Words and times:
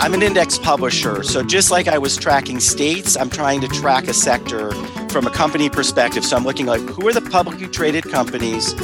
I'm 0.00 0.14
an 0.14 0.22
index 0.22 0.58
publisher. 0.58 1.24
So 1.24 1.42
just 1.42 1.72
like 1.72 1.88
I 1.88 1.98
was 1.98 2.16
tracking 2.16 2.60
states, 2.60 3.16
I'm 3.16 3.28
trying 3.28 3.60
to 3.62 3.68
track 3.68 4.06
a 4.06 4.14
sector 4.14 4.70
from 5.08 5.26
a 5.26 5.30
company 5.30 5.68
perspective. 5.68 6.24
So 6.24 6.36
I'm 6.36 6.44
looking 6.44 6.66
like 6.66 6.80
who 6.82 7.08
are 7.08 7.12
the 7.12 7.20
publicly 7.20 7.66
traded 7.66 8.04
companies? 8.04 8.74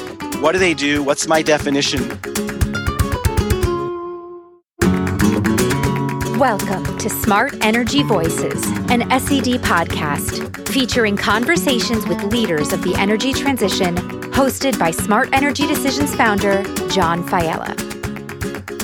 What 0.40 0.52
do 0.52 0.58
they 0.58 0.74
do? 0.74 1.04
What's 1.04 1.28
my 1.28 1.40
definition? 1.40 2.08
Welcome 6.36 6.98
to 6.98 7.08
Smart 7.08 7.64
Energy 7.64 8.02
Voices, 8.02 8.66
an 8.90 9.08
SED 9.08 9.62
podcast 9.62 10.68
featuring 10.68 11.16
conversations 11.16 12.08
with 12.08 12.24
leaders 12.24 12.72
of 12.72 12.82
the 12.82 12.96
energy 12.96 13.32
transition, 13.32 13.94
hosted 14.32 14.76
by 14.80 14.90
Smart 14.90 15.28
Energy 15.32 15.68
Decisions 15.68 16.12
founder 16.16 16.64
John 16.88 17.22
Failla. 17.22 17.93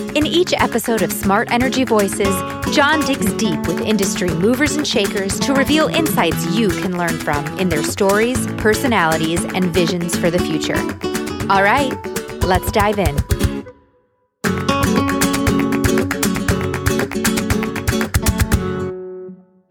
In 0.01 0.27
each 0.27 0.55
episode 0.55 1.03
of 1.03 1.13
Smart 1.13 1.53
Energy 1.53 1.85
Voices, 1.85 2.35
John 2.75 3.01
digs 3.05 3.33
deep 3.35 3.61
with 3.67 3.83
industry 3.83 4.31
movers 4.31 4.75
and 4.75 4.87
shakers 4.87 5.39
to 5.41 5.53
reveal 5.53 5.89
insights 5.89 6.57
you 6.57 6.69
can 6.69 6.97
learn 6.97 7.19
from 7.19 7.47
in 7.59 7.69
their 7.69 7.83
stories, 7.83 8.47
personalities, 8.57 9.45
and 9.45 9.67
visions 9.67 10.17
for 10.17 10.31
the 10.31 10.39
future. 10.39 10.79
All 11.53 11.63
right, 11.63 11.93
let's 12.43 12.73
dive 12.73 12.99
in. 12.99 13.17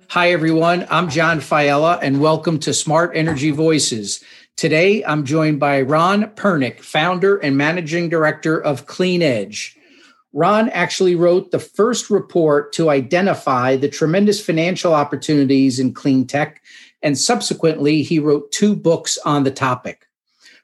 Hi, 0.09 0.31
everyone. 0.31 0.85
I'm 0.91 1.09
John 1.09 1.39
Failla, 1.39 1.97
and 2.03 2.21
welcome 2.21 2.59
to 2.59 2.73
Smart 2.73 3.11
Energy 3.15 3.49
Voices. 3.49 4.23
Today, 4.55 5.03
I'm 5.03 5.25
joined 5.25 5.59
by 5.59 5.81
Ron 5.81 6.25
Pernick, 6.35 6.81
founder 6.81 7.37
and 7.37 7.57
managing 7.57 8.09
director 8.09 8.61
of 8.61 8.85
Clean 8.85 9.23
Edge. 9.23 9.75
Ron 10.33 10.69
actually 10.69 11.15
wrote 11.15 11.51
the 11.51 11.59
first 11.59 12.09
report 12.09 12.71
to 12.73 12.89
identify 12.89 13.75
the 13.75 13.89
tremendous 13.89 14.43
financial 14.43 14.93
opportunities 14.93 15.79
in 15.79 15.93
clean 15.93 16.27
tech, 16.27 16.61
and 17.01 17.17
subsequently, 17.17 18.03
he 18.03 18.19
wrote 18.19 18.51
two 18.51 18.75
books 18.75 19.17
on 19.25 19.43
the 19.43 19.51
topic. 19.51 20.07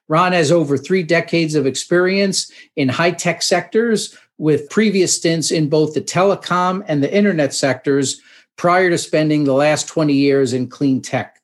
Ron 0.08 0.34
has 0.34 0.52
over 0.52 0.78
three 0.78 1.02
decades 1.02 1.56
of 1.56 1.66
experience 1.66 2.52
in 2.76 2.90
high 2.90 3.12
tech 3.12 3.42
sectors 3.42 4.16
with 4.38 4.70
previous 4.70 5.16
stints 5.16 5.50
in 5.50 5.70
both 5.70 5.94
the 5.94 6.02
telecom 6.02 6.84
and 6.88 7.02
the 7.02 7.14
internet 7.14 7.54
sectors 7.54 8.22
prior 8.58 8.90
to 8.90 8.98
spending 8.98 9.44
the 9.44 9.54
last 9.54 9.88
20 9.88 10.14
years 10.14 10.54
in 10.54 10.68
clean 10.68 11.02
tech. 11.02 11.42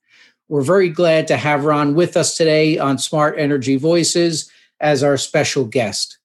We're 0.48 0.62
very 0.62 0.90
glad 0.90 1.28
to 1.28 1.38
have 1.38 1.66
Ron 1.66 1.96
with 1.96 2.18
us 2.18 2.36
today 2.36 2.78
on 2.78 2.98
Smart 2.98 3.40
Energy 3.40 3.78
Voices 3.78 4.52
as 4.80 5.04
our 5.04 5.18
special 5.18 5.66
guest. 5.66 6.18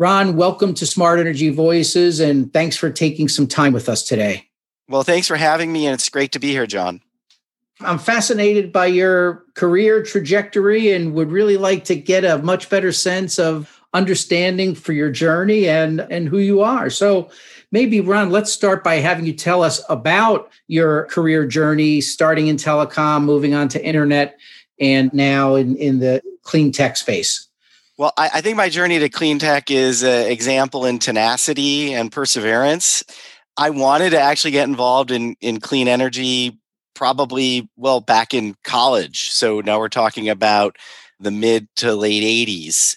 Ron, 0.00 0.36
welcome 0.36 0.74
to 0.74 0.86
Smart 0.86 1.18
Energy 1.18 1.50
Voices, 1.50 2.20
and 2.20 2.52
thanks 2.52 2.76
for 2.76 2.88
taking 2.88 3.26
some 3.26 3.48
time 3.48 3.72
with 3.72 3.88
us 3.88 4.04
today. 4.04 4.48
Well, 4.88 5.02
thanks 5.02 5.26
for 5.26 5.34
having 5.34 5.72
me, 5.72 5.86
and 5.86 5.94
it's 5.94 6.08
great 6.08 6.30
to 6.32 6.38
be 6.38 6.52
here, 6.52 6.68
John. 6.68 7.00
I'm 7.80 7.98
fascinated 7.98 8.72
by 8.72 8.86
your 8.86 9.44
career 9.54 10.04
trajectory 10.04 10.92
and 10.92 11.14
would 11.14 11.32
really 11.32 11.56
like 11.56 11.82
to 11.86 11.96
get 11.96 12.24
a 12.24 12.38
much 12.38 12.70
better 12.70 12.92
sense 12.92 13.40
of 13.40 13.82
understanding 13.92 14.76
for 14.76 14.92
your 14.92 15.10
journey 15.10 15.68
and, 15.68 16.06
and 16.12 16.28
who 16.28 16.38
you 16.38 16.60
are. 16.60 16.90
So, 16.90 17.28
maybe, 17.72 18.00
Ron, 18.00 18.30
let's 18.30 18.52
start 18.52 18.84
by 18.84 18.96
having 18.96 19.26
you 19.26 19.32
tell 19.32 19.64
us 19.64 19.82
about 19.88 20.48
your 20.68 21.06
career 21.06 21.44
journey, 21.44 22.00
starting 22.02 22.46
in 22.46 22.56
telecom, 22.56 23.24
moving 23.24 23.52
on 23.52 23.66
to 23.70 23.84
internet, 23.84 24.38
and 24.78 25.12
now 25.12 25.56
in, 25.56 25.74
in 25.74 25.98
the 25.98 26.22
clean 26.44 26.70
tech 26.70 26.96
space. 26.96 27.47
Well, 27.98 28.12
I, 28.16 28.30
I 28.34 28.40
think 28.40 28.56
my 28.56 28.68
journey 28.68 29.00
to 29.00 29.08
clean 29.08 29.40
tech 29.40 29.70
is 29.72 30.04
an 30.04 30.30
example 30.30 30.86
in 30.86 31.00
tenacity 31.00 31.92
and 31.92 32.12
perseverance. 32.12 33.02
I 33.56 33.70
wanted 33.70 34.10
to 34.10 34.20
actually 34.20 34.52
get 34.52 34.68
involved 34.68 35.10
in, 35.10 35.34
in 35.40 35.58
clean 35.58 35.88
energy 35.88 36.60
probably, 36.94 37.68
well, 37.76 38.00
back 38.00 38.32
in 38.34 38.54
college. 38.62 39.30
So 39.30 39.60
now 39.60 39.80
we're 39.80 39.88
talking 39.88 40.28
about 40.28 40.76
the 41.18 41.32
mid 41.32 41.66
to 41.76 41.94
late 41.94 42.22
80s. 42.22 42.96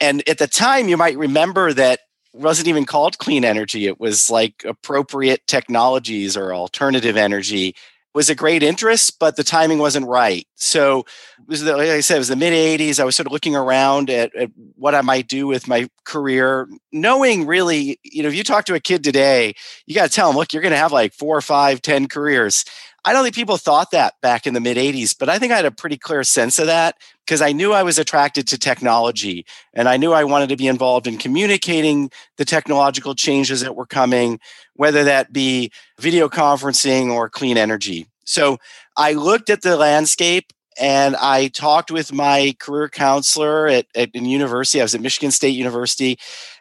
And 0.00 0.26
at 0.28 0.36
the 0.36 0.46
time, 0.46 0.88
you 0.88 0.98
might 0.98 1.16
remember 1.16 1.72
that 1.72 2.00
wasn't 2.34 2.68
even 2.68 2.84
called 2.84 3.18
clean 3.18 3.44
energy. 3.44 3.86
It 3.86 4.00
was 4.00 4.30
like 4.30 4.64
appropriate 4.66 5.46
technologies 5.46 6.36
or 6.36 6.54
alternative 6.54 7.16
energy 7.16 7.74
was 8.14 8.28
a 8.28 8.34
great 8.34 8.62
interest, 8.62 9.18
but 9.18 9.36
the 9.36 9.44
timing 9.44 9.78
wasn't 9.78 10.06
right. 10.06 10.46
So, 10.56 11.00
it 11.00 11.48
was 11.48 11.62
the, 11.62 11.76
like 11.76 11.88
I 11.88 12.00
said, 12.00 12.16
it 12.16 12.18
was 12.18 12.28
the 12.28 12.36
mid 12.36 12.52
80s. 12.52 13.00
I 13.00 13.04
was 13.04 13.16
sort 13.16 13.26
of 13.26 13.32
looking 13.32 13.56
around 13.56 14.10
at, 14.10 14.34
at, 14.36 14.50
what 14.76 14.94
I 14.94 15.00
might 15.00 15.28
do 15.28 15.46
with 15.46 15.66
my 15.66 15.88
career, 16.04 16.68
knowing 16.92 17.46
really, 17.46 17.98
you 18.02 18.22
know, 18.22 18.28
if 18.28 18.34
you 18.34 18.44
talk 18.44 18.64
to 18.66 18.74
a 18.74 18.80
kid 18.80 19.02
today, 19.02 19.54
you 19.86 19.94
got 19.94 20.08
to 20.08 20.14
tell 20.14 20.28
them, 20.28 20.36
look, 20.36 20.52
you're 20.52 20.62
going 20.62 20.72
to 20.72 20.78
have 20.78 20.92
like 20.92 21.12
four, 21.14 21.40
five, 21.40 21.82
ten 21.82 22.06
careers. 22.06 22.64
I 23.04 23.12
don't 23.12 23.24
think 23.24 23.34
people 23.34 23.56
thought 23.56 23.90
that 23.90 24.14
back 24.22 24.46
in 24.46 24.54
the 24.54 24.60
mid 24.60 24.76
80s, 24.76 25.16
but 25.18 25.28
I 25.28 25.38
think 25.38 25.52
I 25.52 25.56
had 25.56 25.64
a 25.64 25.72
pretty 25.72 25.96
clear 25.96 26.22
sense 26.22 26.58
of 26.60 26.66
that 26.66 26.96
because 27.26 27.42
I 27.42 27.50
knew 27.52 27.72
I 27.72 27.82
was 27.82 27.98
attracted 27.98 28.46
to 28.48 28.58
technology 28.58 29.44
and 29.74 29.88
I 29.88 29.96
knew 29.96 30.12
I 30.12 30.22
wanted 30.22 30.50
to 30.50 30.56
be 30.56 30.68
involved 30.68 31.08
in 31.08 31.18
communicating 31.18 32.10
the 32.36 32.44
technological 32.44 33.16
changes 33.16 33.60
that 33.62 33.74
were 33.74 33.86
coming, 33.86 34.38
whether 34.74 35.04
that 35.04 35.32
be 35.32 35.70
video 35.98 36.28
conferencing 36.28 37.10
or 37.10 37.28
clean 37.28 37.56
energy. 37.56 38.06
So 38.24 38.58
I 38.96 39.12
looked 39.12 39.50
at 39.50 39.62
the 39.62 39.76
landscape 39.76 40.52
and 40.80 41.16
I 41.16 41.48
talked 41.48 41.90
with 41.90 42.12
my 42.12 42.54
career 42.58 42.88
counselor 42.88 43.66
at, 43.66 43.86
at 43.94 44.10
in 44.14 44.24
university. 44.24 44.80
I 44.80 44.84
was 44.84 44.94
at 44.94 45.00
Michigan 45.00 45.30
State 45.30 45.50
University, 45.50 46.18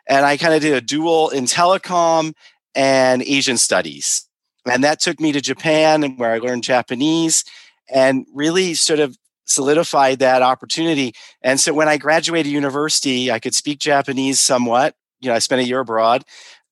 and 0.07 0.25
I 0.25 0.37
kind 0.37 0.53
of 0.53 0.61
did 0.61 0.73
a 0.73 0.81
dual 0.81 1.29
in 1.29 1.45
telecom 1.45 2.33
and 2.75 3.21
Asian 3.21 3.57
studies. 3.57 4.27
And 4.69 4.83
that 4.83 4.99
took 4.99 5.19
me 5.19 5.31
to 5.31 5.41
Japan, 5.41 6.03
and 6.03 6.19
where 6.19 6.33
I 6.33 6.39
learned 6.39 6.63
Japanese 6.63 7.45
and 7.89 8.25
really 8.33 8.73
sort 8.73 8.99
of 8.99 9.17
solidified 9.45 10.19
that 10.19 10.41
opportunity. 10.41 11.13
And 11.41 11.59
so 11.59 11.73
when 11.73 11.87
I 11.87 11.97
graduated 11.97 12.51
university, 12.51 13.31
I 13.31 13.39
could 13.39 13.55
speak 13.55 13.79
Japanese 13.79 14.39
somewhat. 14.39 14.95
You 15.19 15.29
know, 15.29 15.35
I 15.35 15.39
spent 15.39 15.61
a 15.61 15.65
year 15.65 15.79
abroad. 15.79 16.23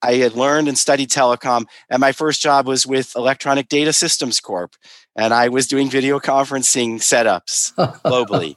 I 0.01 0.15
had 0.15 0.33
learned 0.33 0.67
and 0.67 0.77
studied 0.77 1.09
telecom, 1.09 1.65
and 1.89 1.99
my 1.99 2.11
first 2.11 2.41
job 2.41 2.67
was 2.67 2.87
with 2.87 3.15
Electronic 3.15 3.69
Data 3.69 3.93
Systems 3.93 4.39
Corp, 4.39 4.75
and 5.15 5.33
I 5.33 5.49
was 5.49 5.67
doing 5.67 5.89
video 5.89 6.19
conferencing 6.19 6.95
setups 6.99 7.73
globally. 8.03 8.55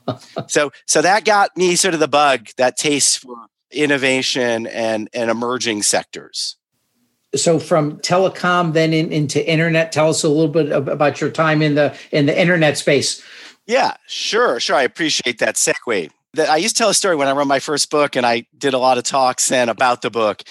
so, 0.51 0.71
so 0.87 1.03
that 1.03 1.25
got 1.25 1.57
me 1.57 1.77
sort 1.77 1.95
of 1.95 2.01
the 2.01 2.09
bug, 2.09 2.49
that 2.57 2.77
taste 2.77 3.21
for 3.21 3.37
innovation 3.73 4.67
and 4.67 5.09
and 5.13 5.31
emerging 5.31 5.83
sectors. 5.83 6.57
So 7.35 7.59
from 7.59 7.99
telecom 7.99 8.75
then 8.75 8.93
in, 8.93 9.11
into 9.11 9.45
internet 9.51 9.93
tell 9.93 10.11
us 10.11 10.23
a 10.23 10.29
little 10.29 10.49
bit 10.49 10.71
about 10.71 11.21
your 11.21 11.31
time 11.31 11.63
in 11.63 11.75
the 11.75 11.97
in 12.11 12.27
the 12.27 12.39
internet 12.39 12.79
space. 12.79 13.23
Yeah 13.67 13.95
sure 14.07 14.61
sure 14.61 14.77
i 14.77 14.83
appreciate 14.83 15.39
that 15.39 15.57
segue. 15.57 16.11
I 16.39 16.57
used 16.57 16.77
to 16.77 16.83
tell 16.83 16.91
a 16.91 16.95
story 16.95 17.17
when 17.17 17.29
i 17.29 17.33
wrote 17.33 17.47
my 17.47 17.61
first 17.61 17.91
book 17.91 18.17
and 18.17 18.27
i 18.27 18.47
did 18.57 18.75
a 18.75 18.79
lot 18.79 18.99
of 18.99 19.05
talks 19.05 19.49
then 19.49 19.69
about 19.69 20.03
the 20.03 20.11
book 20.11 20.43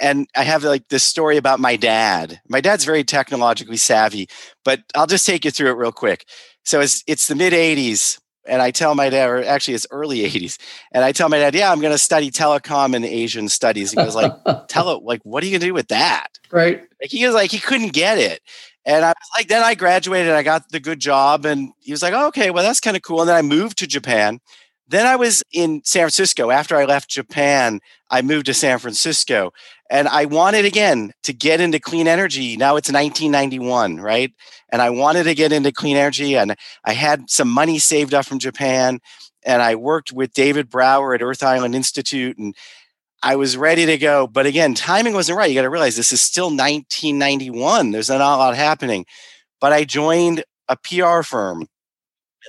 and 0.00 0.26
i 0.36 0.42
have 0.42 0.64
like 0.64 0.88
this 0.88 1.04
story 1.04 1.36
about 1.36 1.60
my 1.60 1.76
dad 1.76 2.40
my 2.48 2.60
dad's 2.60 2.84
very 2.84 3.04
technologically 3.04 3.76
savvy 3.76 4.28
but 4.64 4.80
i'll 4.94 5.06
just 5.06 5.26
take 5.26 5.44
you 5.44 5.50
through 5.50 5.70
it 5.70 5.76
real 5.76 5.92
quick 5.92 6.26
so 6.64 6.80
it's, 6.80 7.04
it's 7.06 7.28
the 7.28 7.34
mid 7.34 7.52
80s 7.52 8.18
and 8.46 8.60
I 8.60 8.70
tell 8.70 8.94
my 8.94 9.08
dad, 9.08 9.28
or 9.28 9.42
actually 9.44 9.74
it's 9.74 9.86
early 9.90 10.18
80s, 10.18 10.58
and 10.92 11.04
I 11.04 11.12
tell 11.12 11.28
my 11.28 11.38
dad, 11.38 11.54
yeah, 11.54 11.72
I'm 11.72 11.80
going 11.80 11.92
to 11.92 11.98
study 11.98 12.30
telecom 12.30 12.94
and 12.94 13.04
Asian 13.04 13.48
studies. 13.48 13.90
He 13.90 13.96
goes 13.96 14.14
like, 14.14 14.32
tell 14.68 14.90
it, 14.90 15.02
like, 15.02 15.20
what 15.24 15.42
are 15.42 15.46
you 15.46 15.52
going 15.52 15.60
to 15.60 15.66
do 15.66 15.74
with 15.74 15.88
that? 15.88 16.28
Right. 16.50 16.82
Like 17.00 17.10
he 17.10 17.26
was 17.26 17.34
like, 17.34 17.50
he 17.50 17.58
couldn't 17.58 17.92
get 17.92 18.16
it. 18.16 18.40
And 18.86 19.04
I 19.04 19.08
was 19.08 19.28
like, 19.36 19.48
then 19.48 19.64
I 19.64 19.74
graduated, 19.74 20.30
I 20.32 20.44
got 20.44 20.68
the 20.68 20.78
good 20.78 21.00
job. 21.00 21.44
And 21.44 21.72
he 21.80 21.90
was 21.90 22.00
like, 22.00 22.14
oh, 22.14 22.28
okay, 22.28 22.52
well, 22.52 22.62
that's 22.62 22.78
kind 22.78 22.96
of 22.96 23.02
cool. 23.02 23.20
And 23.20 23.28
then 23.28 23.34
I 23.34 23.42
moved 23.42 23.78
to 23.78 23.88
Japan. 23.88 24.38
Then 24.94 25.06
I 25.06 25.16
was 25.16 25.42
in 25.50 25.82
San 25.84 26.02
Francisco. 26.02 26.52
After 26.52 26.76
I 26.76 26.84
left 26.84 27.10
Japan, 27.10 27.80
I 28.12 28.22
moved 28.22 28.46
to 28.46 28.54
San 28.54 28.78
Francisco. 28.78 29.52
And 29.90 30.06
I 30.06 30.26
wanted 30.26 30.64
again 30.64 31.10
to 31.24 31.32
get 31.32 31.60
into 31.60 31.80
clean 31.80 32.06
energy. 32.06 32.56
Now 32.56 32.76
it's 32.76 32.92
1991, 32.92 33.96
right? 33.96 34.32
And 34.70 34.80
I 34.80 34.90
wanted 34.90 35.24
to 35.24 35.34
get 35.34 35.50
into 35.50 35.72
clean 35.72 35.96
energy. 35.96 36.36
And 36.36 36.54
I 36.84 36.92
had 36.92 37.28
some 37.28 37.48
money 37.48 37.80
saved 37.80 38.14
up 38.14 38.24
from 38.24 38.38
Japan. 38.38 39.00
And 39.44 39.62
I 39.62 39.74
worked 39.74 40.12
with 40.12 40.32
David 40.32 40.70
Brower 40.70 41.12
at 41.12 41.22
Earth 41.22 41.42
Island 41.42 41.74
Institute. 41.74 42.38
And 42.38 42.54
I 43.20 43.34
was 43.34 43.56
ready 43.56 43.86
to 43.86 43.98
go. 43.98 44.28
But 44.28 44.46
again, 44.46 44.74
timing 44.74 45.14
wasn't 45.14 45.38
right. 45.38 45.50
You 45.50 45.56
got 45.56 45.62
to 45.62 45.70
realize 45.70 45.96
this 45.96 46.12
is 46.12 46.22
still 46.22 46.50
1991. 46.50 47.90
There's 47.90 48.10
not 48.10 48.20
a 48.20 48.36
lot 48.36 48.54
happening. 48.54 49.06
But 49.60 49.72
I 49.72 49.82
joined 49.82 50.44
a 50.68 50.76
PR 50.76 51.22
firm 51.22 51.66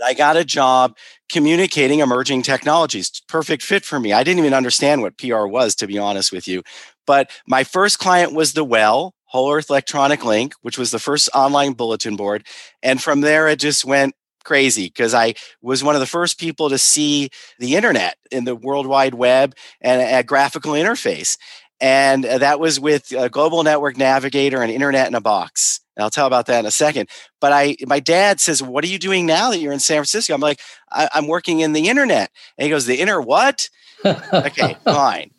I 0.03 0.13
got 0.13 0.37
a 0.37 0.43
job 0.45 0.97
communicating 1.29 1.99
emerging 1.99 2.41
technologies. 2.43 3.21
Perfect 3.27 3.63
fit 3.63 3.85
for 3.85 3.99
me. 3.99 4.13
I 4.13 4.23
didn't 4.23 4.39
even 4.39 4.53
understand 4.53 5.01
what 5.01 5.17
PR 5.17 5.45
was, 5.45 5.75
to 5.75 5.87
be 5.87 5.97
honest 5.97 6.31
with 6.31 6.47
you. 6.47 6.63
But 7.05 7.29
my 7.47 7.63
first 7.63 7.99
client 7.99 8.33
was 8.33 8.53
The 8.53 8.63
Well, 8.63 9.13
Whole 9.25 9.51
Earth 9.51 9.69
Electronic 9.69 10.23
Link, 10.23 10.53
which 10.61 10.77
was 10.77 10.91
the 10.91 10.99
first 10.99 11.29
online 11.33 11.73
bulletin 11.73 12.15
board. 12.15 12.45
And 12.81 13.01
from 13.01 13.21
there, 13.21 13.47
it 13.47 13.59
just 13.59 13.85
went 13.85 14.15
crazy 14.43 14.85
because 14.85 15.13
I 15.13 15.33
was 15.61 15.83
one 15.83 15.95
of 15.95 16.01
the 16.01 16.07
first 16.07 16.39
people 16.39 16.69
to 16.69 16.77
see 16.77 17.29
the 17.59 17.75
internet 17.75 18.15
in 18.31 18.45
the 18.45 18.55
World 18.55 18.85
Wide 18.85 19.15
Web 19.15 19.55
and 19.81 20.01
a 20.01 20.23
graphical 20.23 20.73
interface. 20.73 21.37
And 21.81 22.25
uh, 22.25 22.37
that 22.37 22.59
was 22.59 22.79
with 22.79 23.11
a 23.11 23.29
Global 23.29 23.63
Network 23.63 23.97
Navigator 23.97 24.61
and 24.61 24.71
Internet 24.71 25.07
in 25.07 25.15
a 25.15 25.21
Box. 25.21 25.81
And 25.95 26.03
I'll 26.03 26.09
tell 26.09 26.27
about 26.27 26.45
that 26.47 26.59
in 26.59 26.65
a 26.65 26.71
second. 26.71 27.09
But 27.39 27.51
I, 27.51 27.75
my 27.85 27.99
dad 27.99 28.39
says, 28.39 28.61
"What 28.61 28.83
are 28.83 28.87
you 28.87 28.99
doing 28.99 29.25
now 29.25 29.51
that 29.51 29.59
you're 29.59 29.73
in 29.73 29.79
San 29.79 29.97
Francisco?" 29.97 30.33
I'm 30.33 30.41
like, 30.41 30.59
I, 30.91 31.09
"I'm 31.13 31.27
working 31.27 31.61
in 31.61 31.73
the 31.73 31.87
internet." 31.87 32.31
And 32.57 32.63
he 32.63 32.69
goes, 32.69 32.85
"The 32.85 32.99
inner 32.99 33.21
what?" 33.21 33.69
okay, 34.05 34.77
fine. 34.83 35.31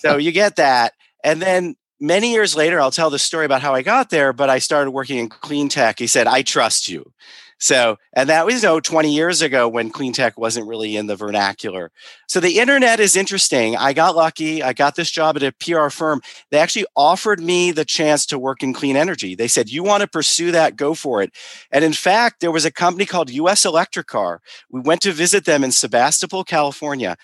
So 0.00 0.16
you 0.16 0.32
get 0.32 0.56
that, 0.56 0.94
and 1.24 1.42
then 1.42 1.76
many 2.00 2.32
years 2.32 2.56
later, 2.56 2.80
I'll 2.80 2.92
tell 2.92 3.10
the 3.10 3.18
story 3.18 3.46
about 3.46 3.62
how 3.62 3.74
I 3.74 3.82
got 3.82 4.10
there. 4.10 4.32
But 4.32 4.48
I 4.48 4.58
started 4.58 4.92
working 4.92 5.18
in 5.18 5.28
clean 5.28 5.68
tech. 5.68 5.98
He 5.98 6.06
said, 6.06 6.26
"I 6.26 6.42
trust 6.42 6.88
you." 6.88 7.12
So, 7.58 7.96
and 8.12 8.28
that 8.28 8.44
was 8.44 8.62
you 8.62 8.68
know, 8.68 8.80
20 8.80 9.14
years 9.14 9.40
ago 9.40 9.66
when 9.66 9.90
clean 9.90 10.12
tech 10.12 10.38
wasn't 10.38 10.66
really 10.66 10.96
in 10.96 11.06
the 11.06 11.16
vernacular. 11.16 11.90
So 12.28 12.38
the 12.38 12.58
internet 12.58 13.00
is 13.00 13.16
interesting. 13.16 13.76
I 13.76 13.94
got 13.94 14.14
lucky. 14.14 14.62
I 14.62 14.74
got 14.74 14.94
this 14.94 15.10
job 15.10 15.36
at 15.36 15.42
a 15.42 15.52
PR 15.52 15.88
firm. 15.88 16.20
They 16.50 16.58
actually 16.58 16.86
offered 16.94 17.40
me 17.40 17.70
the 17.70 17.84
chance 17.84 18.26
to 18.26 18.38
work 18.38 18.62
in 18.62 18.74
clean 18.74 18.96
energy. 18.96 19.34
They 19.34 19.48
said, 19.48 19.70
You 19.70 19.82
want 19.82 20.02
to 20.02 20.08
pursue 20.08 20.52
that? 20.52 20.76
Go 20.76 20.92
for 20.94 21.22
it. 21.22 21.32
And 21.70 21.82
in 21.82 21.94
fact, 21.94 22.40
there 22.40 22.52
was 22.52 22.66
a 22.66 22.72
company 22.72 23.06
called 23.06 23.30
US 23.30 23.64
Electric 23.64 24.06
Car. 24.06 24.40
We 24.70 24.80
went 24.80 25.00
to 25.02 25.12
visit 25.12 25.46
them 25.46 25.64
in 25.64 25.72
Sebastopol, 25.72 26.44
California. 26.44 27.16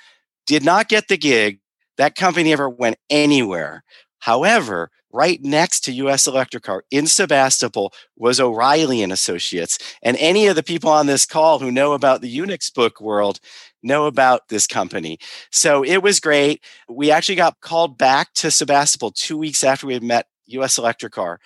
Did 0.46 0.64
not 0.64 0.88
get 0.88 1.08
the 1.08 1.19
gig. 1.19 1.61
That 1.99 2.14
company 2.14 2.49
never 2.49 2.70
went 2.70 2.96
anywhere. 3.11 3.85
However, 4.20 4.90
right 5.12 5.43
next 5.43 5.81
to 5.81 5.93
US 5.93 6.26
Electric 6.26 6.62
Car 6.62 6.85
in 6.91 7.06
Sebastopol 7.06 7.93
was 8.17 8.41
O'Reilly 8.41 9.03
and 9.03 9.12
Associates. 9.12 9.79
And 10.03 10.17
any 10.19 10.47
of 10.47 10.56
the 10.56 10.62
people 10.62 10.91
on 10.91 11.06
this 11.06 11.26
call 11.26 11.59
who 11.59 11.70
know 11.70 11.93
about 11.93 12.20
the 12.20 12.38
Unix 12.38 12.73
book 12.73 13.00
world 13.00 13.38
know 13.82 14.06
about 14.06 14.49
this 14.49 14.67
company. 14.67 15.19
So 15.50 15.85
it 15.85 15.99
was 15.99 16.20
great. 16.20 16.62
We 16.88 17.11
actually 17.11 17.37
got 17.37 17.61
called 17.61 17.99
back 17.99 18.32
to 18.35 18.50
Sebastopol 18.50 19.11
2 19.11 19.37
weeks 19.37 19.64
after 19.64 19.87
we 19.87 19.94
had 19.94 20.03
met 20.03 20.26
US 20.47 20.79
Electric 20.79 21.12
Car. 21.12 21.41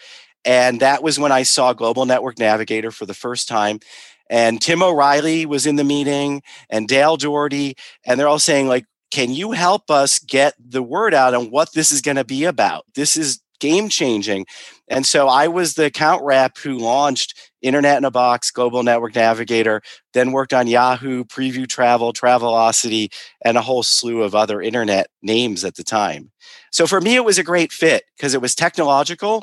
And 0.45 0.81
that 0.81 1.03
was 1.03 1.19
when 1.19 1.33
I 1.33 1.43
saw 1.43 1.73
Global 1.73 2.07
Network 2.07 2.39
Navigator 2.39 2.91
for 2.91 3.05
the 3.05 3.15
first 3.15 3.49
time. 3.49 3.81
And 4.29 4.61
Tim 4.61 4.83
O'Reilly 4.83 5.47
was 5.47 5.67
in 5.67 5.77
the 5.77 5.85
meeting 5.85 6.43
and 6.71 6.87
Dale 6.87 7.17
Dougherty. 7.17 7.77
And 8.05 8.19
they're 8.19 8.29
all 8.29 8.39
saying, 8.39 8.69
like, 8.69 8.85
can 9.11 9.31
you 9.31 9.53
help 9.53 9.91
us 9.91 10.19
get 10.19 10.55
the 10.59 10.83
word 10.83 11.15
out 11.15 11.35
on 11.35 11.51
what 11.51 11.73
this 11.73 11.93
is 11.93 12.03
going 12.03 12.17
to 12.17 12.25
be 12.25 12.45
about? 12.45 12.85
This 12.95 13.17
is 13.17 13.41
game 13.61 13.89
changing. 13.89 14.47
And 14.89 15.05
so 15.05 15.29
I 15.29 15.49
was 15.49 15.75
the 15.75 15.87
account 15.87 16.23
rep 16.25 16.59
who 16.59 16.79
launched 16.79 17.35
Internet 17.63 17.99
in 17.99 18.05
a 18.05 18.11
Box, 18.11 18.51
Global 18.51 18.83
Network 18.83 19.15
Navigator, 19.15 19.83
then 20.13 20.33
worked 20.33 20.55
on 20.55 20.69
Yahoo, 20.69 21.25
Preview 21.25 21.67
Travel, 21.67 22.13
Travelocity, 22.13 23.13
and 23.45 23.57
a 23.57 23.63
whole 23.63 23.83
slew 23.83 24.23
of 24.23 24.35
other 24.35 24.63
internet 24.63 25.09
names 25.23 25.65
at 25.65 25.75
the 25.75 25.85
time. 25.85 26.31
So 26.71 26.87
for 26.87 27.01
me, 27.01 27.17
it 27.17 27.25
was 27.25 27.39
a 27.39 27.45
great 27.45 27.73
fit 27.73 28.05
because 28.17 28.35
it 28.35 28.41
was 28.41 28.55
technological. 28.55 29.43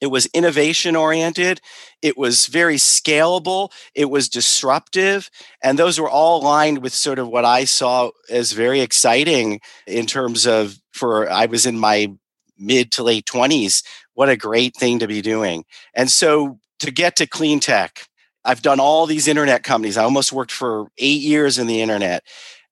It 0.00 0.10
was 0.10 0.26
innovation 0.34 0.96
oriented. 0.96 1.60
It 2.02 2.18
was 2.18 2.46
very 2.46 2.74
scalable. 2.74 3.70
It 3.94 4.10
was 4.10 4.28
disruptive. 4.28 5.30
And 5.62 5.78
those 5.78 6.00
were 6.00 6.10
all 6.10 6.42
aligned 6.42 6.82
with 6.82 6.92
sort 6.92 7.20
of 7.20 7.28
what 7.28 7.44
I 7.44 7.64
saw 7.64 8.10
as 8.28 8.50
very 8.50 8.80
exciting 8.80 9.60
in 9.86 10.06
terms 10.06 10.44
of 10.44 10.76
for 10.90 11.30
I 11.30 11.46
was 11.46 11.66
in 11.66 11.78
my 11.78 12.12
mid 12.62 12.90
to 12.92 13.02
late 13.02 13.26
20s, 13.26 13.82
what 14.14 14.28
a 14.28 14.36
great 14.36 14.76
thing 14.76 14.98
to 15.00 15.06
be 15.06 15.20
doing. 15.20 15.64
And 15.94 16.10
so 16.10 16.58
to 16.80 16.90
get 16.90 17.16
to 17.16 17.26
clean 17.26 17.60
tech, 17.60 18.06
I've 18.44 18.62
done 18.62 18.80
all 18.80 19.06
these 19.06 19.28
internet 19.28 19.62
companies. 19.62 19.96
I 19.96 20.04
almost 20.04 20.32
worked 20.32 20.52
for 20.52 20.88
eight 20.98 21.20
years 21.20 21.58
in 21.58 21.66
the 21.66 21.80
internet. 21.80 22.24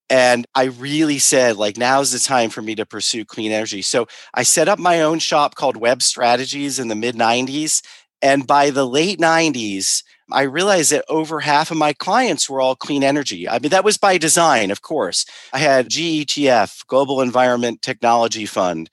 And 0.09 0.45
I 0.57 0.65
really 0.65 1.21
said, 1.21 1.57
like, 1.57 1.77
now's 1.77 2.11
the 2.11 2.19
time 2.19 2.51
for 2.51 2.63
me 2.63 2.75
to 2.75 2.85
pursue 2.85 3.25
clean 3.25 3.53
energy. 3.53 3.81
So 3.81 4.09
I 4.35 4.43
set 4.43 4.69
up 4.69 4.81
my 4.81 5.03
own 5.03 5.21
shop 5.21 5.55
called 5.55 5.77
Web 5.77 6.03
Strategies 6.03 6.81
in 6.81 6.89
the 6.89 6.97
mid 6.97 7.15
90s. 7.15 7.83
And 8.21 8.47
by 8.47 8.71
the 8.71 8.87
late 8.87 9.21
90s, 9.21 10.03
I 10.33 10.43
realized 10.43 10.93
that 10.93 11.05
over 11.09 11.41
half 11.41 11.71
of 11.71 11.77
my 11.77 11.93
clients 11.93 12.49
were 12.49 12.61
all 12.61 12.77
clean 12.77 13.03
energy. 13.03 13.49
I 13.49 13.59
mean, 13.59 13.71
that 13.71 13.85
was 13.85 13.99
by 13.99 14.19
design, 14.19 14.71
of 14.71 14.83
course. 14.83 15.25
I 15.53 15.59
had 15.59 15.89
GETF, 15.89 16.87
Global 16.87 17.21
Environment 17.21 17.81
Technology 17.83 18.47
Fund. 18.47 18.91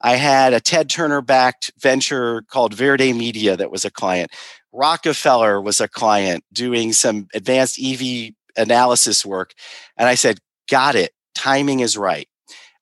I 0.00 0.16
had 0.16 0.52
a 0.52 0.60
Ted 0.60 0.88
Turner 0.88 1.20
backed 1.20 1.70
venture 1.78 2.42
called 2.42 2.74
Verde 2.74 3.12
Media 3.12 3.56
that 3.56 3.70
was 3.70 3.84
a 3.84 3.90
client. 3.90 4.30
Rockefeller 4.72 5.60
was 5.60 5.80
a 5.80 5.88
client 5.88 6.44
doing 6.52 6.92
some 6.92 7.28
advanced 7.34 7.78
EV 7.82 8.32
analysis 8.56 9.26
work. 9.26 9.52
And 9.96 10.08
I 10.08 10.14
said, 10.14 10.38
got 10.68 10.94
it. 10.94 11.12
Timing 11.34 11.80
is 11.80 11.96
right. 11.96 12.28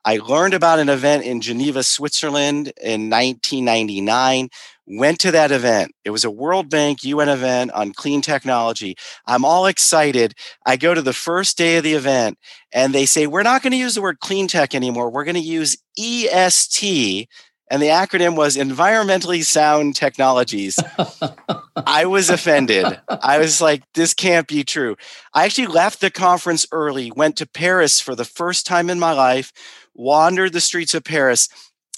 I 0.08 0.16
learned 0.16 0.54
about 0.54 0.78
an 0.78 0.88
event 0.88 1.24
in 1.24 1.42
Geneva, 1.42 1.82
Switzerland 1.82 2.72
in 2.80 3.10
1999 3.10 4.48
went 4.86 5.20
to 5.20 5.30
that 5.32 5.52
event. 5.52 5.92
It 6.02 6.08
was 6.08 6.24
a 6.24 6.30
World 6.30 6.70
Bank 6.70 7.04
UN 7.04 7.28
event 7.28 7.72
on 7.72 7.92
clean 7.92 8.22
technology. 8.22 8.96
I'm 9.26 9.44
all 9.44 9.66
excited. 9.66 10.32
I 10.64 10.78
go 10.78 10.94
to 10.94 11.02
the 11.02 11.12
first 11.12 11.58
day 11.58 11.76
of 11.76 11.84
the 11.84 11.92
event 11.92 12.38
and 12.72 12.94
they 12.94 13.04
say, 13.04 13.26
We're 13.26 13.42
not 13.42 13.60
going 13.60 13.72
to 13.72 13.76
use 13.76 13.96
the 13.96 14.00
word 14.00 14.20
clean 14.20 14.48
tech 14.48 14.74
anymore. 14.74 15.10
We're 15.10 15.24
going 15.24 15.34
to 15.34 15.40
use 15.40 15.76
EST. 15.98 17.28
And 17.70 17.82
the 17.82 17.88
acronym 17.88 18.34
was 18.34 18.56
Environmentally 18.56 19.44
Sound 19.44 19.94
Technologies. 19.94 20.78
I 21.76 22.06
was 22.06 22.30
offended. 22.30 22.98
I 23.08 23.38
was 23.38 23.60
like, 23.60 23.82
this 23.92 24.14
can't 24.14 24.46
be 24.46 24.64
true. 24.64 24.96
I 25.34 25.44
actually 25.44 25.66
left 25.66 26.00
the 26.00 26.10
conference 26.10 26.66
early, 26.72 27.12
went 27.14 27.36
to 27.36 27.46
Paris 27.46 28.00
for 28.00 28.14
the 28.14 28.24
first 28.24 28.64
time 28.64 28.88
in 28.88 28.98
my 28.98 29.12
life, 29.12 29.52
wandered 29.98 30.54
the 30.54 30.60
streets 30.60 30.94
of 30.94 31.04
Paris. 31.04 31.48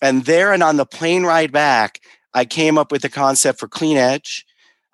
And 0.03 0.25
there 0.25 0.53
and 0.53 0.63
on 0.63 0.77
the 0.77 0.87
plane 0.87 1.25
ride 1.25 1.53
back, 1.53 2.01
I 2.35 2.45
came 2.45 2.79
up 2.79 2.91
with 2.91 3.03
the 3.03 3.09
concept 3.09 3.61
for 3.61 3.69
Clean 3.69 3.97
Edge. 3.97 4.47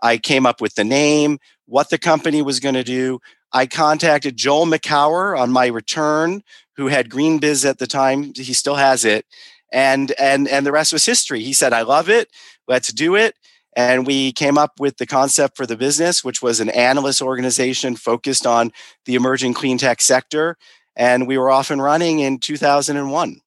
I 0.02 0.18
came 0.18 0.44
up 0.44 0.60
with 0.60 0.74
the 0.74 0.84
name, 0.84 1.38
what 1.66 1.88
the 1.88 1.98
company 1.98 2.42
was 2.42 2.60
going 2.60 2.74
to 2.74 2.84
do. 2.84 3.20
I 3.52 3.66
contacted 3.66 4.36
Joel 4.36 4.66
Makower 4.66 5.38
on 5.38 5.50
my 5.50 5.66
return, 5.66 6.42
who 6.76 6.88
had 6.88 7.08
Green 7.08 7.38
Biz 7.38 7.64
at 7.64 7.78
the 7.78 7.86
time. 7.86 8.32
He 8.34 8.52
still 8.52 8.74
has 8.74 9.04
it. 9.04 9.24
And 9.72 10.12
and 10.12 10.48
and 10.48 10.66
the 10.66 10.72
rest 10.72 10.92
was 10.92 11.06
history. 11.06 11.42
He 11.42 11.52
said, 11.52 11.72
I 11.72 11.82
love 11.82 12.08
it. 12.08 12.28
Let's 12.68 12.92
do 12.92 13.14
it. 13.14 13.34
And 13.76 14.06
we 14.06 14.32
came 14.32 14.56
up 14.56 14.80
with 14.80 14.96
the 14.96 15.06
concept 15.06 15.56
for 15.56 15.66
the 15.66 15.76
business, 15.76 16.24
which 16.24 16.40
was 16.40 16.60
an 16.60 16.70
analyst 16.70 17.20
organization 17.20 17.94
focused 17.94 18.46
on 18.46 18.72
the 19.04 19.14
emerging 19.14 19.54
clean 19.54 19.76
tech 19.76 20.00
sector. 20.00 20.56
And 20.96 21.26
we 21.26 21.38
were 21.38 21.50
off 21.50 21.70
and 21.70 21.82
running 21.82 22.20
in 22.20 22.38
2001. 22.38 23.40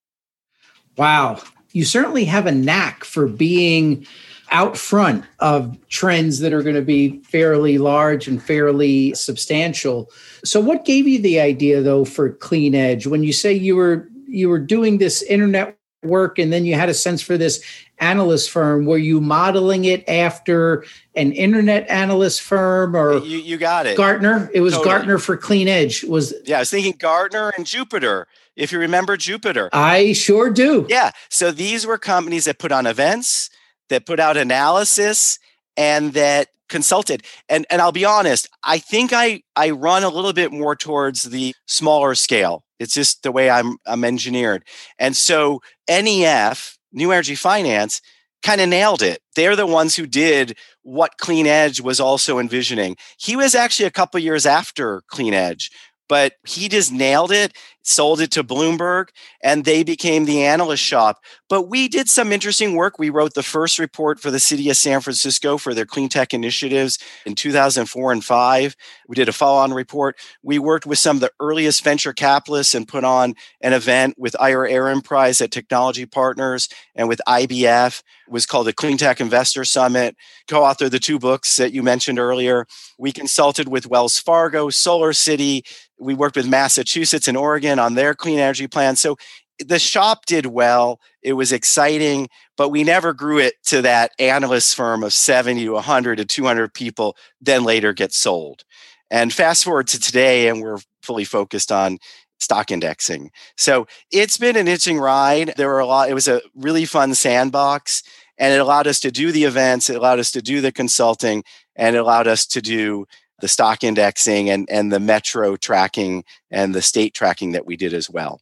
Wow 0.98 1.42
you 1.72 1.86
certainly 1.86 2.26
have 2.26 2.46
a 2.46 2.52
knack 2.52 3.04
for 3.04 3.28
being 3.28 4.06
out 4.52 4.78
front 4.78 5.24
of 5.40 5.78
trends 5.90 6.40
that 6.40 6.54
are 6.54 6.64
going 6.64 6.76
to 6.76 6.82
be 6.82 7.20
fairly 7.20 7.78
large 7.78 8.28
and 8.28 8.42
fairly 8.42 9.14
substantial. 9.14 10.10
So 10.44 10.60
what 10.60 10.86
gave 10.86 11.08
you 11.08 11.22
the 11.22 11.40
idea 11.40 11.82
though 11.82 12.06
for 12.06 12.32
Clean 12.32 12.74
Edge 12.74 13.06
when 13.06 13.24
you 13.24 13.34
say 13.34 13.54
you 13.54 13.76
were 13.76 14.08
you 14.28 14.50
were 14.50 14.60
doing 14.60 14.98
this 14.98 15.22
internet 15.24 15.78
work 16.04 16.40
and 16.40 16.52
then 16.54 16.66
you 16.66 16.76
had 16.76 16.90
a 16.90 16.94
sense 16.94 17.22
for 17.22 17.38
this 17.38 17.64
analyst 17.98 18.50
firm 18.50 18.86
were 18.86 18.98
you 18.98 19.20
modeling 19.20 19.84
it 19.84 20.08
after 20.08 20.86
an 21.16 21.34
internet 21.34 21.86
analyst 21.90 22.42
firm 22.42 22.96
or 22.96 23.18
you, 23.18 23.38
you 23.38 23.58
got 23.58 23.86
it 23.86 23.98
gartner 23.98 24.50
it 24.54 24.62
was 24.62 24.74
totally. 24.74 24.90
gartner 24.90 25.18
for 25.18 25.36
clean 25.36 25.68
edge 25.68 26.06
was 26.06 26.34
yeah 26.46 26.56
i 26.56 26.60
was 26.60 26.70
thinking 26.70 26.94
gartner 26.98 27.52
and 27.58 27.66
jupiter 27.66 28.28
if 28.60 28.74
you 28.74 28.80
remember 28.80 29.18
Jupiter. 29.18 29.70
I 29.72 30.14
sure 30.14 30.50
do. 30.50 30.86
Yeah. 30.90 31.12
So 31.30 31.52
these 31.52 31.88
were 31.88 31.98
companies 31.98 32.46
that 32.46 32.60
put 32.60 32.72
on 32.72 32.86
events, 32.86 33.50
that 33.88 34.06
put 34.06 34.20
out 34.20 34.38
analysis, 34.38 35.40
and 35.78 36.14
that 36.14 36.50
consulted. 36.70 37.24
And 37.48 37.66
and 37.70 37.82
I'll 37.82 37.92
be 37.92 38.06
honest, 38.06 38.48
I 38.64 38.80
think 38.80 39.12
I 39.14 39.42
I 39.56 39.72
run 39.72 40.04
a 40.04 40.10
little 40.10 40.34
bit 40.34 40.52
more 40.52 40.76
towards 40.76 41.24
the 41.24 41.54
smaller 41.66 42.16
scale. 42.16 42.64
It's 42.80 42.94
just 42.94 43.24
the 43.24 43.32
way 43.32 43.50
I'm 43.50 43.78
I'm 43.86 44.04
engineered. 44.04 44.64
And 44.98 45.16
so 45.16 45.62
NEF, 45.90 46.78
New 46.94 47.12
Energy 47.12 47.36
Finance, 47.36 48.02
kind 48.42 48.62
of 48.62 48.70
nailed 48.70 49.02
it. 49.02 49.22
They're 49.36 49.56
the 49.56 49.66
ones 49.66 49.96
who 49.96 50.06
did 50.06 50.58
what 50.84 51.18
Clean 51.18 51.46
Edge 51.46 51.82
was 51.82 52.00
also 52.00 52.40
envisioning. 52.40 52.96
He 53.18 53.36
was 53.36 53.54
actually 53.56 53.86
a 53.86 53.92
couple 53.92 54.20
years 54.20 54.46
after 54.46 55.04
Clean 55.08 55.34
Edge, 55.34 55.72
but 56.08 56.34
he 56.48 56.70
just 56.70 56.92
nailed 56.92 57.32
it 57.32 57.54
sold 57.84 58.22
it 58.22 58.32
to 58.32 58.44
Bloomberg, 58.44 59.10
and 59.44 59.66
they 59.66 59.84
became 59.84 60.26
the 60.26 60.44
analyst 60.44 60.84
shop. 60.84 61.20
But 61.50 61.64
we 61.64 61.88
did 61.88 62.10
some 62.10 62.32
interesting 62.32 62.76
work. 62.76 63.00
We 63.00 63.10
wrote 63.10 63.34
the 63.34 63.44
first 63.44 63.80
report 63.80 64.20
for 64.20 64.32
the 64.32 64.40
city 64.40 64.70
of 64.70 64.78
San 64.78 65.02
Francisco 65.02 65.58
for 65.58 65.74
their 65.74 65.86
clean 65.86 66.10
tech 66.10 66.34
initiatives 66.34 67.00
in 67.26 67.36
2004 67.36 68.12
and 68.12 68.24
5. 68.24 68.76
We 69.08 69.16
did 69.16 69.30
a 69.30 69.34
follow 69.34 69.60
on 69.60 69.74
report. 69.74 70.18
We 70.44 70.60
worked 70.60 70.86
with 70.86 71.00
some 71.00 71.18
of 71.18 71.22
the 71.22 71.32
earliest 71.40 71.84
venture 71.84 72.14
capitalists 72.14 72.76
and 72.76 72.88
put 72.88 73.04
on 73.04 73.34
an 73.62 73.74
event 73.74 74.16
with 74.18 74.36
Ira 74.40 74.70
Ehrenpreis 74.70 75.42
at 75.42 75.52
Technology 75.52 76.06
Partners 76.06 76.70
and 76.96 77.08
with 77.08 77.22
IBF. 77.28 78.04
It 78.28 78.32
was 78.32 78.46
called 78.46 78.68
the 78.68 78.74
Clean 78.74 78.98
Tech 78.98 79.20
Investor 79.20 79.66
Summit. 79.66 80.16
Co 80.48 80.62
authored 80.62 80.92
the 80.92 81.00
two 81.00 81.18
books 81.18 81.58
that 81.58 81.74
you 81.74 81.82
mentioned 81.82 82.20
earlier. 82.20 82.68
We 83.00 83.12
consulted 83.12 83.68
with 83.68 83.88
Wells 83.88 84.20
Fargo, 84.20 84.70
Solar 84.70 85.14
City, 85.14 85.64
we 86.00 86.14
worked 86.14 86.38
with 86.38 86.48
Massachusetts 86.48 87.28
and 87.28 87.38
Oregon 87.38 87.69
on 87.78 87.94
their 87.94 88.16
clean 88.16 88.40
energy 88.40 88.68
plan. 88.68 88.96
So 88.96 89.18
the 89.64 89.80
shop 89.80 90.26
did 90.26 90.46
well. 90.46 91.00
It 91.22 91.34
was 91.34 91.52
exciting, 91.52 92.30
but 92.58 92.70
we 92.70 92.84
never 92.84 93.14
grew 93.14 93.40
it 93.40 93.56
to 93.66 93.82
that 93.82 94.12
analyst 94.18 94.76
firm 94.76 95.04
of 95.04 95.14
70 95.14 95.66
to 95.66 95.72
100 95.74 96.16
to 96.16 96.26
200 96.26 96.74
people, 96.74 97.18
then 97.42 97.64
later 97.64 97.94
get 97.94 98.14
sold. 98.14 98.64
And 99.12 99.34
fast 99.34 99.64
forward 99.64 99.88
to 99.88 100.00
today, 100.00 100.48
and 100.48 100.62
we're 100.62 100.80
fully 101.04 101.26
focused 101.26 101.72
on 101.72 101.98
stock 102.40 102.72
indexing. 102.72 103.32
So 103.58 103.88
it's 104.12 104.38
been 104.38 104.56
an 104.56 104.68
itching 104.68 104.98
ride. 104.98 105.54
There 105.58 105.68
were 105.68 105.80
a 105.80 105.86
lot, 105.86 106.10
it 106.10 106.14
was 106.14 106.28
a 106.28 106.42
really 106.56 106.86
fun 106.86 107.14
sandbox, 107.14 108.02
and 108.38 108.54
it 108.54 108.62
allowed 108.62 108.88
us 108.88 109.00
to 109.02 109.12
do 109.12 109.32
the 109.32 109.44
events, 109.44 109.90
it 109.90 109.98
allowed 109.98 110.20
us 110.20 110.32
to 110.32 110.42
do 110.42 110.62
the 110.62 110.72
consulting, 110.72 111.44
and 111.76 111.96
it 111.96 112.00
allowed 112.00 112.28
us 112.28 112.46
to 112.48 112.62
do 112.62 113.06
the 113.42 113.48
stock 113.48 113.84
indexing 113.84 114.50
and, 114.50 114.70
and 114.70 114.92
the 114.92 115.00
metro 115.00 115.56
tracking 115.56 116.24
and 116.52 116.74
the 116.74 116.82
state 116.82 117.14
tracking 117.14 117.52
that 117.54 117.66
we 117.66 117.76
did 117.76 117.94
as 117.94 118.10
well. 118.10 118.42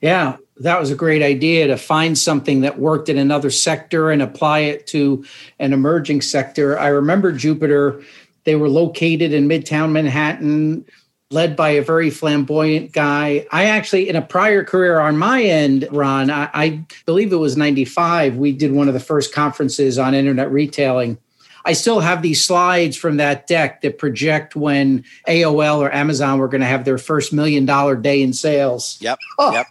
Yeah, 0.00 0.36
that 0.58 0.78
was 0.78 0.90
a 0.90 0.94
great 0.94 1.22
idea 1.22 1.66
to 1.68 1.76
find 1.76 2.16
something 2.18 2.60
that 2.60 2.78
worked 2.78 3.08
in 3.08 3.18
another 3.18 3.50
sector 3.50 4.10
and 4.10 4.20
apply 4.20 4.60
it 4.60 4.86
to 4.88 5.24
an 5.58 5.72
emerging 5.72 6.20
sector. 6.20 6.78
I 6.78 6.88
remember 6.88 7.32
Jupiter, 7.32 8.02
they 8.44 8.56
were 8.56 8.68
located 8.68 9.32
in 9.32 9.48
Midtown 9.48 9.92
Manhattan, 9.92 10.84
led 11.30 11.56
by 11.56 11.70
a 11.70 11.82
very 11.82 12.10
flamboyant 12.10 12.92
guy. 12.92 13.46
I 13.50 13.64
actually, 13.64 14.08
in 14.08 14.16
a 14.16 14.22
prior 14.22 14.62
career 14.62 15.00
on 15.00 15.18
my 15.18 15.42
end, 15.42 15.88
Ron, 15.90 16.30
I, 16.30 16.50
I 16.54 16.84
believe 17.04 17.32
it 17.32 17.36
was 17.36 17.56
95, 17.56 18.36
we 18.36 18.52
did 18.52 18.72
one 18.72 18.88
of 18.88 18.94
the 18.94 19.00
first 19.00 19.34
conferences 19.34 19.98
on 19.98 20.14
internet 20.14 20.52
retailing 20.52 21.18
I 21.66 21.72
still 21.72 21.98
have 21.98 22.22
these 22.22 22.42
slides 22.42 22.96
from 22.96 23.16
that 23.16 23.48
deck 23.48 23.80
that 23.80 23.98
project 23.98 24.54
when 24.54 25.04
AOL 25.26 25.78
or 25.78 25.92
Amazon 25.92 26.38
were 26.38 26.46
going 26.46 26.60
to 26.60 26.66
have 26.66 26.84
their 26.84 26.96
first 26.96 27.32
million 27.32 27.66
dollar 27.66 27.96
day 27.96 28.22
in 28.22 28.32
sales. 28.32 28.96
Yep. 29.00 29.18
Yep. 29.38 29.66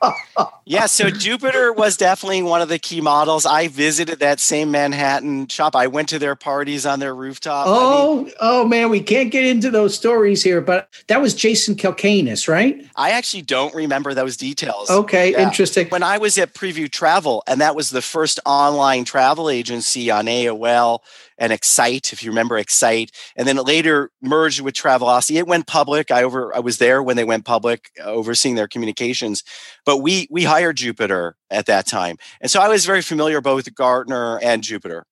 yeah. 0.66 0.86
So 0.86 1.10
Jupiter 1.10 1.74
was 1.74 1.98
definitely 1.98 2.42
one 2.44 2.62
of 2.62 2.70
the 2.70 2.80
key 2.80 3.02
models. 3.02 3.46
I 3.46 3.68
visited 3.68 4.20
that 4.20 4.40
same 4.40 4.72
Manhattan 4.72 5.48
shop. 5.48 5.76
I 5.76 5.88
went 5.88 6.10
to 6.10 6.20
their 6.20 6.36
parties 6.36 6.86
on 6.86 7.00
their 7.00 7.14
rooftop. 7.14 7.66
Oh, 7.68 8.20
I 8.20 8.24
mean, 8.24 8.34
oh, 8.40 8.62
oh 8.62 8.68
man, 8.68 8.90
we 8.90 9.02
can't 9.02 9.32
get 9.32 9.46
into 9.46 9.70
those 9.70 9.96
stories 9.96 10.44
here, 10.44 10.62
but 10.62 10.90
that 11.08 11.22
was 11.22 11.36
Jason 11.36 11.76
Calacanis, 11.76 12.48
right? 12.48 12.86
I 12.96 13.12
actually 13.12 13.44
don't 13.44 13.74
remember 13.76 14.14
those 14.14 14.38
details. 14.38 14.90
Okay, 14.90 15.32
yeah. 15.32 15.46
interesting. 15.46 15.88
When 15.90 16.04
I 16.04 16.18
was 16.18 16.38
at 16.38 16.54
Preview 16.54 16.90
Travel, 16.90 17.44
and 17.48 17.62
that 17.62 17.76
was 17.76 17.90
the 17.90 18.02
first 18.02 18.40
online 18.46 19.06
travel 19.06 19.50
agency 19.50 20.10
on 20.10 20.26
AOL 20.26 21.02
and 21.38 21.52
Excite, 21.52 22.14
if 22.14 22.24
you 22.24 22.32
remember 22.32 22.58
Excite, 22.58 23.12
and 23.36 23.48
then 23.48 23.58
it 23.58 23.64
later 23.64 24.12
merged 24.22 24.62
with 24.62 24.74
Travelocity. 24.74 25.36
It 25.36 25.48
went 25.48 25.68
public. 25.68 26.12
I 26.12 26.24
over 26.24 26.56
I 26.56 26.60
was 26.60 26.78
there 26.78 27.02
when 27.04 27.18
they 27.18 27.24
went 27.24 27.46
public, 27.46 27.92
uh, 28.00 28.06
overseeing 28.06 28.56
their 28.56 28.68
communications. 28.68 29.44
But 29.86 29.98
we 29.98 30.28
we 30.30 30.44
hired 30.44 30.78
Jupiter 30.78 31.36
at 31.50 31.66
that 31.68 31.88
time, 31.88 32.18
and 32.42 32.50
so 32.50 32.62
I 32.62 32.68
was 32.68 32.86
very 32.86 33.02
familiar 33.02 33.42
both 33.42 33.66
with 33.66 33.76
Gartner 33.76 34.40
and 34.40 34.64
Jupiter. 34.64 35.06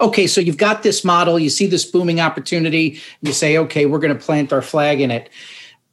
Okay, 0.00 0.26
so 0.26 0.40
you've 0.40 0.56
got 0.56 0.82
this 0.82 1.04
model, 1.04 1.38
you 1.38 1.50
see 1.50 1.66
this 1.66 1.84
booming 1.84 2.18
opportunity, 2.18 2.92
and 2.92 3.28
you 3.28 3.32
say, 3.32 3.58
okay, 3.58 3.86
we're 3.86 3.98
going 3.98 4.16
to 4.16 4.24
plant 4.24 4.52
our 4.52 4.62
flag 4.62 5.00
in 5.00 5.10
it 5.10 5.30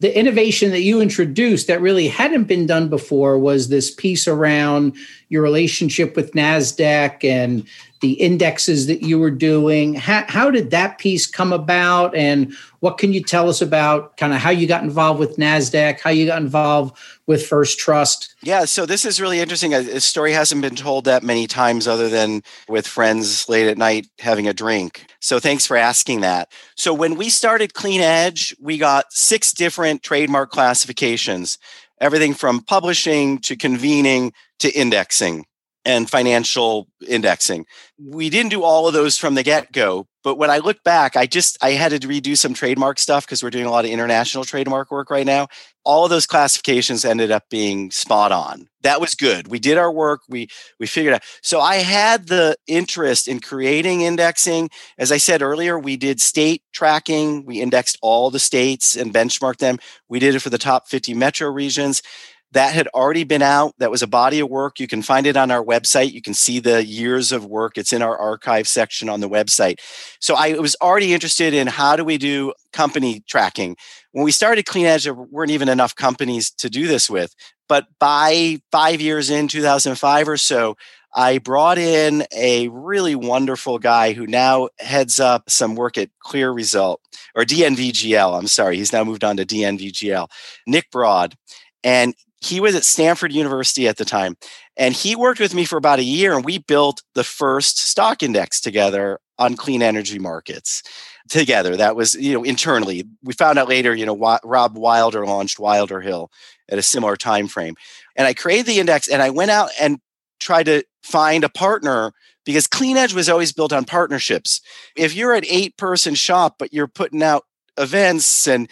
the 0.02 0.18
innovation 0.18 0.72
that 0.72 0.82
you 0.82 1.00
introduced 1.00 1.68
that 1.68 1.80
really 1.80 2.08
hadn't 2.08 2.46
been 2.46 2.66
done 2.66 2.90
before 2.90 3.38
was 3.38 3.70
this 3.70 3.94
piece 3.94 4.28
around 4.28 4.96
your 5.32 5.42
relationship 5.42 6.18
with 6.18 6.34
NASDAQ 6.34 7.24
and 7.24 7.66
the 8.02 8.14
indexes 8.14 8.88
that 8.88 9.02
you 9.02 9.18
were 9.18 9.32
doing. 9.32 9.94
How, 9.94 10.26
how 10.28 10.52
did 10.52 10.72
that 10.72 10.98
piece 10.98 11.26
come 11.26 11.54
about? 11.54 12.14
And 12.16 12.54
what 12.82 12.98
can 12.98 13.14
you 13.14 13.24
tell 13.24 13.48
us 13.48 13.62
about 13.62 14.18
kind 14.18 14.34
of 14.34 14.40
how 14.40 14.50
you 14.50 14.68
got 14.68 14.84
involved 14.84 15.20
with 15.20 15.38
NASDAQ, 15.38 16.02
how 16.02 16.10
you 16.10 16.26
got 16.26 16.42
involved 16.42 16.98
with 17.28 17.46
First 17.46 17.80
Trust? 17.80 18.36
Yeah, 18.42 18.66
so 18.66 18.86
this 18.86 19.06
is 19.06 19.22
really 19.22 19.40
interesting. 19.40 19.74
A, 19.74 20.02
story 20.02 20.34
hasn't 20.34 20.62
been 20.62 20.76
told 20.76 21.06
that 21.06 21.24
many 21.24 21.48
times 21.48 21.88
other 21.88 22.10
than 22.10 22.44
with 22.68 22.86
friends 22.86 23.48
late 23.48 23.68
at 23.68 23.78
night 23.78 24.08
having 24.20 24.50
a 24.50 24.54
drink. 24.54 25.06
So 25.22 25.40
thanks 25.40 25.66
for 25.66 25.78
asking 25.78 26.22
that. 26.22 26.52
So 26.76 26.94
when 26.94 27.16
we 27.16 27.30
started 27.30 27.74
Clean 27.74 28.02
Edge, 28.02 28.54
we 28.60 28.78
got 28.78 29.14
six 29.14 29.54
different 29.54 30.04
trademark 30.04 30.50
classifications 30.50 31.58
everything 32.02 32.34
from 32.34 32.60
publishing 32.62 33.40
to 33.40 33.56
convening 33.56 34.34
to 34.60 34.70
indexing 34.72 35.46
and 35.86 36.10
financial 36.10 36.88
indexing. 37.08 37.66
We 37.98 38.30
didn't 38.30 38.52
do 38.52 38.64
all 38.64 38.88
of 38.88 38.94
those 38.94 39.18
from 39.18 39.36
the 39.36 39.44
get 39.44 39.72
go, 39.72 40.08
but 40.24 40.38
when 40.38 40.52
I 40.52 40.60
look 40.60 40.84
back, 40.84 41.16
I 41.16 41.26
just 41.26 41.58
I 41.64 41.72
had 41.72 42.00
to 42.00 42.08
redo 42.08 42.38
some 42.38 42.54
trademark 42.54 43.00
stuff 43.00 43.26
because 43.26 43.44
we're 43.44 43.50
doing 43.50 43.66
a 43.66 43.72
lot 43.72 43.86
of 43.86 43.92
international 43.92 44.44
trademark 44.44 44.92
work 44.92 45.10
right 45.10 45.26
now. 45.26 45.48
All 45.84 46.04
of 46.04 46.12
those 46.12 46.28
classifications 46.28 47.04
ended 47.04 47.32
up 47.32 47.50
being 47.50 47.90
spot 47.90 48.32
on. 48.32 48.68
That 48.84 49.02
was 49.02 49.16
good. 49.16 49.48
We 49.48 49.58
did 49.58 49.80
our 49.80 49.92
work. 49.92 50.22
We 50.30 50.48
we 50.80 50.86
figured 50.86 51.16
out. 51.16 51.24
So 51.42 51.60
I 51.60 51.78
had 51.78 52.28
the 52.28 52.56
interest 52.68 53.28
in 53.28 53.40
creating 53.40 54.02
indexing. 54.02 54.70
As 55.00 55.12
I 55.12 55.18
said 55.18 55.42
earlier, 55.42 55.80
we 55.80 55.98
did 55.98 56.22
state 56.22 56.62
tracking. 56.72 57.46
We 57.46 57.62
indexed 57.62 57.98
all 58.02 58.30
the 58.30 58.40
states 58.40 58.96
and 58.96 59.14
benchmarked 59.14 59.58
them. 59.58 59.80
We 60.08 60.20
did 60.20 60.36
it 60.36 60.42
for 60.42 60.52
the 60.52 60.60
top 60.60 60.88
50 60.88 61.16
metro 61.16 61.50
regions 61.50 62.04
that 62.52 62.74
had 62.74 62.88
already 62.90 63.24
been 63.24 63.42
out. 63.42 63.74
That 63.78 63.92
was 63.92 64.02
a 64.02 64.08
body 64.08 64.40
of 64.40 64.50
work. 64.50 64.80
You 64.80 64.88
can 64.88 65.02
find 65.02 65.26
it 65.26 65.38
on 65.38 65.52
our 65.52 65.64
website. 65.64 66.12
You 66.12 66.22
can 66.22 66.34
see 66.34 66.60
the 66.60 66.86
years 66.86 67.32
of 67.32 67.46
work. 67.46 67.78
It's 67.78 67.94
in 67.94 68.02
our 68.02 68.18
archive 68.18 68.68
section 68.68 69.10
on 69.10 69.22
the 69.22 69.30
website. 69.30 69.80
So 70.20 70.36
I 70.36 70.54
was 70.54 70.76
already 70.82 71.14
interested 71.14 71.54
in 71.54 71.68
how 71.68 71.96
do 71.96 72.04
we 72.04 72.18
do 72.18 72.54
company 72.74 73.24
tracking. 73.28 73.78
When 74.12 74.26
we 74.26 74.32
started 74.32 74.66
Clean 74.66 74.86
Edge, 74.86 75.06
there 75.06 75.14
weren't 75.14 75.52
even 75.52 75.70
enough 75.70 75.96
companies 75.96 76.52
to 76.52 76.70
do 76.70 76.88
this 76.88 77.10
with. 77.10 77.34
But 77.70 77.88
by 78.00 78.60
five 78.72 79.00
years 79.00 79.30
in, 79.30 79.48
2005 79.48 80.28
or 80.28 80.38
so, 80.38 80.76
I 81.14 81.40
brought 81.40 81.78
in 81.78 82.26
a 82.36 82.68
really 82.70 83.16
wonderful 83.16 83.80
guy 83.80 84.14
who 84.14 84.28
now 84.28 84.70
heads 84.80 85.20
up 85.20 85.50
some 85.50 85.76
work 85.76 85.98
at 85.98 86.10
CLEAResult 86.26 86.98
or 87.36 87.44
DNVGL. 87.44 88.38
I'm 88.38 88.48
sorry, 88.48 88.78
he's 88.78 88.94
now 88.94 89.04
moved 89.04 89.24
on 89.24 89.38
to 89.38 89.46
DNVGL. 89.46 90.30
Nick 90.68 90.90
Brod. 90.92 91.36
And 91.84 92.14
he 92.42 92.60
was 92.60 92.76
at 92.76 92.84
Stanford 92.84 93.32
University 93.32 93.88
at 93.88 93.98
the 93.98 94.06
time. 94.06 94.36
And 94.76 94.96
he 94.96 95.16
worked 95.16 95.40
with 95.40 95.54
me 95.54 95.64
for 95.64 95.78
about 95.78 96.00
a 96.00 96.04
year, 96.04 96.36
and 96.36 96.44
we 96.44 96.58
built 96.58 97.04
the 97.14 97.24
first 97.24 97.78
stock 97.78 98.24
index 98.24 98.60
together 98.60 99.20
on 99.38 99.56
clean 99.56 99.82
energy 99.82 100.20
markets 100.20 100.84
together. 101.30 101.78
That 101.78 101.96
was, 101.96 102.16
you 102.16 102.34
know, 102.34 102.44
internally. 102.44 103.06
We 103.24 103.34
found 103.34 103.60
out 103.60 103.70
later, 103.70 103.96
you 103.96 104.06
know, 104.06 104.40
Rob 104.44 104.78
Wilder 104.78 105.26
launched 105.26 105.58
WilderHill 105.58 106.30
at 106.70 106.78
a 106.78 106.84
similar 106.84 107.16
time 107.16 107.48
frame. 107.48 107.76
And 108.16 108.28
I 108.28 108.34
created 108.34 108.66
the 108.66 108.80
index 108.80 109.08
and 109.08 109.22
I 109.22 109.30
went 109.30 109.52
out 109.52 109.70
and 109.80 110.00
tried 110.40 110.66
to 110.66 110.84
find 111.04 111.44
a 111.44 111.50
partner 111.50 112.12
because 112.46 112.68
Clean 112.68 112.98
Edge 112.98 113.14
was 113.14 113.30
always 113.30 113.54
built 113.54 113.74
on 113.74 113.86
partnerships. 113.86 114.62
If 114.96 115.16
you're 115.16 115.34
an 115.34 115.46
eight 115.48 115.78
person 115.78 116.16
shop, 116.16 116.56
but 116.58 116.74
you're 116.74 116.88
putting 116.88 117.24
out 117.24 117.46
events 117.78 118.48
and 118.48 118.70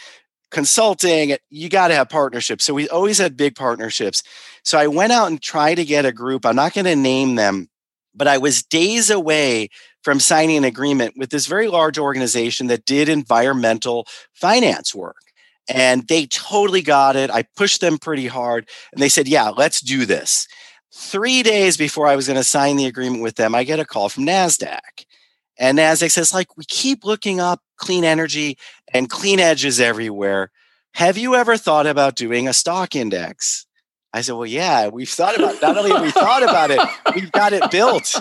consulting, 0.51 1.35
you 1.49 1.69
got 1.69 1.89
to 1.89 1.95
have 1.95 2.09
partnerships. 2.09 2.63
So 2.63 2.73
we 2.73 2.89
always 2.89 3.17
had 3.17 3.37
big 3.37 3.55
partnerships. 3.55 4.23
So 4.63 4.77
I 4.77 4.87
went 4.87 5.11
out 5.11 5.27
and 5.27 5.41
tried 5.41 5.75
to 5.75 5.85
get 5.85 6.05
a 6.05 6.11
group. 6.11 6.45
I'm 6.45 6.55
not 6.55 6.73
going 6.73 6.85
to 6.85 6.95
name 6.95 7.35
them, 7.35 7.69
but 8.15 8.27
I 8.27 8.37
was 8.37 8.63
days 8.63 9.09
away 9.09 9.69
from 10.03 10.19
signing 10.19 10.57
an 10.57 10.63
agreement 10.63 11.15
with 11.17 11.29
this 11.29 11.45
very 11.45 11.67
large 11.67 11.97
organization 11.97 12.67
that 12.67 12.85
did 12.85 13.09
environmental 13.09 14.07
finance 14.33 14.95
work. 14.95 15.17
And 15.67 16.07
they 16.07 16.25
totally 16.25 16.81
got 16.81 17.15
it. 17.15 17.29
I 17.29 17.43
pushed 17.55 17.81
them 17.81 17.99
pretty 17.99 18.27
hard 18.27 18.67
and 18.91 19.01
they 19.01 19.09
said, 19.09 19.27
Yeah, 19.27 19.49
let's 19.49 19.81
do 19.81 20.05
this. 20.05 20.47
Three 20.91 21.43
days 21.43 21.77
before 21.77 22.07
I 22.07 22.15
was 22.15 22.25
going 22.25 22.37
to 22.37 22.43
sign 22.43 22.77
the 22.77 22.87
agreement 22.87 23.21
with 23.21 23.35
them, 23.35 23.53
I 23.53 23.63
get 23.63 23.79
a 23.79 23.85
call 23.85 24.09
from 24.09 24.25
NASDAQ. 24.25 24.79
And 25.59 25.77
NASDAQ 25.77 26.09
says, 26.09 26.33
like, 26.33 26.57
we 26.57 26.63
keep 26.63 27.03
looking 27.03 27.39
up 27.39 27.61
clean 27.77 28.05
energy 28.05 28.57
and 28.93 29.09
clean 29.09 29.39
edges 29.39 29.79
everywhere. 29.79 30.51
Have 30.95 31.17
you 31.17 31.35
ever 31.35 31.57
thought 31.57 31.85
about 31.85 32.15
doing 32.15 32.47
a 32.47 32.53
stock 32.53 32.95
index? 32.95 33.65
I 34.13 34.21
said, 34.21 34.35
Well, 34.35 34.45
yeah, 34.45 34.87
we've 34.87 35.09
thought 35.09 35.37
about 35.37 35.61
not 35.61 35.77
only 35.77 35.91
we 36.01 36.11
thought 36.11 36.43
about 36.43 36.71
it, 36.71 36.79
we've 37.13 37.31
got 37.31 37.53
it 37.53 37.69
built. 37.69 38.19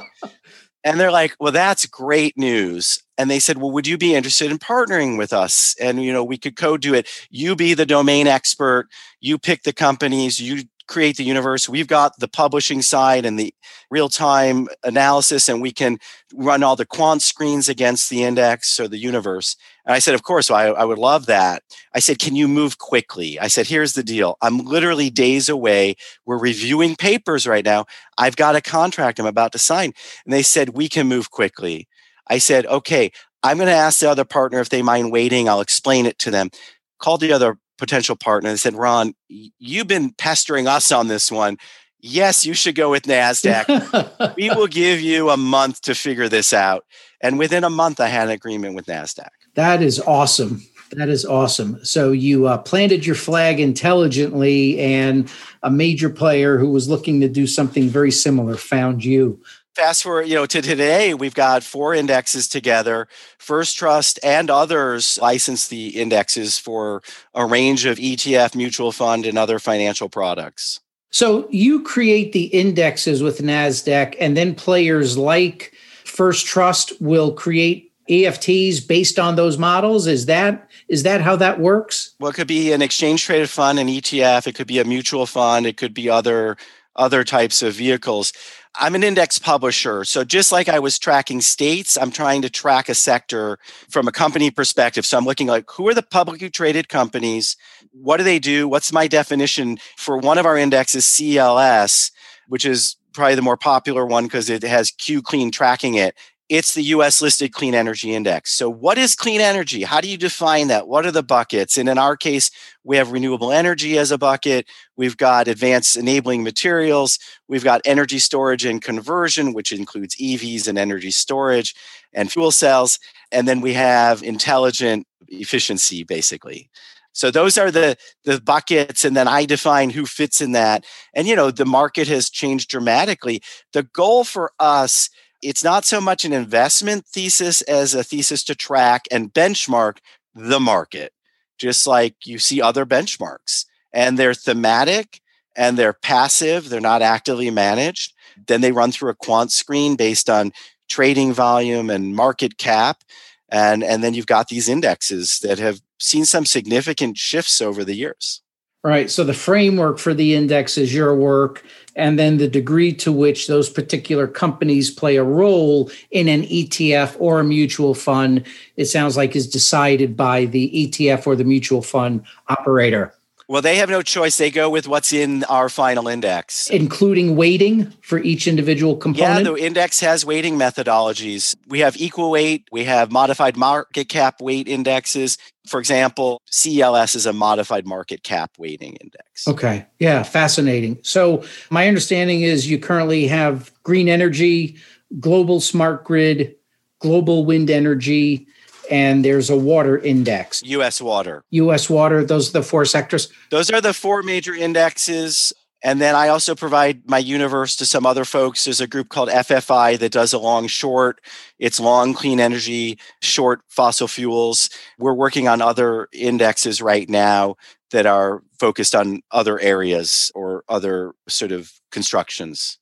And 0.85 1.00
they're 1.00 1.11
like, 1.11 1.35
Well, 1.40 1.52
that's 1.52 1.87
great 1.87 2.37
news. 2.37 3.02
And 3.16 3.30
they 3.30 3.38
said, 3.38 3.59
Well, 3.59 3.71
would 3.71 3.87
you 3.87 3.97
be 3.97 4.14
interested 4.14 4.50
in 4.50 4.59
partnering 4.59 5.16
with 5.16 5.33
us? 5.33 5.75
And 5.80 6.02
you 6.02 6.12
know, 6.12 6.23
we 6.23 6.37
could 6.37 6.57
co-do 6.57 6.95
it. 6.95 7.09
You 7.30 7.57
be 7.57 7.75
the 7.75 7.87
domain 7.87 8.26
expert, 8.26 8.88
you 9.21 9.38
pick 9.38 9.62
the 9.62 9.73
companies, 9.73 10.40
you 10.40 10.64
create 10.88 11.16
the 11.16 11.25
universe. 11.25 11.68
We've 11.68 11.87
got 11.87 12.18
the 12.18 12.26
publishing 12.26 12.83
side 12.83 13.25
and 13.25 13.38
the 13.38 13.54
real 13.90 14.09
time 14.09 14.66
analysis, 14.83 15.49
and 15.49 15.62
we 15.62 15.71
can 15.71 15.99
run 16.35 16.62
all 16.62 16.75
the 16.76 16.87
quant 16.87 17.23
screens 17.23 17.68
against 17.68 18.11
the 18.11 18.25
index 18.25 18.80
or 18.80 18.88
the 18.88 18.99
universe. 18.99 19.57
And 19.85 19.95
I 19.95 20.00
said, 20.00 20.14
Of 20.14 20.23
course, 20.23 20.50
I, 20.50 20.66
I 20.66 20.85
would 20.85 20.99
love 20.99 21.26
that. 21.26 21.62
I 21.95 22.00
said, 22.00 22.18
Can 22.18 22.35
you 22.35 22.49
move 22.49 22.78
quickly? 22.78 23.38
I 23.38 23.49
said, 23.49 23.66
Here's 23.66 23.92
the 23.92 24.02
deal. 24.02 24.37
I'm 24.42 24.59
literally 24.59 25.11
days 25.11 25.49
away. 25.49 25.95
We're 26.26 26.38
reviewing 26.38 26.97
papers 26.97 27.47
right 27.47 27.64
now. 27.64 27.87
I've 28.16 28.37
got 28.37 28.57
a 28.57 28.61
contract 28.61 29.21
I'm 29.21 29.26
about 29.26 29.52
to 29.52 29.59
sign. 29.59 29.92
And 30.25 30.33
they 30.33 30.42
said, 30.42 30.71
We 30.71 30.88
can 30.88 31.07
move 31.07 31.30
quickly. 31.30 31.87
I 32.26 32.38
said, 32.38 32.66
Okay, 32.66 33.12
I'm 33.42 33.59
going 33.59 33.68
to 33.68 33.73
ask 33.73 34.00
the 34.00 34.11
other 34.11 34.25
partner 34.25 34.61
if 34.61 34.68
they 34.68 34.83
mind 34.83 35.12
waiting. 35.12 35.49
I'll 35.49 35.61
explain 35.61 36.07
it 36.07 36.18
to 36.21 36.30
them. 36.30 36.50
Called 36.99 37.21
the 37.21 37.33
other 37.33 37.59
potential 37.79 38.17
partner 38.17 38.51
and 38.51 38.61
said, 38.61 38.75
Ron, 38.75 39.15
you've 39.29 39.87
been 39.87 40.11
pestering 40.13 40.67
us 40.67 40.93
on 40.93 41.09
this 41.09 41.31
one. 41.33 41.57
yes, 42.01 42.47
you 42.47 42.55
should 42.55 42.75
go 42.75 42.91
with 42.91 43.05
NASDAQ. 43.05 44.37
we 44.37 44.51
will 44.55 44.67
give 44.67 45.01
you 45.01 45.31
a 45.31 45.37
month 45.37 45.81
to 45.83 45.95
figure 45.95 46.29
this 46.29 46.53
out. 46.53 46.85
And 47.21 47.39
within 47.39 47.65
a 47.65 47.71
month, 47.71 47.99
I 48.01 48.07
had 48.07 48.29
an 48.29 48.35
agreement 48.35 48.75
with 48.75 48.87
NASDAQ. 48.87 49.29
That 49.55 49.83
is 49.83 49.99
awesome. 50.01 50.63
That 50.93 51.09
is 51.09 51.25
awesome. 51.25 51.85
So 51.85 52.13
you 52.13 52.47
uh, 52.47 52.59
planted 52.59 53.05
your 53.05 53.15
flag 53.15 53.61
intelligently, 53.61 54.79
and 54.79 55.31
a 55.63 55.71
major 55.71 56.09
player 56.09 56.59
who 56.59 56.71
was 56.71 56.89
looking 56.89 57.21
to 57.21 57.29
do 57.29 57.47
something 57.47 57.89
very 57.89 58.11
similar 58.11 58.57
found 58.57 59.05
you. 59.05 59.43
Fast 59.75 60.03
forward, 60.03 60.27
you 60.27 60.35
know, 60.35 60.47
to 60.47 60.61
today, 60.61 61.15
we've 61.15 61.35
got 61.35 61.63
four 61.63 61.95
indexes 61.95 62.49
together. 62.49 63.07
First 63.39 63.77
Trust 63.77 64.19
and 64.25 64.51
others 64.51 65.19
license 65.23 65.69
the 65.69 65.89
indexes 65.91 66.59
for 66.59 67.03
a 67.33 67.47
range 67.47 67.85
of 67.85 67.99
ETF, 67.99 68.57
mutual 68.57 68.91
fund, 68.91 69.25
and 69.25 69.39
other 69.39 69.59
financial 69.59 70.09
products. 70.09 70.81
So 71.11 71.49
you 71.51 71.83
create 71.83 72.33
the 72.33 72.47
indexes 72.47 73.23
with 73.23 73.39
NASDAQ, 73.39 74.17
and 74.21 74.37
then 74.37 74.55
players 74.55 75.17
like 75.17 75.73
First 76.05 76.47
Trust 76.47 77.01
will 77.01 77.33
create 77.33 77.93
EFTs 78.09 78.87
based 78.87 79.19
on 79.19 79.37
those 79.37 79.59
models. 79.59 80.07
Is 80.07 80.27
that 80.27 80.69
is 80.89 81.03
that 81.03 81.21
how 81.21 81.37
that 81.37 81.61
works? 81.61 82.15
Well, 82.19 82.31
it 82.31 82.35
could 82.35 82.49
be 82.49 82.73
an 82.73 82.83
exchange 82.83 83.25
traded 83.25 83.51
fund, 83.51 83.79
an 83.79 83.89
ETF. 83.89 84.47
It 84.47 84.55
could 84.55 84.67
be 84.67 84.79
a 84.79 84.85
mutual 84.85 85.27
fund. 85.27 85.67
It 85.67 85.77
could 85.77 85.95
be 85.95 86.09
other 86.09 86.57
other 86.97 87.23
types 87.25 87.63
of 87.63 87.75
vehicles. 87.75 88.33
I'm 88.75 88.95
an 88.95 89.03
index 89.03 89.39
publisher. 89.39 90.05
So 90.05 90.25
just 90.25 90.53
like 90.53 90.69
I 90.69 90.79
was 90.79 90.99
tracking 90.99 91.41
states, 91.41 91.97
I'm 91.97 92.11
trying 92.11 92.43
to 92.43 92.51
track 92.51 92.89
a 92.89 92.95
sector 92.95 93.59
from 93.91 94.09
a 94.09 94.13
company 94.13 94.51
perspective. 94.51 95.05
So 95.05 95.19
I'm 95.19 95.25
looking 95.25 95.47
like 95.47 95.71
who 95.71 95.89
are 95.89 95.95
the 95.95 96.03
publicly 96.03 96.51
traded 96.51 96.89
companies? 96.89 97.57
What 97.93 98.19
do 98.19 98.25
they 98.25 98.39
do? 98.39 98.69
What's 98.69 98.93
my 98.93 99.09
definition 99.09 99.79
for 99.97 100.19
one 100.19 100.39
of 100.39 100.47
our 100.47 100.57
indexes, 100.57 101.05
CLS, 101.05 102.11
which 102.49 102.65
is 102.65 102.97
probably 103.13 103.35
the 103.35 103.43
more 103.43 103.57
popular 103.57 104.07
one 104.07 104.25
because 104.25 104.49
it 104.49 104.63
has 104.63 104.91
Q 104.93 105.23
clean 105.23 105.51
tracking 105.51 105.95
it 105.95 106.15
it's 106.49 106.75
the 106.75 106.83
US 106.83 107.21
listed 107.21 107.52
clean 107.52 107.75
energy 107.75 108.14
index. 108.14 108.52
So, 108.52 108.71
what 108.71 108.97
is 108.97 109.14
clean 109.14 109.40
energy? 109.40 109.83
How 109.83 110.00
do 110.00 110.09
you 110.09 110.17
define 110.17 110.69
that? 110.69 110.88
What 110.88 111.05
are 111.05 111.11
the 111.11 111.23
buckets? 111.23 111.76
And 111.76 111.88
in 111.88 111.99
our 111.99 112.17
case, 112.17 112.50
we 112.85 112.97
have 112.97 113.12
renewable 113.12 113.52
energy 113.52 113.99
as 113.99 114.11
a 114.11 114.19
bucket. 114.19 114.67
We've 114.97 115.17
got 115.17 115.49
advanced 115.49 115.97
enabling 115.97 116.43
materials. 116.43 117.19
We've 117.49 117.64
got 117.64 117.83
energy 117.85 118.19
storage 118.19 118.64
and 118.64 118.81
conversion, 118.81 119.52
which 119.52 119.73
includes 119.73 120.17
EVs 120.17 120.67
and 120.67 120.78
energy 120.78 121.11
storage 121.11 121.75
and 122.14 122.33
fuel 122.33 122.50
cells. 122.50 122.99
And 123.31 123.47
then 123.47 123.61
we 123.61 123.75
have 123.75 124.23
intelligent 124.23 125.07
efficiency, 125.28 126.02
basically. 126.02 126.71
So 127.12 127.31
those 127.31 127.59
are 127.59 127.71
the 127.71 127.97
the 128.25 128.40
buckets, 128.40 129.05
and 129.05 129.17
then 129.17 129.26
I 129.26 129.45
define 129.45 129.90
who 129.90 130.07
fits 130.07 130.40
in 130.40 130.52
that. 130.52 130.87
And 131.14 131.26
you 131.26 131.37
know, 131.37 131.50
the 131.50 131.67
market 131.67 132.09
has 132.09 132.31
changed 132.31 132.71
dramatically. 132.71 133.43
The 133.73 133.83
goal 133.83 134.25
for 134.25 134.52
us 134.61 135.11
it's 135.42 135.64
not 135.64 135.85
so 135.85 136.00
much 136.00 136.25
an 136.25 136.33
investment 136.33 137.07
thesis 137.07 137.62
as 137.62 137.95
a 137.95 138.04
thesis 138.04 138.42
to 138.45 138.54
track 138.54 139.04
and 139.11 139.33
benchmark 139.33 139.99
the 140.35 140.61
market, 140.61 141.12
just 141.59 141.87
like 141.87 142.14
you 142.25 142.38
see 142.38 142.61
other 142.61 142.85
benchmarks. 142.85 143.64
And 143.92 144.18
they're 144.18 144.35
thematic 144.35 145.21
and 145.57 145.76
they're 145.76 145.92
passive, 145.92 146.68
they're 146.68 146.80
not 146.80 147.02
actively 147.02 147.50
managed. 147.50 148.14
Then 148.47 148.61
they 148.61 148.73
run 148.73 148.92
through 148.92 149.11
a 149.11 149.16
quant 149.16 149.50
screen 149.50 149.97
based 149.97 150.30
on 150.30 150.52
trading 150.88 151.33
volume 151.33 151.90
and 151.90 152.14
market 152.14 152.59
cap. 152.59 153.02
And, 153.49 153.83
and 153.83 154.04
then 154.04 154.14
you've 154.14 154.26
got 154.26 154.49
these 154.49 154.68
indexes 154.68 155.40
that 155.40 155.59
have 155.59 155.80
seen 155.99 156.25
some 156.25 156.47
significant 156.47 157.16
shifts 157.16 157.61
over 157.61 157.85
the 157.85 157.95
years. 157.95 158.42
Right. 158.88 159.11
So 159.11 159.23
the 159.23 159.35
framework 159.35 159.99
for 159.99 160.14
the 160.14 160.35
index 160.35 160.78
is 160.78 160.95
your 160.95 161.14
work, 161.14 161.62
and 161.95 162.18
then 162.18 162.38
the 162.38 162.49
degree 162.49 162.95
to 162.95 163.12
which 163.12 163.47
those 163.47 163.68
particular 163.68 164.26
companies 164.26 164.90
play 164.90 165.16
a 165.16 165.23
role 165.23 165.90
in 166.11 166.26
an 166.26 166.45
ETF 166.45 167.14
or 167.18 167.38
a 167.38 167.45
mutual 167.45 167.92
fund, 167.92 168.46
it 168.77 168.87
sounds 168.87 169.14
like 169.14 169.37
is 169.37 169.46
decided 169.46 170.16
by 170.16 170.46
the 170.46 170.70
ETF 170.74 171.27
or 171.27 171.37
the 171.37 171.44
mutual 171.44 171.83
fund 171.83 172.22
operator. 172.48 173.12
Well, 173.49 173.63
they 173.63 173.77
have 173.77 173.89
no 173.89 174.03
choice. 174.03 174.37
They 174.37 174.51
go 174.51 174.69
with 174.69 174.87
what's 174.87 175.11
in 175.11 175.43
our 175.45 175.71
final 175.71 176.07
index, 176.07 176.69
including 176.69 177.35
weighting 177.35 177.91
for 178.03 178.19
each 178.19 178.47
individual 178.47 178.95
component. 178.95 179.47
Yeah, 179.47 179.53
the 179.53 179.57
index 179.57 180.01
has 180.01 180.27
weighting 180.27 180.59
methodologies. 180.59 181.57
We 181.67 181.81
have 181.81 181.97
equal 181.97 182.31
weight, 182.31 182.69
we 182.71 182.85
have 182.85 183.11
modified 183.11 183.57
market 183.57 184.11
cap 184.11 184.43
weight 184.43 184.69
indexes. 184.69 185.39
For 185.67 185.81
example, 185.81 186.43
CLS 186.51 187.17
is 187.17 187.25
a 187.25 187.33
modified 187.33 187.87
market 187.87 188.23
cap 188.23 188.51
weighting 188.59 188.97
index. 188.97 189.49
Okay. 189.49 189.87
Yeah, 189.99 190.25
fascinating. 190.25 190.99
So, 191.03 191.43
my 191.71 191.89
understanding 191.89 192.43
is 192.43 192.71
you 192.71 192.79
currently 192.79 193.29
have 193.29 193.73
green 193.83 194.11
energy, 194.11 194.77
global 195.21 195.61
smart 195.61 196.05
grid, 196.05 196.55
global 197.01 197.47
wind 197.47 197.71
energy, 197.71 198.47
and 198.90 199.24
there's 199.24 199.51
a 199.51 199.57
water 199.57 199.98
index. 199.98 200.62
US 200.64 201.01
water. 201.01 201.44
US 201.51 201.88
water, 201.88 202.24
those 202.24 202.51
are 202.51 202.61
the 202.61 202.62
four 202.62 202.85
sectors. 202.85 203.29
Those 203.51 203.70
are 203.70 203.81
the 203.81 203.94
four 203.94 204.22
major 204.22 204.55
indexes. 204.55 205.53
And 205.83 206.01
then 206.01 206.16
I 206.16 206.29
also 206.29 206.57
provide 206.57 207.09
my 207.09 207.18
universe 207.18 207.77
to 207.77 207.87
some 207.87 208.05
other 208.05 208.24
folks. 208.24 208.64
There's 208.64 208.81
a 208.81 208.88
group 208.88 209.11
called 209.11 209.29
FFI 209.29 209.98
that 210.01 210.11
does 210.11 210.33
a 210.33 210.38
long 210.38 210.66
short. 210.66 211.20
It's 211.59 211.79
long 211.79 212.14
clean 212.14 212.40
energy, 212.40 212.98
short 213.22 213.61
fossil 213.68 214.09
fuels. 214.09 214.70
We're 214.98 215.14
working 215.14 215.46
on 215.46 215.62
other 215.62 216.09
indexes 216.12 216.83
right 216.83 217.09
now 217.09 217.57
that 217.92 218.07
are 218.07 218.42
focused 218.59 218.94
on 218.94 219.22
other 219.31 219.61
areas 219.61 220.33
or 220.35 220.64
other 220.68 221.12
sort 221.29 221.53
of 221.53 221.72
constructions. 221.92 222.79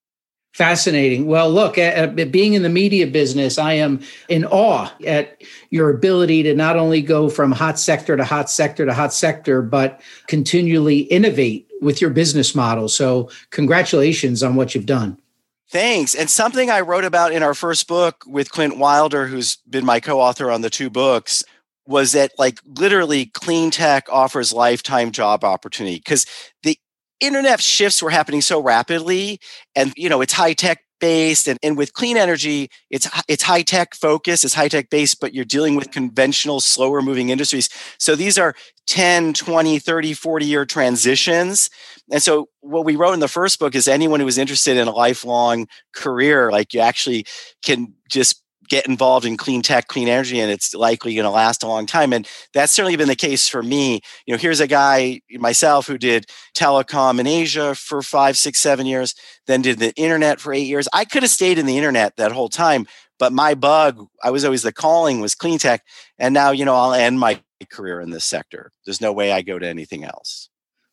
Fascinating. 0.57 1.27
Well, 1.27 1.51
look, 1.51 1.77
at, 1.77 2.19
at 2.19 2.33
being 2.33 2.55
in 2.55 2.63
the 2.63 2.71
media 2.71 3.07
business, 3.07 3.59
I 3.59 3.75
am 3.75 4.01
in 4.31 4.47
awe 4.47 4.91
at 5.07 5.43
your 5.69 5.91
ability 5.91 6.45
to 6.45 6.55
not 6.55 6.79
only 6.79 7.03
go 7.03 7.29
from 7.29 7.53
hot 7.53 7.79
sector 7.79 8.17
to 8.17 8.25
hot 8.25 8.49
sector 8.49 8.87
to 8.87 8.95
hot 8.95 9.13
sector, 9.13 9.61
but 9.61 10.01
continually 10.29 11.01
innovate 11.01 11.71
with 11.83 12.01
your 12.01 12.09
business 12.09 12.55
model. 12.55 12.89
So, 12.89 13.29
congratulations 13.51 14.43
on 14.43 14.55
what 14.55 14.75
you've 14.75 14.87
done. 14.87 15.21
Thanks. 15.69 16.15
And 16.15 16.31
something 16.31 16.71
I 16.71 16.81
wrote 16.81 17.05
about 17.05 17.33
in 17.33 17.43
our 17.43 17.53
first 17.53 17.87
book 17.87 18.25
with 18.27 18.51
Clint 18.51 18.79
Wilder, 18.79 19.27
who's 19.27 19.57
been 19.69 19.85
my 19.85 20.01
co 20.01 20.19
author 20.19 20.51
on 20.51 20.63
the 20.63 20.71
two 20.71 20.89
books, 20.89 21.45
was 21.87 22.13
that 22.13 22.33
like 22.39 22.61
literally 22.65 23.27
clean 23.27 23.71
tech 23.71 24.07
offers 24.11 24.55
lifetime 24.55 25.11
job 25.11 25.45
opportunity 25.45 25.97
because 25.97 26.25
the 26.63 26.79
internet 27.21 27.61
shifts 27.61 28.03
were 28.03 28.11
happening 28.11 28.41
so 28.41 28.61
rapidly 28.61 29.39
and 29.75 29.93
you 29.97 30.09
know 30.09 30.21
it's 30.21 30.33
high 30.33 30.53
tech 30.53 30.81
based 30.99 31.47
and, 31.47 31.59
and 31.63 31.77
with 31.77 31.93
clean 31.93 32.17
energy 32.17 32.71
it's 32.91 33.09
it's 33.29 33.43
high 33.43 33.63
tech 33.63 33.95
focused 33.95 34.45
it's 34.45 34.55
high 34.55 34.69
tech 34.69 34.89
based 34.91 35.21
but 35.21 35.35
you're 35.35 35.45
dealing 35.45 35.75
with 35.75 35.91
conventional 35.91 36.61
slower 36.61 37.03
moving 37.03 37.29
industries. 37.29 37.69
So 37.99 38.17
these 38.17 38.39
are 38.39 38.55
10 38.87 39.35
20 39.35 39.79
30 39.79 40.15
40 40.15 40.47
year 40.47 40.65
transitions. 40.65 41.71
And 42.11 42.23
so 42.23 42.49
what 42.61 42.85
we 42.85 42.97
wrote 42.97 43.15
in 43.15 43.21
the 43.21 43.29
first 43.29 43.59
book 43.59 43.75
is 43.75 43.89
anyone 43.89 44.21
who 44.21 44.27
is 44.29 44.39
interested 44.39 44.77
in 44.77 44.89
a 44.89 44.93
lifelong 44.93 45.67
career 45.93 46.51
like 46.51 46.73
you 46.73 46.81
actually 46.81 47.27
can 47.63 47.95
just 48.09 48.43
get 48.69 48.87
involved 48.87 49.27
in 49.27 49.37
clean 49.37 49.63
tech, 49.63 49.89
clean 49.89 50.09
energy, 50.09 50.41
and 50.41 50.51
it's 50.51 50.75
likely 50.75 51.15
going 51.15 51.25
to 51.25 51.31
last 51.31 51.63
a 51.63 51.67
long 51.67 51.87
time. 51.87 52.13
And 52.13 52.29
that's 52.53 52.73
certainly 52.73 52.97
been 52.97 53.09
the 53.09 53.17
case 53.17 53.49
for 53.49 53.63
me. 53.63 54.01
You 54.27 54.35
know, 54.35 54.39
here's 54.39 54.61
a 54.61 54.67
guy 54.67 55.21
myself 55.33 55.87
who 55.87 55.99
did 55.99 56.27
telecom 56.55 57.19
in 57.21 57.27
Asia 57.27 57.75
for 57.75 58.03
five, 58.03 58.37
six, 58.37 58.59
seven 58.59 58.87
years, 58.87 59.15
then 59.47 59.63
did 59.63 59.79
the 59.79 59.95
internet 59.95 60.41
for 60.41 60.53
eight 60.53 60.67
years. 60.67 60.89
I 60.93 61.05
could 61.05 61.23
have 61.23 61.31
stayed 61.31 61.59
in 61.59 61.67
the 61.67 61.77
internet 61.77 62.17
that 62.17 62.33
whole 62.33 62.49
time, 62.49 62.87
but 63.19 63.33
my 63.33 63.55
bug, 63.55 64.07
I 64.23 64.31
was 64.31 64.45
always 64.45 64.63
the 64.63 64.73
calling 64.73 65.21
was 65.21 65.35
clean 65.35 65.59
tech. 65.59 65.83
And 66.19 66.35
now, 66.35 66.51
you 66.51 66.65
know, 66.65 66.75
I'll 66.75 66.93
end 66.93 67.19
my 67.19 67.41
career 67.71 68.01
in 68.01 68.11
this 68.11 68.25
sector. 68.25 68.73
There's 68.85 69.01
no 69.01 69.13
way 69.13 69.33
I 69.33 69.43
go 69.43 69.59
to 69.59 69.67
anything 69.67 70.05
else. 70.05 70.51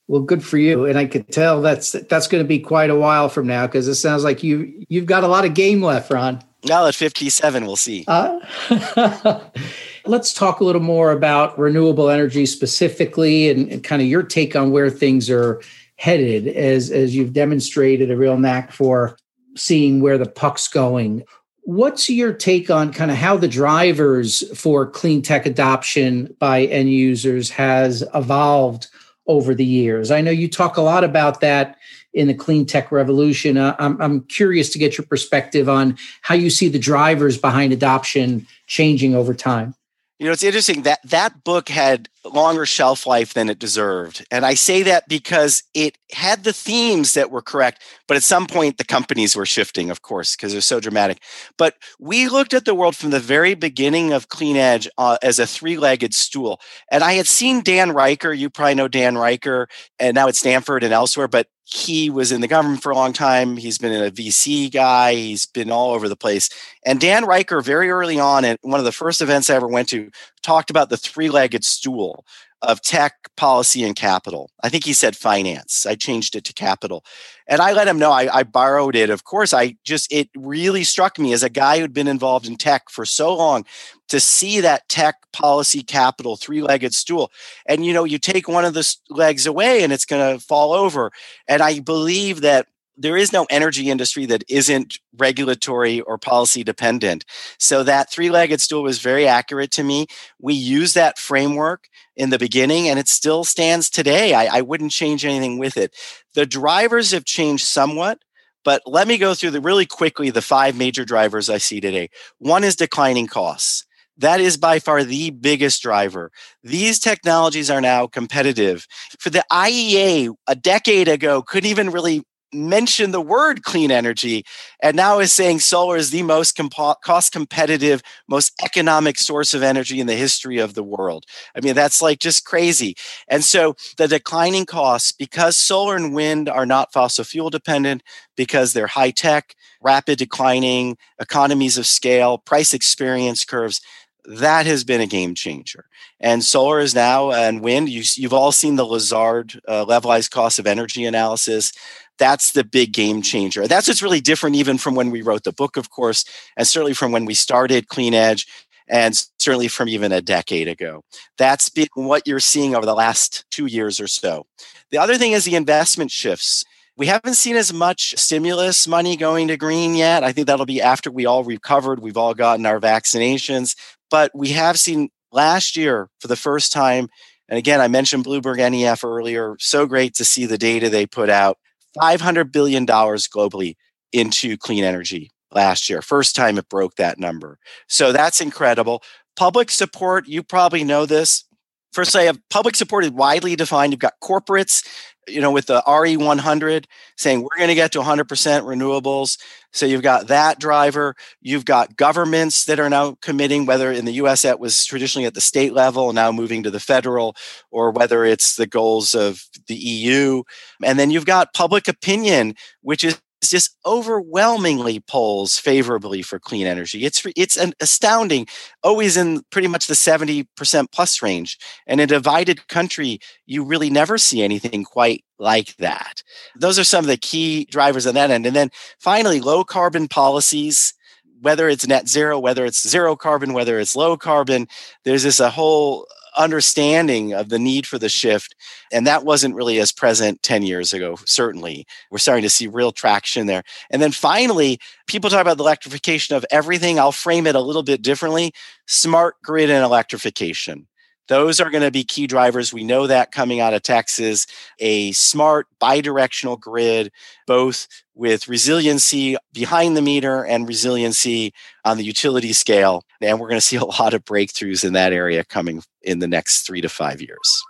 Well, 0.07 0.21
good 0.21 0.43
for 0.43 0.57
you, 0.57 0.85
and 0.85 0.97
I 0.97 1.05
could 1.05 1.29
tell 1.31 1.61
that's 1.61 1.93
that's 1.93 2.27
going 2.27 2.43
to 2.43 2.47
be 2.47 2.59
quite 2.59 2.89
a 2.89 2.95
while 2.95 3.29
from 3.29 3.47
now 3.47 3.67
because 3.67 3.87
it 3.87 3.95
sounds 3.95 4.23
like 4.23 4.43
you 4.43 4.85
you've 4.89 5.05
got 5.05 5.23
a 5.23 5.27
lot 5.27 5.45
of 5.45 5.53
game 5.53 5.81
left, 5.81 6.11
Ron. 6.11 6.43
Now 6.65 6.85
at 6.85 6.95
57, 6.95 7.65
we'll 7.65 7.75
see. 7.75 8.05
Uh, 8.07 8.39
let's 10.05 10.33
talk 10.33 10.59
a 10.59 10.63
little 10.63 10.81
more 10.81 11.11
about 11.11 11.57
renewable 11.59 12.09
energy 12.09 12.45
specifically 12.45 13.49
and, 13.49 13.69
and, 13.71 13.83
kind 13.83 14.01
of 14.01 14.07
your 14.07 14.23
take 14.23 14.55
on 14.55 14.71
where 14.71 14.89
things 14.89 15.29
are 15.29 15.61
headed 15.97 16.47
as, 16.47 16.89
as 16.89 17.15
you've 17.15 17.33
demonstrated 17.33 18.11
a 18.11 18.17
real 18.17 18.37
knack 18.37 18.71
for 18.71 19.17
seeing 19.55 20.01
where 20.01 20.17
the 20.17 20.29
puck's 20.29 20.67
going. 20.67 21.23
What's 21.63 22.09
your 22.09 22.33
take 22.33 22.69
on 22.69 22.91
kind 22.91 23.11
of 23.11 23.17
how 23.17 23.37
the 23.37 23.47
drivers 23.47 24.43
for 24.57 24.85
clean 24.85 25.21
tech 25.21 25.45
adoption 25.45 26.35
by 26.39 26.63
end 26.65 26.91
users 26.91 27.49
has 27.51 28.03
evolved 28.13 28.87
over 29.27 29.55
the 29.55 29.65
years? 29.65 30.11
I 30.11 30.21
know 30.21 30.31
you 30.31 30.49
talk 30.49 30.77
a 30.77 30.81
lot 30.81 31.03
about 31.03 31.39
that 31.41 31.77
in 32.13 32.27
the 32.27 32.33
clean 32.33 32.65
tech 32.65 32.91
revolution. 32.91 33.57
Uh, 33.57 33.75
I'm, 33.79 33.99
I'm 34.01 34.21
curious 34.21 34.69
to 34.71 34.79
get 34.79 34.97
your 34.97 35.05
perspective 35.05 35.67
on 35.67 35.97
how 36.21 36.35
you 36.35 36.49
see 36.49 36.67
the 36.67 36.79
drivers 36.79 37.37
behind 37.37 37.73
adoption 37.73 38.47
changing 38.67 39.15
over 39.15 39.33
time. 39.33 39.75
You 40.19 40.27
know, 40.27 40.31
it's 40.31 40.43
interesting 40.43 40.83
that 40.83 40.99
that 41.05 41.43
book 41.43 41.69
had 41.69 42.07
longer 42.29 42.65
shelf 42.65 43.05
life 43.05 43.33
than 43.33 43.49
it 43.49 43.59
deserved. 43.59 44.25
And 44.31 44.45
I 44.45 44.53
say 44.53 44.83
that 44.83 45.07
because 45.07 45.63
it 45.73 45.97
had 46.11 46.43
the 46.43 46.53
themes 46.53 47.13
that 47.13 47.31
were 47.31 47.41
correct, 47.41 47.83
but 48.07 48.17
at 48.17 48.23
some 48.23 48.47
point 48.47 48.77
the 48.77 48.83
companies 48.83 49.35
were 49.35 49.45
shifting, 49.45 49.89
of 49.89 50.01
course, 50.01 50.35
because 50.35 50.51
they're 50.51 50.61
so 50.61 50.79
dramatic. 50.79 51.21
But 51.57 51.75
we 51.99 52.29
looked 52.29 52.53
at 52.53 52.65
the 52.65 52.75
world 52.75 52.95
from 52.95 53.09
the 53.09 53.19
very 53.19 53.55
beginning 53.55 54.13
of 54.13 54.29
Clean 54.29 54.55
Edge 54.55 54.87
uh, 54.97 55.17
as 55.21 55.39
a 55.39 55.47
three 55.47 55.77
legged 55.77 56.13
stool. 56.13 56.59
And 56.91 57.03
I 57.03 57.13
had 57.13 57.27
seen 57.27 57.61
Dan 57.61 57.89
Reicher, 57.91 58.37
you 58.37 58.49
probably 58.49 58.75
know 58.75 58.87
Dan 58.87 59.15
Reicher, 59.15 59.67
and 59.99 60.15
now 60.15 60.27
at 60.27 60.35
Stanford 60.35 60.83
and 60.83 60.93
elsewhere, 60.93 61.27
but 61.27 61.47
he 61.65 62.09
was 62.09 62.31
in 62.31 62.41
the 62.41 62.47
government 62.47 62.83
for 62.83 62.91
a 62.91 62.95
long 62.95 63.13
time. 63.13 63.55
He's 63.55 63.77
been 63.77 63.93
a 63.93 64.11
VC 64.11 64.71
guy. 64.71 65.15
He's 65.15 65.45
been 65.45 65.71
all 65.71 65.93
over 65.93 66.09
the 66.09 66.15
place. 66.15 66.49
And 66.85 66.99
Dan 66.99 67.23
Reicher, 67.23 67.63
very 67.63 67.89
early 67.89 68.19
on, 68.19 68.43
at 68.43 68.59
one 68.61 68.79
of 68.79 68.85
the 68.85 68.91
first 68.91 69.21
events 69.21 69.49
I 69.49 69.55
ever 69.55 69.67
went 69.67 69.87
to, 69.89 70.09
talked 70.41 70.69
about 70.69 70.89
the 70.89 70.97
three 70.97 71.29
legged 71.29 71.63
stool 71.63 72.12
of 72.61 72.81
tech, 72.81 73.15
policy, 73.35 73.83
and 73.83 73.95
capital. 73.95 74.49
I 74.63 74.69
think 74.69 74.85
he 74.85 74.93
said 74.93 75.17
finance. 75.17 75.85
I 75.85 75.95
changed 75.95 76.35
it 76.35 76.45
to 76.45 76.53
capital. 76.53 77.03
And 77.45 77.61
I 77.61 77.73
let 77.73 77.89
him 77.89 77.99
know 77.99 78.11
I, 78.11 78.33
I, 78.33 78.43
borrowed 78.43 78.95
it. 78.95 79.09
Of 79.09 79.25
course, 79.25 79.53
I 79.53 79.75
just, 79.83 80.11
it 80.13 80.29
really 80.33 80.85
struck 80.85 81.19
me 81.19 81.33
as 81.33 81.43
a 81.43 81.49
guy 81.49 81.79
who'd 81.79 81.93
been 81.93 82.07
involved 82.07 82.47
in 82.47 82.55
tech 82.55 82.89
for 82.89 83.05
so 83.05 83.35
long 83.35 83.65
to 84.07 84.19
see 84.21 84.61
that 84.61 84.87
tech, 84.87 85.15
policy, 85.33 85.83
capital, 85.83 86.37
three 86.37 86.61
legged 86.61 86.93
stool. 86.93 87.31
And, 87.65 87.85
you 87.85 87.91
know, 87.91 88.05
you 88.05 88.17
take 88.17 88.47
one 88.47 88.63
of 88.63 88.73
the 88.73 88.95
legs 89.09 89.45
away 89.45 89.83
and 89.83 89.91
it's 89.91 90.05
going 90.05 90.37
to 90.37 90.45
fall 90.45 90.71
over. 90.71 91.11
And 91.49 91.61
I 91.61 91.79
believe 91.79 92.41
that 92.41 92.67
there 92.95 93.17
is 93.17 93.33
no 93.33 93.45
energy 93.49 93.89
industry 93.89 94.25
that 94.27 94.43
isn't 94.47 94.99
regulatory 95.17 96.01
or 96.01 96.17
policy 96.17 96.63
dependent. 96.63 97.25
So 97.57 97.83
that 97.83 98.11
three 98.11 98.29
legged 98.29 98.61
stool 98.61 98.83
was 98.83 98.99
very 98.99 99.27
accurate 99.27 99.71
to 99.71 99.83
me. 99.83 100.07
We 100.39 100.53
use 100.53 100.93
that 100.93 101.17
framework 101.17 101.87
in 102.15 102.29
the 102.29 102.39
beginning 102.39 102.87
and 102.87 102.99
it 102.99 103.07
still 103.07 103.43
stands 103.43 103.89
today. 103.89 104.33
I, 104.33 104.57
I 104.57 104.61
wouldn't 104.61 104.91
change 104.91 105.25
anything 105.25 105.57
with 105.57 105.77
it. 105.77 105.95
The 106.35 106.45
drivers 106.45 107.11
have 107.11 107.25
changed 107.25 107.65
somewhat. 107.65 108.19
But 108.65 108.81
let 108.85 109.09
me 109.09 109.17
go 109.17 109.33
through 109.33 109.51
the 109.51 109.59
really 109.59 109.85
quickly 109.85 110.29
the 110.29 110.41
five 110.41 110.77
major 110.77 111.03
drivers 111.03 111.49
I 111.49 111.57
see 111.57 111.81
today. 111.81 112.09
One 112.37 112.63
is 112.63 112.77
declining 112.77 113.27
costs. 113.27 113.85
That 114.17 114.39
is 114.39 114.57
by 114.57 114.79
far 114.79 115.03
the 115.03 115.31
biggest 115.31 115.81
driver. 115.81 116.31
These 116.63 116.99
technologies 116.99 117.69
are 117.69 117.81
now 117.81 118.07
competitive. 118.07 118.87
For 119.19 119.29
the 119.31 119.43
IEA, 119.51 120.33
a 120.47 120.55
decade 120.55 121.07
ago, 121.07 121.41
couldn't 121.41 121.69
even 121.69 121.89
really 121.89 122.23
mention 122.53 123.11
the 123.11 123.21
word 123.21 123.63
clean 123.63 123.91
energy 123.91 124.45
and 124.81 124.95
now 124.95 125.19
is 125.19 125.31
saying 125.31 125.59
solar 125.59 125.97
is 125.97 126.11
the 126.11 126.23
most 126.23 126.55
compo- 126.55 126.95
cost 127.03 127.31
competitive 127.31 128.01
most 128.27 128.53
economic 128.63 129.17
source 129.17 129.53
of 129.53 129.63
energy 129.63 129.99
in 129.99 130.07
the 130.07 130.15
history 130.15 130.57
of 130.57 130.73
the 130.73 130.83
world. 130.83 131.25
I 131.55 131.61
mean 131.61 131.75
that's 131.75 132.01
like 132.01 132.19
just 132.19 132.45
crazy. 132.45 132.95
And 133.27 133.43
so 133.43 133.75
the 133.97 134.07
declining 134.07 134.65
costs 134.65 135.11
because 135.11 135.57
solar 135.57 135.95
and 135.95 136.13
wind 136.13 136.49
are 136.49 136.65
not 136.65 136.93
fossil 136.93 137.23
fuel 137.23 137.49
dependent 137.49 138.03
because 138.35 138.73
they're 138.73 138.87
high 138.87 139.11
tech 139.11 139.55
rapid 139.81 140.17
declining 140.17 140.97
economies 141.19 141.77
of 141.77 141.85
scale 141.85 142.37
price 142.37 142.73
experience 142.73 143.45
curves 143.45 143.81
that 144.25 144.65
has 144.65 144.83
been 144.83 145.01
a 145.01 145.07
game 145.07 145.35
changer. 145.35 145.85
And 146.19 146.43
solar 146.43 146.79
is 146.79 146.95
now, 146.95 147.31
and 147.31 147.61
wind, 147.61 147.89
you, 147.89 148.03
have 148.23 148.33
all 148.33 148.51
seen 148.51 148.75
the 148.75 148.85
Lazard 148.85 149.59
uh, 149.67 149.85
levelized 149.85 150.31
cost 150.31 150.59
of 150.59 150.67
energy 150.67 151.05
analysis 151.05 151.73
that's 152.19 152.51
the 152.51 152.63
big 152.63 152.93
game 152.93 153.21
changer. 153.21 153.67
That's 153.67 153.87
what's 153.87 154.03
really 154.03 154.21
different, 154.21 154.55
even 154.55 154.77
from 154.77 154.95
when 154.95 155.11
we 155.11 155.21
wrote 155.21 155.43
the 155.43 155.53
book, 155.53 155.77
of 155.77 155.89
course, 155.89 156.25
and 156.55 156.67
certainly 156.67 156.93
from 156.93 157.11
when 157.11 157.25
we 157.25 157.33
started 157.33 157.87
Clean 157.87 158.13
Edge, 158.13 158.47
and 158.87 159.15
certainly 159.39 159.67
from 159.67 159.89
even 159.89 160.11
a 160.11 160.21
decade 160.21 160.67
ago. 160.67 161.03
That's 161.37 161.69
been 161.69 161.87
what 161.95 162.27
you're 162.27 162.39
seeing 162.39 162.75
over 162.75 162.85
the 162.85 162.93
last 162.93 163.45
two 163.49 163.65
years 163.65 163.99
or 163.99 164.07
so. 164.07 164.45
The 164.91 164.97
other 164.97 165.17
thing 165.17 165.31
is 165.31 165.45
the 165.45 165.55
investment 165.55 166.11
shifts. 166.11 166.63
We 166.95 167.07
haven't 167.07 167.33
seen 167.35 167.55
as 167.55 167.73
much 167.73 168.13
stimulus 168.17 168.87
money 168.87 169.17
going 169.17 169.47
to 169.47 169.57
green 169.57 169.95
yet. 169.95 170.23
I 170.23 170.31
think 170.31 170.45
that'll 170.45 170.67
be 170.67 170.81
after 170.81 171.09
we 171.09 171.25
all 171.25 171.43
recovered, 171.43 171.99
we've 171.99 172.17
all 172.17 172.35
gotten 172.35 172.65
our 172.67 172.79
vaccinations. 172.79 173.75
But 174.11 174.29
we 174.35 174.49
have 174.49 174.79
seen 174.79 175.09
last 175.31 175.75
year 175.75 176.09
for 176.19 176.27
the 176.27 176.35
first 176.35 176.71
time, 176.71 177.09
and 177.49 177.57
again, 177.57 177.81
I 177.81 177.87
mentioned 177.87 178.25
Bloomberg 178.25 178.57
NEF 178.57 179.03
earlier. 179.03 179.55
So 179.59 179.87
great 179.87 180.13
to 180.15 180.25
see 180.25 180.45
the 180.45 180.57
data 180.57 180.89
they 180.89 181.07
put 181.07 181.29
out. 181.29 181.57
$500 181.99 182.51
billion 182.51 182.85
globally 182.85 183.75
into 184.11 184.57
clean 184.57 184.83
energy 184.83 185.31
last 185.51 185.89
year. 185.89 186.01
First 186.01 186.35
time 186.35 186.57
it 186.57 186.69
broke 186.69 186.95
that 186.95 187.19
number. 187.19 187.59
So 187.87 188.11
that's 188.11 188.41
incredible. 188.41 189.03
Public 189.35 189.71
support, 189.71 190.27
you 190.27 190.43
probably 190.43 190.83
know 190.83 191.05
this. 191.05 191.45
First, 191.91 192.15
I 192.15 192.23
have 192.23 192.39
public 192.49 192.75
support 192.75 193.03
is 193.03 193.11
widely 193.11 193.55
defined. 193.55 193.93
You've 193.93 193.99
got 193.99 194.13
corporates, 194.21 194.85
you 195.27 195.41
know, 195.41 195.51
with 195.51 195.67
the 195.67 195.81
RE100 195.87 196.85
saying 197.17 197.41
we're 197.41 197.57
going 197.57 197.69
to 197.69 197.75
get 197.75 197.91
to 197.93 197.99
100% 197.99 198.25
renewables. 198.25 199.37
So 199.71 199.85
you've 199.85 200.01
got 200.03 200.27
that 200.27 200.59
driver. 200.59 201.15
You've 201.41 201.65
got 201.65 201.95
governments 201.95 202.65
that 202.65 202.79
are 202.79 202.89
now 202.89 203.17
committing, 203.21 203.65
whether 203.65 203.91
in 203.91 204.05
the 204.05 204.13
US 204.13 204.43
that 204.43 204.59
was 204.59 204.85
traditionally 204.85 205.25
at 205.25 205.33
the 205.33 205.41
state 205.41 205.73
level, 205.73 206.13
now 206.13 206.31
moving 206.31 206.63
to 206.63 206.71
the 206.71 206.79
federal, 206.79 207.35
or 207.71 207.91
whether 207.91 208.23
it's 208.25 208.55
the 208.55 208.67
goals 208.67 209.15
of 209.15 209.43
the 209.67 209.75
EU. 209.75 210.43
And 210.83 210.99
then 210.99 211.11
you've 211.11 211.25
got 211.25 211.53
public 211.53 211.87
opinion, 211.87 212.55
which 212.81 213.03
is 213.03 213.19
just 213.49 213.77
overwhelmingly 213.85 214.99
polls 214.99 215.57
favorably 215.57 216.21
for 216.21 216.39
clean 216.39 216.67
energy. 216.67 217.05
It's 217.05 217.25
it's 217.35 217.57
an 217.57 217.73
astounding, 217.79 218.47
always 218.83 219.17
in 219.17 219.41
pretty 219.51 219.67
much 219.67 219.87
the 219.87 219.93
70% 219.93 220.91
plus 220.91 221.21
range. 221.21 221.57
And 221.87 221.99
in 221.99 222.05
a 222.05 222.07
divided 222.07 222.67
country, 222.67 223.19
you 223.45 223.63
really 223.63 223.89
never 223.89 224.17
see 224.17 224.43
anything 224.43 224.83
quite 224.83 225.23
like 225.39 225.75
that. 225.77 226.23
Those 226.55 226.79
are 226.79 226.83
some 226.83 227.03
of 227.03 227.09
the 227.09 227.17
key 227.17 227.65
drivers 227.65 228.07
on 228.07 228.15
that 228.15 228.31
end. 228.31 228.45
And 228.45 228.55
then 228.55 228.69
finally, 228.99 229.39
low 229.39 229.63
carbon 229.63 230.07
policies 230.07 230.93
whether 231.41 231.67
it's 231.67 231.85
net 231.85 232.07
zero, 232.07 232.39
whether 232.39 232.63
it's 232.63 232.87
zero 232.87 233.17
carbon, 233.17 233.51
whether 233.51 233.77
it's 233.77 233.97
low 233.97 234.15
carbon, 234.15 234.65
there's 235.03 235.23
this 235.23 235.41
a 235.41 235.49
whole 235.49 236.07
understanding 236.37 237.33
of 237.33 237.49
the 237.49 237.59
need 237.59 237.85
for 237.85 237.97
the 237.97 238.09
shift. 238.09 238.55
And 238.91 239.05
that 239.07 239.25
wasn't 239.25 239.55
really 239.55 239.79
as 239.79 239.91
present 239.91 240.41
10 240.43 240.63
years 240.63 240.93
ago, 240.93 241.17
certainly. 241.25 241.85
We're 242.11 242.17
starting 242.17 242.43
to 242.43 242.49
see 242.49 242.67
real 242.67 242.91
traction 242.91 243.47
there. 243.47 243.63
And 243.89 244.01
then 244.01 244.11
finally, 244.11 244.79
people 245.07 245.29
talk 245.29 245.41
about 245.41 245.57
the 245.57 245.63
electrification 245.63 246.35
of 246.35 246.45
everything. 246.51 246.99
I'll 246.99 247.11
frame 247.11 247.47
it 247.47 247.55
a 247.55 247.61
little 247.61 247.83
bit 247.83 248.01
differently 248.01 248.53
smart 248.87 249.35
grid 249.43 249.69
and 249.69 249.83
electrification. 249.83 250.87
Those 251.27 251.59
are 251.61 251.69
going 251.69 251.83
to 251.83 251.91
be 251.91 252.03
key 252.03 252.27
drivers. 252.27 252.73
We 252.73 252.83
know 252.83 253.07
that 253.07 253.31
coming 253.31 253.59
out 253.59 253.73
of 253.73 253.81
Texas, 253.81 254.45
a 254.79 255.11
smart 255.13 255.67
bidirectional 255.81 256.59
grid, 256.59 257.11
both 257.47 257.87
with 258.13 258.47
resiliency 258.47 259.37
behind 259.53 259.95
the 259.95 260.01
meter 260.01 260.43
and 260.45 260.67
resiliency 260.67 261.53
on 261.85 261.97
the 261.97 262.03
utility 262.03 262.53
scale. 262.53 263.03
And 263.21 263.39
we're 263.39 263.47
going 263.47 263.57
to 263.59 263.65
see 263.65 263.77
a 263.77 263.85
lot 263.85 264.13
of 264.13 264.25
breakthroughs 264.25 264.83
in 264.83 264.93
that 264.93 265.13
area 265.13 265.43
coming 265.43 265.81
in 266.01 266.19
the 266.19 266.27
next 266.27 266.67
three 266.67 266.81
to 266.81 266.89
five 266.89 267.21
years. 267.21 267.63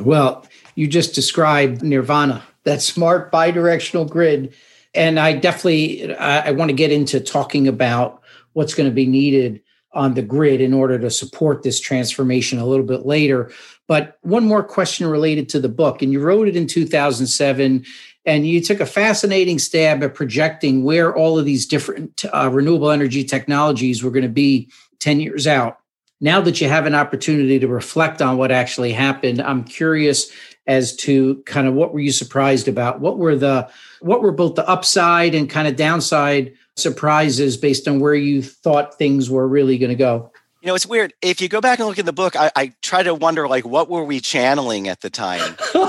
Well, 0.00 0.46
you 0.74 0.86
just 0.86 1.14
described 1.14 1.82
nirvana, 1.82 2.42
that 2.64 2.82
smart 2.82 3.32
bidirectional 3.32 4.08
grid. 4.08 4.54
And 4.94 5.18
I 5.18 5.32
definitely 5.32 6.14
I, 6.14 6.48
I 6.48 6.50
want 6.52 6.68
to 6.68 6.74
get 6.74 6.92
into 6.92 7.20
talking 7.20 7.68
about 7.68 8.22
what's 8.52 8.74
going 8.74 8.88
to 8.88 8.94
be 8.94 9.06
needed 9.06 9.60
on 9.94 10.14
the 10.14 10.22
grid 10.22 10.60
in 10.60 10.74
order 10.74 10.98
to 10.98 11.10
support 11.10 11.62
this 11.62 11.80
transformation 11.80 12.58
a 12.58 12.66
little 12.66 12.84
bit 12.84 13.06
later. 13.06 13.50
But 13.86 14.18
one 14.22 14.46
more 14.46 14.62
question 14.62 15.06
related 15.06 15.48
to 15.50 15.60
the 15.60 15.68
book, 15.68 16.02
and 16.02 16.12
you 16.12 16.20
wrote 16.20 16.48
it 16.48 16.56
in 16.56 16.66
2007, 16.66 17.84
and 18.26 18.46
you 18.46 18.60
took 18.60 18.80
a 18.80 18.86
fascinating 18.86 19.58
stab 19.58 20.02
at 20.02 20.14
projecting 20.14 20.84
where 20.84 21.14
all 21.14 21.38
of 21.38 21.44
these 21.44 21.66
different 21.66 22.24
uh, 22.32 22.48
renewable 22.50 22.90
energy 22.90 23.24
technologies 23.24 24.02
were 24.02 24.10
going 24.10 24.22
to 24.22 24.28
be 24.28 24.70
10 25.00 25.20
years 25.20 25.46
out. 25.46 25.78
Now 26.20 26.40
that 26.40 26.60
you 26.60 26.68
have 26.68 26.86
an 26.86 26.94
opportunity 26.94 27.58
to 27.58 27.68
reflect 27.68 28.22
on 28.22 28.38
what 28.38 28.50
actually 28.50 28.92
happened, 28.92 29.42
I'm 29.42 29.64
curious 29.64 30.30
as 30.66 30.96
to 30.96 31.42
kind 31.46 31.66
of 31.66 31.74
what 31.74 31.92
were 31.92 32.00
you 32.00 32.12
surprised 32.12 32.68
about? 32.68 33.00
What 33.00 33.18
were 33.18 33.36
the 33.36 33.68
what 34.00 34.22
were 34.22 34.32
both 34.32 34.54
the 34.54 34.68
upside 34.68 35.34
and 35.34 35.48
kind 35.48 35.68
of 35.68 35.76
downside 35.76 36.54
surprises 36.76 37.56
based 37.56 37.86
on 37.86 38.00
where 38.00 38.14
you 38.14 38.42
thought 38.42 38.98
things 38.98 39.30
were 39.30 39.46
really 39.46 39.78
going 39.78 39.90
to 39.90 39.96
go? 39.96 40.32
You 40.64 40.68
know, 40.68 40.74
it's 40.74 40.86
weird. 40.86 41.12
If 41.20 41.42
you 41.42 41.48
go 41.50 41.60
back 41.60 41.78
and 41.78 41.86
look 41.86 41.98
in 41.98 42.06
the 42.06 42.12
book, 42.12 42.36
I, 42.36 42.50
I 42.56 42.72
try 42.80 43.02
to 43.02 43.14
wonder, 43.14 43.46
like, 43.46 43.66
what 43.66 43.90
were 43.90 44.02
we 44.02 44.18
channeling 44.20 44.88
at 44.88 45.02
the 45.02 45.10
time? 45.10 45.56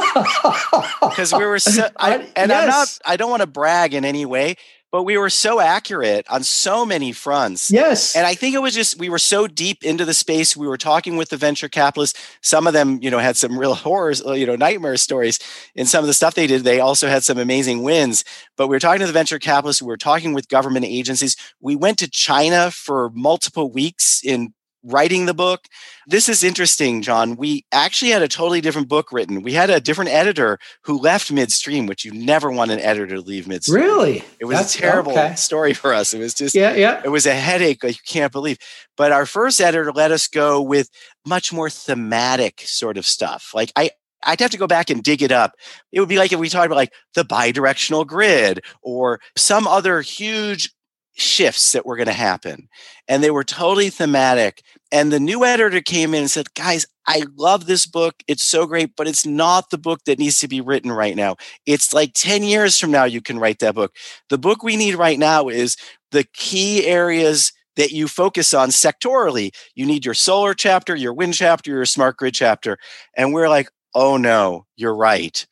Because 1.02 1.34
we 1.34 1.46
were 1.46 1.60
so, 1.60 1.88
I, 1.98 2.16
and 2.36 2.50
yes. 2.50 2.52
I'm 2.52 2.68
not, 2.68 3.00
I 3.06 3.16
don't 3.18 3.30
want 3.30 3.42
to 3.42 3.48
brag 3.48 3.94
in 3.94 4.04
any 4.04 4.26
way, 4.26 4.56
but 4.92 5.04
we 5.04 5.18
were 5.18 5.30
so 5.30 5.60
accurate 5.60 6.26
on 6.30 6.44
so 6.44 6.86
many 6.86 7.12
fronts. 7.12 7.70
Yes. 7.72 8.16
And 8.16 8.26
I 8.26 8.34
think 8.34 8.56
it 8.56 8.62
was 8.62 8.74
just 8.74 8.98
we 8.98 9.10
were 9.10 9.20
so 9.20 9.48
deep 9.48 9.84
into 9.84 10.06
the 10.06 10.14
space. 10.14 10.56
We 10.56 10.68
were 10.68 10.78
talking 10.78 11.18
with 11.18 11.30
the 11.30 11.38
venture 11.38 11.68
capitalists. 11.68 12.20
Some 12.42 12.66
of 12.66 12.74
them, 12.74 13.00
you 13.02 13.12
know, 13.12 13.20
had 13.20 13.36
some 13.36 13.60
real 13.60 13.76
horrors, 13.76 14.22
you 14.26 14.46
know, 14.46 14.56
nightmare 14.56 14.98
stories 14.98 15.40
in 15.76 15.86
some 15.86 16.04
of 16.04 16.08
the 16.08 16.14
stuff 16.14 16.36
they 16.36 16.48
did. 16.48 16.64
They 16.64 16.80
also 16.80 17.08
had 17.08 17.24
some 17.24 17.38
amazing 17.38 17.84
wins. 17.84 18.24
But 18.56 18.68
we 18.68 18.76
were 18.76 18.80
talking 18.80 19.02
to 19.02 19.08
the 19.08 19.14
venture 19.14 19.40
capitalists, 19.40 19.82
we 19.82 19.88
were 19.88 19.98
talking 19.98 20.34
with 20.34 20.48
government 20.48 20.86
agencies. 20.86 21.36
We 21.60 21.76
went 21.76 22.00
to 22.00 22.10
China 22.10 22.72
for 22.72 23.10
multiple 23.14 23.72
weeks 23.72 24.22
in 24.24 24.54
writing 24.86 25.26
the 25.26 25.34
book. 25.34 25.66
This 26.08 26.30
is 26.30 26.44
interesting, 26.44 27.02
John. 27.02 27.36
We 27.36 27.66
actually 27.72 28.12
had 28.12 28.22
a 28.22 28.28
totally 28.28 28.62
different 28.62 28.88
book 28.88 29.12
written. 29.12 29.42
We 29.42 29.54
had 29.54 29.70
a 29.70 29.82
different 29.82 30.12
editor 30.12 30.60
who 30.84 31.00
left 31.00 31.32
midstream, 31.32 31.88
which 31.88 32.06
you 32.06 32.12
never 32.12 32.52
want 32.52 32.72
an 32.72 32.80
editor 32.80 33.16
to 33.16 33.22
leave 33.22 33.48
midstream. 33.48 33.84
Really? 33.84 34.24
It 34.40 34.46
was 34.46 34.58
That's, 34.58 34.76
a 34.76 34.80
terrible 34.80 35.12
okay. 35.12 35.36
story 35.36 35.74
for 35.74 35.94
us. 35.94 36.14
It 36.14 36.20
was 36.20 36.34
just 36.34 36.56
yeah, 36.56 36.76
yeah. 36.76 37.02
It 37.04 37.10
was 37.10 37.26
a 37.26 37.34
headache 37.34 37.84
like 37.84 37.96
you 37.96 38.04
can't 38.08 38.32
believe. 38.32 38.58
But 38.96 39.12
our 39.12 39.26
first 39.26 39.60
editor 39.60 39.92
let 39.92 40.12
us 40.12 40.28
go 40.28 40.62
with 40.62 40.90
much 41.26 41.52
more 41.52 41.70
thematic 41.70 42.62
sort 42.62 42.98
of 42.98 43.06
stuff. 43.06 43.52
Like 43.54 43.72
I 43.76 43.90
I'd 44.26 44.40
have 44.40 44.52
to 44.52 44.58
go 44.58 44.68
back 44.68 44.90
and 44.90 45.04
dig 45.04 45.22
it 45.22 45.32
up. 45.32 45.54
It 45.92 46.00
would 46.00 46.10
be 46.10 46.18
like 46.18 46.34
if 46.34 46.40
we 46.40 46.50
talked 46.50 46.66
about 46.66 46.76
like 46.76 46.94
the 47.14 47.24
bidirectional 47.24 48.06
grid 48.06 48.62
or 48.82 49.20
some 49.38 49.68
other 49.68 50.02
huge 50.02 50.72
shifts 51.16 51.72
that 51.72 51.86
were 51.86 51.96
going 51.96 52.08
to 52.08 52.14
happen. 52.14 52.68
And 53.08 53.24
they 53.24 53.32
were 53.32 53.44
totally 53.44 53.90
thematic. 53.90 54.62
And 54.92 55.12
the 55.12 55.20
new 55.20 55.44
editor 55.44 55.82
came 55.82 56.14
in 56.14 56.22
and 56.22 56.32
said, 56.32 56.54
Guys, 56.54 56.86
I 57.08 57.24
love 57.36 57.66
this 57.66 57.86
book. 57.86 58.16
It's 58.28 58.44
so 58.44 58.66
great, 58.66 58.96
but 58.96 59.08
it's 59.08 59.26
not 59.26 59.70
the 59.70 59.78
book 59.78 60.04
that 60.06 60.20
needs 60.20 60.40
to 60.40 60.48
be 60.48 60.62
written 60.62 60.92
right 60.92 61.16
now. 61.16 61.36
It's 61.66 61.94
like 61.94 62.12
10 62.14 62.44
years 62.44 62.80
from 62.80 62.92
now, 62.92 63.06
you 63.06 63.22
can 63.22 63.40
write 63.40 63.60
that 63.60 63.76
book. 63.76 63.96
The 64.30 64.38
book 64.38 64.64
we 64.64 64.76
need 64.76 64.96
right 64.96 65.20
now 65.20 65.48
is 65.48 65.78
the 66.12 66.24
key 66.34 66.86
areas 66.86 67.54
that 67.76 67.92
you 67.92 68.08
focus 68.08 68.54
on 68.54 68.70
sectorally. 68.70 69.54
You 69.76 69.86
need 69.86 70.06
your 70.06 70.14
solar 70.14 70.54
chapter, 70.54 70.96
your 70.96 71.14
wind 71.14 71.34
chapter, 71.34 71.72
your 71.72 71.86
smart 71.86 72.18
grid 72.18 72.34
chapter. 72.34 72.78
And 73.16 73.34
we're 73.34 73.50
like, 73.50 73.70
oh 73.94 74.18
no, 74.18 74.66
you're 74.76 74.96
right. 74.96 75.46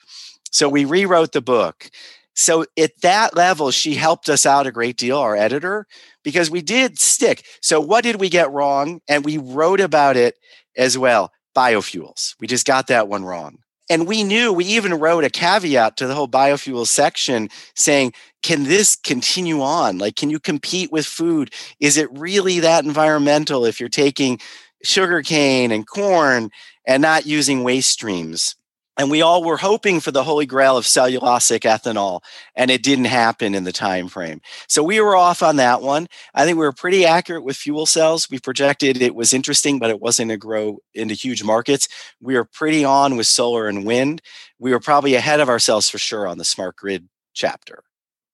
So 0.52 0.70
we 0.70 0.86
rewrote 0.86 1.32
the 1.32 1.42
book. 1.42 1.90
So 2.36 2.66
at 2.78 3.00
that 3.02 3.36
level, 3.36 3.72
she 3.72 3.94
helped 3.94 4.30
us 4.30 4.46
out 4.46 4.68
a 4.68 4.72
great 4.72 4.98
deal, 4.98 5.18
our 5.18 5.36
editor, 5.36 5.86
because 6.24 6.50
we 6.50 6.62
did 6.62 7.00
stick. 7.00 7.46
So 7.62 7.80
what 7.80 8.04
did 8.04 8.20
we 8.20 8.30
get 8.30 8.52
wrong? 8.52 9.02
And 9.08 9.24
we 9.24 9.38
wrote 9.38 9.80
about 9.80 10.18
it 10.18 10.38
as 10.76 10.98
well 10.98 11.32
biofuels. 11.56 12.36
We 12.40 12.48
just 12.48 12.66
got 12.66 12.88
that 12.88 13.08
one 13.08 13.24
wrong. 13.24 13.58
And 13.90 14.08
we 14.08 14.24
knew, 14.24 14.52
we 14.52 14.66
even 14.66 14.94
wrote 14.96 15.24
a 15.24 15.30
caveat 15.30 15.98
to 15.98 16.08
the 16.08 16.16
whole 16.16 16.28
biofuel 16.28 16.88
section 16.88 17.50
saying, 17.76 18.14
can 18.42 18.64
this 18.64 18.96
continue 18.96 19.62
on? 19.62 19.98
Like, 19.98 20.16
can 20.16 20.30
you 20.30 20.40
compete 20.40 20.92
with 20.92 21.06
food? 21.06 21.54
Is 21.80 21.98
it 21.98 22.08
really 22.12 22.60
that 22.62 22.86
environmental 22.86 23.66
if 23.66 23.80
you're 23.80 23.90
taking 23.90 24.40
sugarcane 24.84 25.72
and 25.72 25.86
corn 25.86 26.50
and 26.88 27.02
not 27.02 27.26
using 27.26 27.64
waste 27.64 27.92
streams? 27.92 28.56
And 28.98 29.10
we 29.10 29.22
all 29.22 29.44
were 29.44 29.58
hoping 29.58 30.00
for 30.00 30.12
the 30.12 30.24
holy 30.24 30.46
grail 30.46 30.78
of 30.78 30.86
cellulosic 30.86 31.62
ethanol 31.62 32.22
and 32.56 32.70
it 32.70 32.84
didn't 32.84 33.06
happen 33.06 33.56
in 33.56 33.64
the 33.64 33.72
time 33.72 34.08
frame. 34.08 34.42
So 34.68 34.84
we 34.84 35.00
were 35.00 35.16
off 35.16 35.42
on 35.42 35.56
that 35.58 35.82
one. 35.82 36.08
I 36.34 36.46
think 36.46 36.58
we 36.58 36.66
were 36.66 36.74
pretty 36.74 37.06
accurate 37.06 37.44
with 37.44 37.58
fuel 37.58 37.86
cells. 37.86 38.30
We 38.30 38.40
projected 38.40 39.02
it 39.02 39.16
was 39.16 39.34
interesting 39.34 39.80
but 39.80 39.90
it 39.90 40.00
wasn't 40.00 40.32
to 40.32 40.38
grow 40.38 40.80
into 40.94 41.14
huge 41.14 41.44
markets. 41.44 41.88
We 42.22 42.36
were 42.36 42.46
pretty 42.46 42.86
on 42.86 43.18
with 43.18 43.28
solar 43.28 43.68
and 43.68 43.86
wind. 43.86 44.22
We 44.60 44.72
were 44.72 44.80
probably 44.80 45.16
ahead 45.16 45.40
of 45.40 45.50
ourselves 45.50 45.90
for 45.90 45.98
sure 45.98 46.28
on 46.28 46.38
the 46.38 46.46
smart 46.46 46.76
grid 46.76 47.08
chapter 47.34 47.84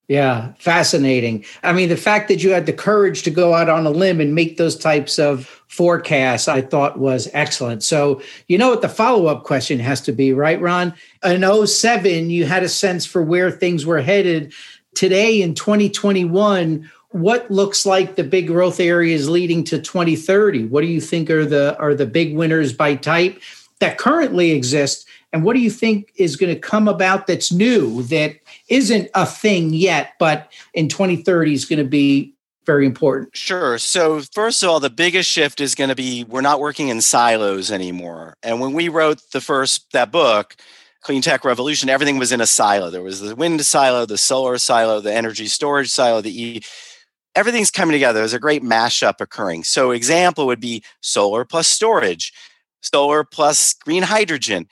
yeah, 0.10 0.54
fascinating. 0.58 1.46
I 1.62 1.72
mean, 1.72 1.88
the 1.88 1.96
fact 1.96 2.30
that 2.30 2.44
you 2.44 2.50
had 2.50 2.66
the 2.66 2.74
courage 2.74 3.22
to 3.24 3.30
go 3.30 3.54
out 3.54 3.70
on 3.70 3.86
a 3.86 3.92
limb 3.92 4.20
and 4.20 4.34
make 4.34 4.58
those 4.58 4.76
types 4.76 5.20
of 5.20 5.46
forecasts, 5.68 6.48
I 6.48 6.62
thought 6.62 6.98
was 6.98 7.30
excellent. 7.32 7.84
So, 7.84 8.20
you 8.48 8.58
know 8.58 8.72
what 8.72 8.82
the 8.82 8.90
follow 8.90 9.28
up 9.28 9.44
question 9.44 9.78
has 9.78 10.02
to 10.02 10.12
be, 10.12 10.34
right, 10.34 10.60
Ron? 10.60 10.96
In 11.24 11.46
07, 11.68 12.32
you 12.32 12.48
had 12.48 12.64
a 12.64 12.70
sense 12.70 13.06
for 13.06 13.22
where 13.22 13.52
things 13.52 13.86
were 13.86 14.02
headed. 14.02 14.52
Today 14.96 15.44
in 15.44 15.54
2021, 15.54 16.90
what 17.10 17.52
looks 17.52 17.86
like 17.86 18.16
the 18.16 18.24
big 18.24 18.48
growth 18.48 18.80
areas 18.80 19.30
leading 19.30 19.64
to 19.66 19.80
2030? 19.80 20.66
What 20.66 20.82
do 20.82 20.88
you 20.88 21.02
think 21.02 21.30
are 21.30 21.46
the 21.46 21.78
are 21.78 21.94
the 21.94 22.08
big 22.08 22.36
winners 22.36 22.74
by 22.74 22.96
type 22.96 23.40
that 23.80 24.00
currently 24.00 24.52
exist? 24.52 25.08
And 25.32 25.44
what 25.44 25.54
do 25.56 25.60
you 25.60 25.70
think 25.70 26.12
is 26.16 26.36
going 26.36 26.52
to 26.52 26.60
come 26.60 26.88
about 26.88 27.28
that's 27.28 27.52
new 27.52 28.02
that 28.04 28.38
isn't 28.70 29.10
a 29.14 29.26
thing 29.26 29.74
yet, 29.74 30.14
but 30.20 30.52
in 30.74 30.88
2030 30.88 31.54
is 31.54 31.66
going 31.66 31.80
to 31.80 31.90
be 31.90 32.36
very 32.66 32.86
important? 32.86 33.36
Sure. 33.36 33.78
So, 33.78 34.22
first 34.22 34.62
of 34.62 34.70
all, 34.70 34.80
the 34.80 34.90
biggest 34.90 35.30
shift 35.30 35.60
is 35.60 35.76
going 35.76 35.90
to 35.90 35.96
be 35.96 36.24
we're 36.26 36.42
not 36.42 36.60
working 36.60 36.90
in 36.90 37.02
silos 37.02 37.72
anymore. 37.72 38.36
And 38.44 38.60
when 38.60 38.74
we 38.74 38.90
wrote 38.90 39.22
the 39.32 39.42
first, 39.42 39.92
that 39.94 40.12
book, 40.12 40.56
Clean 41.02 41.22
Tech 41.22 41.44
Revolution, 41.44 41.90
everything 41.90 42.20
was 42.20 42.32
in 42.32 42.42
a 42.42 42.48
silo. 42.48 42.90
There 42.90 43.02
was 43.02 43.22
the 43.22 43.36
wind 43.36 43.66
silo, 43.66 44.06
the 44.06 44.18
solar 44.18 44.58
silo, 44.58 45.02
the 45.02 45.14
energy 45.14 45.48
storage 45.48 45.90
silo, 45.90 46.22
the 46.22 46.44
E. 46.44 46.62
Everything's 47.36 47.72
coming 47.72 47.94
together. 47.94 48.20
There's 48.20 48.34
a 48.34 48.40
great 48.40 48.64
mashup 48.64 49.20
occurring. 49.20 49.64
So, 49.64 49.92
example 49.92 50.46
would 50.46 50.60
be 50.60 50.84
solar 51.02 51.46
plus 51.46 51.68
storage, 51.68 52.32
solar 52.82 53.24
plus 53.24 53.74
green 53.74 54.04
hydrogen 54.04 54.68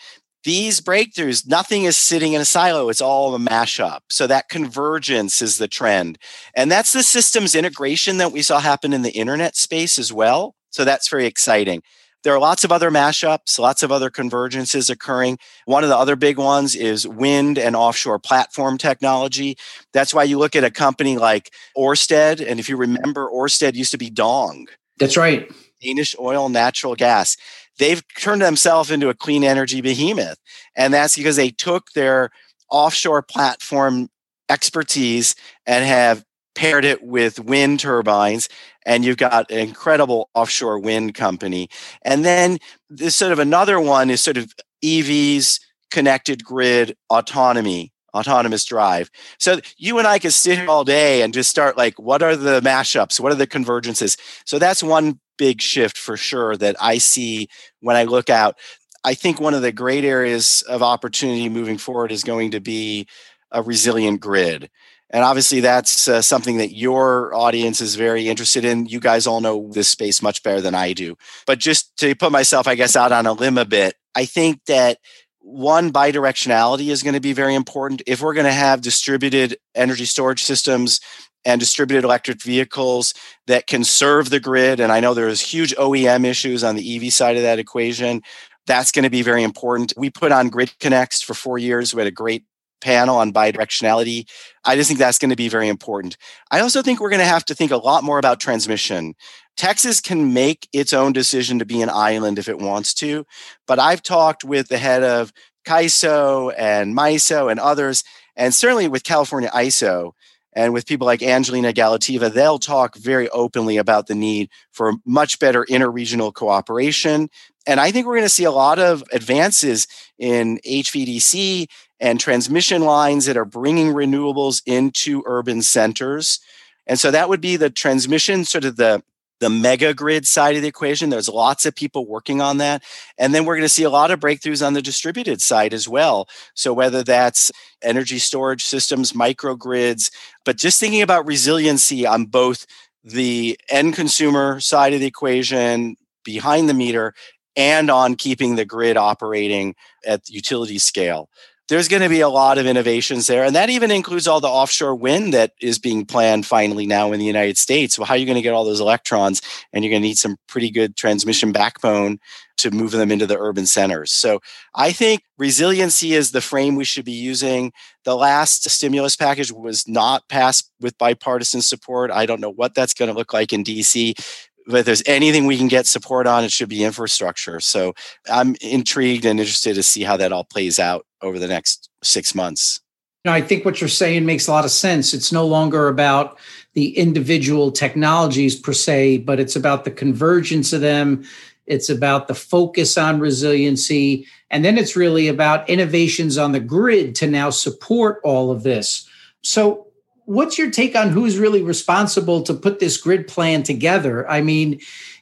these 0.47 0.79
breakthroughs, 0.79 1.45
nothing 1.45 1.83
is 1.83 1.97
sitting 1.97 2.31
in 2.31 2.39
a 2.39 2.45
silo. 2.45 2.87
It's 2.87 3.01
all 3.01 3.35
a 3.35 3.37
mashup. 3.37 3.99
So 4.09 4.27
that 4.27 4.47
convergence 4.47 5.41
is 5.41 5.57
the 5.57 5.67
trend. 5.67 6.17
And 6.55 6.71
that's 6.71 6.93
the 6.93 7.03
systems 7.03 7.53
integration 7.53 8.15
that 8.19 8.31
we 8.31 8.41
saw 8.41 8.61
happen 8.61 8.93
in 8.93 9.01
the 9.01 9.11
internet 9.11 9.57
space 9.57 9.99
as 9.99 10.13
well. 10.13 10.55
So 10.69 10.85
that's 10.85 11.09
very 11.09 11.25
exciting. 11.25 11.81
There 12.23 12.33
are 12.33 12.39
lots 12.39 12.63
of 12.63 12.71
other 12.71 12.89
mashups, 12.89 13.59
lots 13.59 13.83
of 13.83 13.91
other 13.91 14.09
convergences 14.09 14.89
occurring. 14.89 15.37
One 15.65 15.83
of 15.83 15.89
the 15.89 15.97
other 15.97 16.15
big 16.15 16.37
ones 16.37 16.77
is 16.77 17.05
wind 17.05 17.59
and 17.59 17.75
offshore 17.75 18.17
platform 18.17 18.77
technology. 18.77 19.57
That's 19.91 20.13
why 20.13 20.23
you 20.23 20.39
look 20.39 20.55
at 20.55 20.63
a 20.63 20.71
company 20.71 21.17
like 21.17 21.51
Orsted. 21.77 22.39
And 22.39 22.57
if 22.57 22.69
you 22.69 22.77
remember, 22.77 23.29
Orsted 23.29 23.75
used 23.75 23.91
to 23.91 23.97
be 23.97 24.09
Dong. 24.09 24.67
That's 24.97 25.17
right. 25.17 25.51
Danish 25.81 26.15
oil, 26.17 26.47
natural 26.47 26.95
gas 26.95 27.35
they've 27.77 28.03
turned 28.19 28.41
themselves 28.41 28.91
into 28.91 29.09
a 29.09 29.13
clean 29.13 29.43
energy 29.43 29.81
behemoth. 29.81 30.37
And 30.75 30.93
that's 30.93 31.15
because 31.15 31.35
they 31.35 31.49
took 31.49 31.91
their 31.91 32.29
offshore 32.69 33.21
platform 33.21 34.09
expertise 34.49 35.35
and 35.65 35.85
have 35.85 36.23
paired 36.55 36.85
it 36.85 37.03
with 37.03 37.39
wind 37.39 37.79
turbines. 37.79 38.49
And 38.85 39.05
you've 39.05 39.17
got 39.17 39.51
an 39.51 39.59
incredible 39.59 40.29
offshore 40.33 40.79
wind 40.79 41.13
company. 41.13 41.69
And 42.01 42.25
then 42.25 42.57
this 42.89 43.15
sort 43.15 43.31
of 43.31 43.39
another 43.39 43.79
one 43.79 44.09
is 44.09 44.21
sort 44.21 44.37
of 44.37 44.53
evs 44.83 45.59
connected 45.91 46.43
grid 46.43 46.95
autonomy 47.09 47.93
autonomous 48.13 48.65
drive. 48.65 49.11
So 49.37 49.59
you 49.77 49.99
and 49.99 50.07
i 50.07 50.17
could 50.17 50.33
sit 50.33 50.57
here 50.57 50.69
all 50.69 50.83
day 50.83 51.21
and 51.21 51.33
just 51.33 51.49
start 51.49 51.77
like 51.77 51.99
what 51.99 52.23
are 52.23 52.35
the 52.35 52.61
mashups? 52.61 53.19
What 53.19 53.31
are 53.31 53.35
the 53.35 53.47
convergences? 53.47 54.17
So 54.45 54.57
that's 54.57 54.81
one 54.81 55.19
big 55.37 55.61
shift 55.61 55.97
for 55.97 56.17
sure 56.17 56.55
that 56.57 56.75
I 56.81 56.97
see 56.97 57.47
when 57.79 57.95
I 57.95 58.03
look 58.03 58.29
out. 58.29 58.57
I 59.03 59.13
think 59.13 59.39
one 59.39 59.53
of 59.53 59.61
the 59.61 59.71
great 59.71 60.03
areas 60.03 60.63
of 60.63 60.83
opportunity 60.83 61.49
moving 61.49 61.77
forward 61.77 62.11
is 62.11 62.23
going 62.23 62.51
to 62.51 62.59
be 62.59 63.07
a 63.51 63.61
resilient 63.61 64.19
grid. 64.19 64.69
And 65.09 65.23
obviously, 65.23 65.61
that's 65.61 66.09
uh, 66.09 66.21
something 66.21 66.57
that 66.57 66.75
your 66.75 67.33
audience 67.33 67.79
is 67.79 67.95
very 67.95 68.27
interested 68.27 68.65
in. 68.65 68.87
You 68.87 68.99
guys 68.99 69.25
all 69.25 69.39
know 69.39 69.69
this 69.71 69.87
space 69.87 70.21
much 70.21 70.43
better 70.43 70.59
than 70.59 70.75
I 70.75 70.91
do. 70.91 71.15
But 71.45 71.59
just 71.59 71.95
to 71.99 72.13
put 72.13 72.33
myself, 72.33 72.67
I 72.67 72.75
guess, 72.75 72.97
out 72.97 73.13
on 73.13 73.25
a 73.25 73.31
limb 73.31 73.57
a 73.57 73.63
bit, 73.63 73.95
I 74.15 74.25
think 74.25 74.65
that 74.65 74.97
one 75.39 75.93
bidirectionality 75.93 76.89
is 76.89 77.03
going 77.03 77.13
to 77.13 77.21
be 77.21 77.31
very 77.31 77.55
important. 77.55 78.01
If 78.05 78.21
we're 78.21 78.33
going 78.33 78.47
to 78.47 78.51
have 78.51 78.81
distributed 78.81 79.57
energy 79.73 80.03
storage 80.03 80.43
systems 80.43 80.99
and 81.47 81.61
distributed 81.61 82.03
electric 82.03 82.43
vehicles 82.43 83.13
that 83.47 83.67
can 83.67 83.85
serve 83.85 84.29
the 84.29 84.39
grid. 84.39 84.81
And 84.81 84.91
I 84.91 84.99
know 84.99 85.13
there's 85.13 85.39
huge 85.39 85.73
OEM 85.77 86.25
issues 86.25 86.61
on 86.61 86.75
the 86.75 86.95
EV 86.97 87.13
side 87.13 87.37
of 87.37 87.43
that 87.43 87.57
equation. 87.57 88.21
That's 88.67 88.91
going 88.91 89.03
to 89.03 89.09
be 89.09 89.21
very 89.21 89.43
important. 89.43 89.93
We 89.95 90.09
put 90.09 90.33
on 90.33 90.49
Grid 90.49 90.77
Connects 90.79 91.21
for 91.21 91.33
four 91.33 91.57
years. 91.57 91.95
We 91.95 92.01
had 92.01 92.07
a 92.07 92.11
great 92.11 92.43
panel 92.81 93.15
on 93.15 93.31
bidirectionality. 93.31 94.29
I 94.65 94.75
just 94.75 94.89
think 94.89 94.99
that's 94.99 95.17
going 95.17 95.29
to 95.29 95.37
be 95.37 95.47
very 95.47 95.69
important. 95.69 96.17
I 96.51 96.59
also 96.59 96.81
think 96.81 96.99
we're 96.99 97.09
going 97.09 97.21
to 97.21 97.25
have 97.25 97.45
to 97.45 97.55
think 97.55 97.71
a 97.71 97.77
lot 97.77 98.03
more 98.03 98.19
about 98.19 98.41
transmission. 98.41 99.15
Texas 99.55 100.01
can 100.01 100.33
make 100.33 100.67
its 100.73 100.91
own 100.91 101.13
decision 101.13 101.59
to 101.59 101.65
be 101.65 101.81
an 101.81 101.89
island 101.89 102.37
if 102.37 102.49
it 102.49 102.59
wants 102.59 102.93
to, 102.95 103.25
but 103.65 103.79
I've 103.79 104.03
talked 104.03 104.43
with 104.43 104.67
the 104.67 104.77
head 104.77 105.01
of 105.01 105.31
CAISO 105.65 106.53
and 106.57 106.93
MISO 106.93 107.49
and 107.49 107.59
others, 107.59 108.03
and 108.35 108.53
certainly 108.53 108.89
with 108.89 109.03
California 109.03 109.49
ISO, 109.55 110.11
and 110.57 110.73
with 110.73 110.87
people 110.87 111.05
like 111.05 111.21
Angelina 111.21 111.71
Galiteva, 111.71 112.33
they'll 112.33 112.57
talk 112.57 112.95
very 112.95 113.29
openly 113.29 113.77
about 113.77 114.07
the 114.07 114.15
need 114.15 114.49
for 114.71 114.93
much 115.05 115.37
better 115.37 115.63
interregional 115.69 116.33
cooperation. 116.33 117.29
And 117.67 117.79
I 117.79 117.91
think 117.91 118.07
we're 118.07 118.15
going 118.15 118.25
to 118.25 118.29
see 118.29 118.43
a 118.43 118.49
lot 118.49 118.79
of 118.79 119.03
advances 119.13 119.87
in 120.17 120.59
HVDC 120.65 121.67
and 121.99 122.19
transmission 122.19 122.81
lines 122.81 123.27
that 123.27 123.37
are 123.37 123.45
bringing 123.45 123.93
renewables 123.93 124.63
into 124.65 125.21
urban 125.27 125.61
centers. 125.61 126.39
And 126.87 126.99
so 126.99 127.11
that 127.11 127.29
would 127.29 127.39
be 127.39 127.55
the 127.55 127.69
transmission, 127.69 128.43
sort 128.43 128.65
of 128.65 128.77
the 128.77 129.03
the 129.39 129.49
mega 129.49 129.93
grid 129.93 130.27
side 130.27 130.55
of 130.55 130.61
the 130.61 130.67
equation. 130.67 131.09
There's 131.09 131.29
lots 131.29 131.65
of 131.65 131.75
people 131.75 132.07
working 132.07 132.41
on 132.41 132.57
that. 132.57 132.83
And 133.17 133.33
then 133.33 133.45
we're 133.45 133.55
going 133.55 133.65
to 133.65 133.69
see 133.69 133.83
a 133.83 133.89
lot 133.89 134.11
of 134.11 134.19
breakthroughs 134.19 134.65
on 134.65 134.73
the 134.73 134.81
distributed 134.81 135.41
side 135.41 135.73
as 135.73 135.87
well. 135.87 136.27
So 136.53 136.73
whether 136.73 137.03
that's 137.03 137.51
energy 137.81 138.19
storage 138.19 138.65
systems, 138.65 139.13
microgrids, 139.13 140.11
but 140.45 140.57
just 140.57 140.79
thinking 140.79 141.01
about 141.01 141.27
resiliency 141.27 142.05
on 142.05 142.25
both 142.25 142.65
the 143.03 143.59
end 143.69 143.93
consumer 143.93 144.59
side 144.59 144.93
of 144.93 144.99
the 144.99 145.05
equation, 145.05 145.95
behind 146.27 146.67
the 146.67 146.73
meter 146.73 147.13
and 147.55 147.89
on 147.89 148.15
keeping 148.15 148.55
the 148.55 148.65
grid 148.65 148.97
operating 148.97 149.73
at 150.05 150.29
utility 150.29 150.77
scale 150.77 151.29
there's 151.69 151.87
going 151.87 152.01
to 152.01 152.09
be 152.09 152.21
a 152.21 152.29
lot 152.29 152.57
of 152.57 152.65
innovations 152.65 153.27
there. 153.27 153.43
And 153.43 153.55
that 153.55 153.69
even 153.69 153.91
includes 153.91 154.27
all 154.27 154.39
the 154.39 154.47
offshore 154.47 154.95
wind 154.95 155.33
that 155.33 155.51
is 155.61 155.79
being 155.79 156.05
planned 156.05 156.45
finally 156.45 156.85
now 156.85 157.11
in 157.11 157.19
the 157.19 157.25
United 157.25 157.57
States. 157.57 157.97
Well, 157.97 158.05
how 158.05 158.13
are 158.13 158.17
you 158.17 158.25
going 158.25 158.37
to 158.37 158.41
get 158.41 158.53
all 158.53 158.63
those 158.63 158.79
electrons? 158.79 159.41
And 159.73 159.83
you're 159.83 159.91
going 159.91 160.01
to 160.01 160.07
need 160.07 160.17
some 160.17 160.37
pretty 160.47 160.71
good 160.71 160.95
transmission 160.95 161.51
backbone 161.51 162.19
to 162.57 162.71
move 162.71 162.91
them 162.91 163.11
into 163.11 163.27
the 163.27 163.37
urban 163.37 163.65
centers. 163.65 164.11
So 164.11 164.39
I 164.73 164.91
think 164.91 165.21
resiliency 165.37 166.13
is 166.13 166.31
the 166.31 166.41
frame 166.41 166.75
we 166.75 166.85
should 166.85 167.05
be 167.05 167.11
using. 167.11 167.71
The 168.03 168.15
last 168.15 168.69
stimulus 168.69 169.15
package 169.15 169.51
was 169.51 169.87
not 169.87 170.27
passed 170.27 170.71
with 170.79 170.97
bipartisan 170.97 171.61
support. 171.61 172.09
I 172.09 172.25
don't 172.25 172.41
know 172.41 172.51
what 172.51 172.73
that's 172.73 172.93
going 172.93 173.11
to 173.11 173.17
look 173.17 173.33
like 173.33 173.53
in 173.53 173.63
DC 173.63 174.46
if 174.67 174.85
there's 174.85 175.03
anything 175.05 175.45
we 175.45 175.57
can 175.57 175.67
get 175.67 175.87
support 175.87 176.27
on, 176.27 176.43
it 176.43 176.51
should 176.51 176.69
be 176.69 176.83
infrastructure. 176.83 177.59
So 177.59 177.93
I'm 178.29 178.55
intrigued 178.61 179.25
and 179.25 179.39
interested 179.39 179.75
to 179.75 179.83
see 179.83 180.03
how 180.03 180.17
that 180.17 180.31
all 180.31 180.43
plays 180.43 180.79
out 180.79 181.05
over 181.21 181.39
the 181.39 181.47
next 181.47 181.89
six 182.03 182.35
months. 182.35 182.79
You 183.23 183.31
know, 183.31 183.35
I 183.35 183.41
think 183.41 183.65
what 183.65 183.81
you're 183.81 183.87
saying 183.87 184.25
makes 184.25 184.47
a 184.47 184.51
lot 184.51 184.65
of 184.65 184.71
sense. 184.71 185.13
It's 185.13 185.31
no 185.31 185.45
longer 185.45 185.87
about 185.87 186.37
the 186.73 186.97
individual 186.97 187.71
technologies 187.71 188.55
per 188.55 188.73
se, 188.73 189.17
but 189.19 189.39
it's 189.39 189.55
about 189.55 189.83
the 189.83 189.91
convergence 189.91 190.73
of 190.73 190.81
them. 190.81 191.23
It's 191.65 191.89
about 191.89 192.27
the 192.27 192.35
focus 192.35 192.97
on 192.97 193.19
resiliency. 193.19 194.25
And 194.49 194.63
then 194.63 194.77
it's 194.77 194.95
really 194.95 195.27
about 195.27 195.69
innovations 195.69 196.37
on 196.37 196.51
the 196.51 196.59
grid 196.59 197.15
to 197.15 197.27
now 197.27 197.49
support 197.49 198.21
all 198.23 198.51
of 198.51 198.63
this. 198.63 199.09
So, 199.41 199.86
what's 200.27 200.57
your 200.57 200.69
take 200.69 200.93
on 200.93 201.09
who's 201.09 201.39
really 201.39 201.63
responsible 201.63 202.43
to 202.43 202.53
put 202.53 202.79
this 202.79 202.97
grid 202.97 203.27
plan 203.27 203.63
together? 203.63 204.29
I 204.29 204.41
mean, 204.41 204.79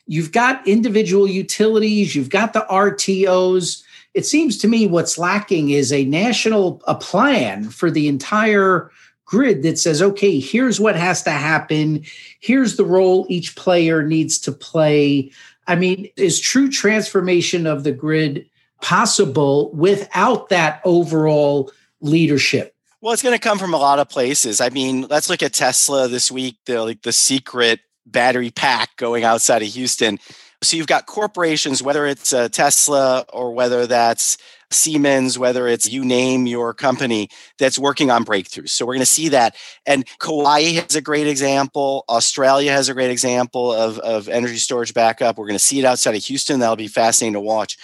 you've 0.08 0.32
got 0.32 0.68
individual 0.68 1.28
utilities, 1.28 2.16
you've 2.16 2.32
got 2.32 2.54
the 2.54 2.66
RTOs. 2.72 3.84
It 4.16 4.26
seems 4.26 4.58
to 4.58 4.68
me 4.68 4.88
what's 4.88 5.20
lacking 5.20 5.70
is 5.70 5.94
a 5.94 6.06
national 6.06 6.82
a 6.88 6.96
plan 6.96 7.70
for 7.70 7.92
the 7.92 8.08
entire 8.08 8.90
grid 9.26 9.62
that 9.62 9.78
says, 9.78 10.02
okay, 10.02 10.40
here's 10.40 10.80
what 10.80 10.96
has 10.96 11.22
to 11.24 11.32
happen. 11.32 12.04
Here's 12.40 12.76
the 12.76 12.86
role 12.86 13.28
each 13.30 13.56
player 13.56 14.02
needs 14.02 14.40
to 14.40 14.52
play. 14.52 15.32
I 15.68 15.76
mean, 15.76 16.10
is 16.18 16.40
true 16.40 16.70
transformation 16.70 17.68
of 17.68 17.84
the 17.84 17.92
grid 17.92 18.50
possible 18.82 19.72
without 19.72 20.50
that 20.50 20.82
overall 20.84 21.72
leadership? 22.02 22.75
Well, 23.06 23.14
it's 23.14 23.22
going 23.22 23.36
to 23.36 23.40
come 23.40 23.60
from 23.60 23.76
a 23.76 23.78
lot 23.78 24.00
of 24.00 24.10
places. 24.10 24.60
I 24.60 24.70
mean, 24.70 25.06
let's 25.12 25.30
look 25.30 25.44
at 25.44 25.54
Tesla 25.54 26.08
this 26.08 26.32
week. 26.32 26.58
The 26.66 26.84
like 26.84 27.04
the 27.04 27.12
secret 27.12 27.82
battery 28.08 28.50
pack 28.50 28.98
going 28.98 29.24
outside 29.24 29.62
of 29.62 29.68
Houston. 29.68 30.18
So 30.64 30.76
you've 30.76 30.88
got 30.88 31.06
corporations, 31.06 31.84
whether 31.84 32.08
it's 32.08 32.34
uh, 32.34 32.50
Tesla 32.50 33.24
or 33.32 33.52
whether 33.54 33.86
that's 33.86 34.40
Siemens, 34.72 35.38
whether 35.38 35.68
it's 35.68 35.88
you 35.88 36.04
name 36.04 36.48
your 36.48 36.74
company 36.74 37.30
that's 37.60 37.78
working 37.78 38.10
on 38.10 38.26
breakthroughs. 38.26 38.70
So 38.70 38.88
we're 38.88 38.96
going 38.96 39.02
to 39.02 39.06
see 39.06 39.30
that. 39.30 39.56
And 39.86 40.06
Kauai 40.18 40.74
has 40.74 40.96
a 40.96 41.02
great 41.02 41.28
example. 41.28 42.06
Australia 42.10 42.72
has 42.72 42.90
a 42.90 42.96
great 42.96 43.12
example 43.12 43.72
of, 43.72 44.00
of 44.00 44.28
energy 44.28 44.58
storage 44.58 44.96
backup. 44.96 45.38
We're 45.38 45.46
going 45.46 45.60
to 45.60 45.64
see 45.64 45.78
it 45.78 45.86
outside 45.86 46.16
of 46.16 46.24
Houston. 46.24 46.60
That'll 46.60 46.76
be 46.76 46.88
fascinating 46.88 47.34
to 47.34 47.40
watch 47.40 47.78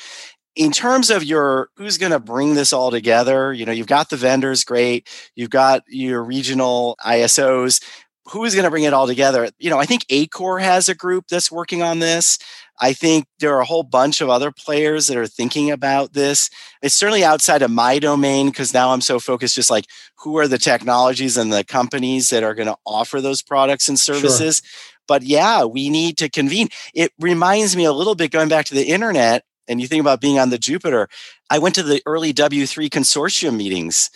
in 0.55 0.71
terms 0.71 1.09
of 1.09 1.23
your 1.23 1.69
who's 1.77 1.97
going 1.97 2.11
to 2.11 2.19
bring 2.19 2.55
this 2.55 2.73
all 2.73 2.91
together 2.91 3.53
you 3.53 3.65
know 3.65 3.71
you've 3.71 3.87
got 3.87 4.09
the 4.09 4.17
vendors 4.17 4.63
great. 4.63 5.07
You've 5.35 5.49
got 5.49 5.83
your 5.87 6.23
regional 6.23 6.97
isos 7.05 7.81
who's 8.25 8.53
going 8.53 8.65
to 8.65 8.69
bring 8.69 8.83
it 8.83 8.93
all 8.93 9.07
together? 9.07 9.49
You 9.59 9.69
know 9.69 9.79
i 9.79 9.85
think 9.85 10.05
ACORE 10.09 10.59
has 10.59 10.89
a 10.89 10.95
group 10.95 11.25
that's 11.29 11.51
working 11.51 11.81
on 11.81 11.99
this. 11.99 12.37
I 12.83 12.93
think 12.93 13.27
there 13.39 13.53
are 13.55 13.61
a 13.61 13.65
whole 13.65 13.83
bunch 13.83 14.21
of 14.21 14.29
other 14.29 14.51
players 14.51 15.05
that 15.07 15.17
are 15.17 15.27
thinking 15.27 15.69
about 15.69 16.13
this. 16.13 16.49
It's 16.81 16.95
certainly 16.95 17.23
outside 17.23 17.61
of 17.61 17.69
my 17.69 17.99
domain 17.99 18.47
because 18.47 18.73
now 18.73 18.91
i'm 18.91 19.01
so 19.01 19.19
focused 19.19 19.55
just 19.55 19.69
like 19.69 19.85
who 20.17 20.37
are 20.37 20.47
the 20.47 20.57
technologies 20.57 21.37
and 21.37 21.53
the 21.53 21.63
companies 21.63 22.29
that 22.29 22.43
are 22.43 22.55
going 22.55 22.67
to 22.67 22.77
offer 22.85 23.21
those 23.21 23.41
products 23.41 23.87
and 23.87 23.99
services. 23.99 24.61
Sure. 24.63 25.01
but 25.07 25.23
yeah 25.23 25.63
we 25.63 25.89
need 25.89 26.17
to 26.17 26.29
convene. 26.29 26.67
It 26.93 27.11
reminds 27.19 27.75
me 27.75 27.85
a 27.85 27.93
little 27.93 28.15
bit 28.15 28.31
going 28.31 28.49
back 28.49 28.65
to 28.65 28.75
the 28.75 28.89
internet 28.89 29.43
and 29.71 29.81
you 29.81 29.87
think 29.87 30.01
about 30.01 30.21
being 30.21 30.37
on 30.37 30.49
the 30.49 30.57
Jupiter, 30.57 31.07
I 31.49 31.59
went 31.59 31.75
to 31.75 31.83
the 31.83 32.01
early 32.05 32.33
W3 32.33 32.89
consortium 32.89 33.57
meetings. 33.57 34.11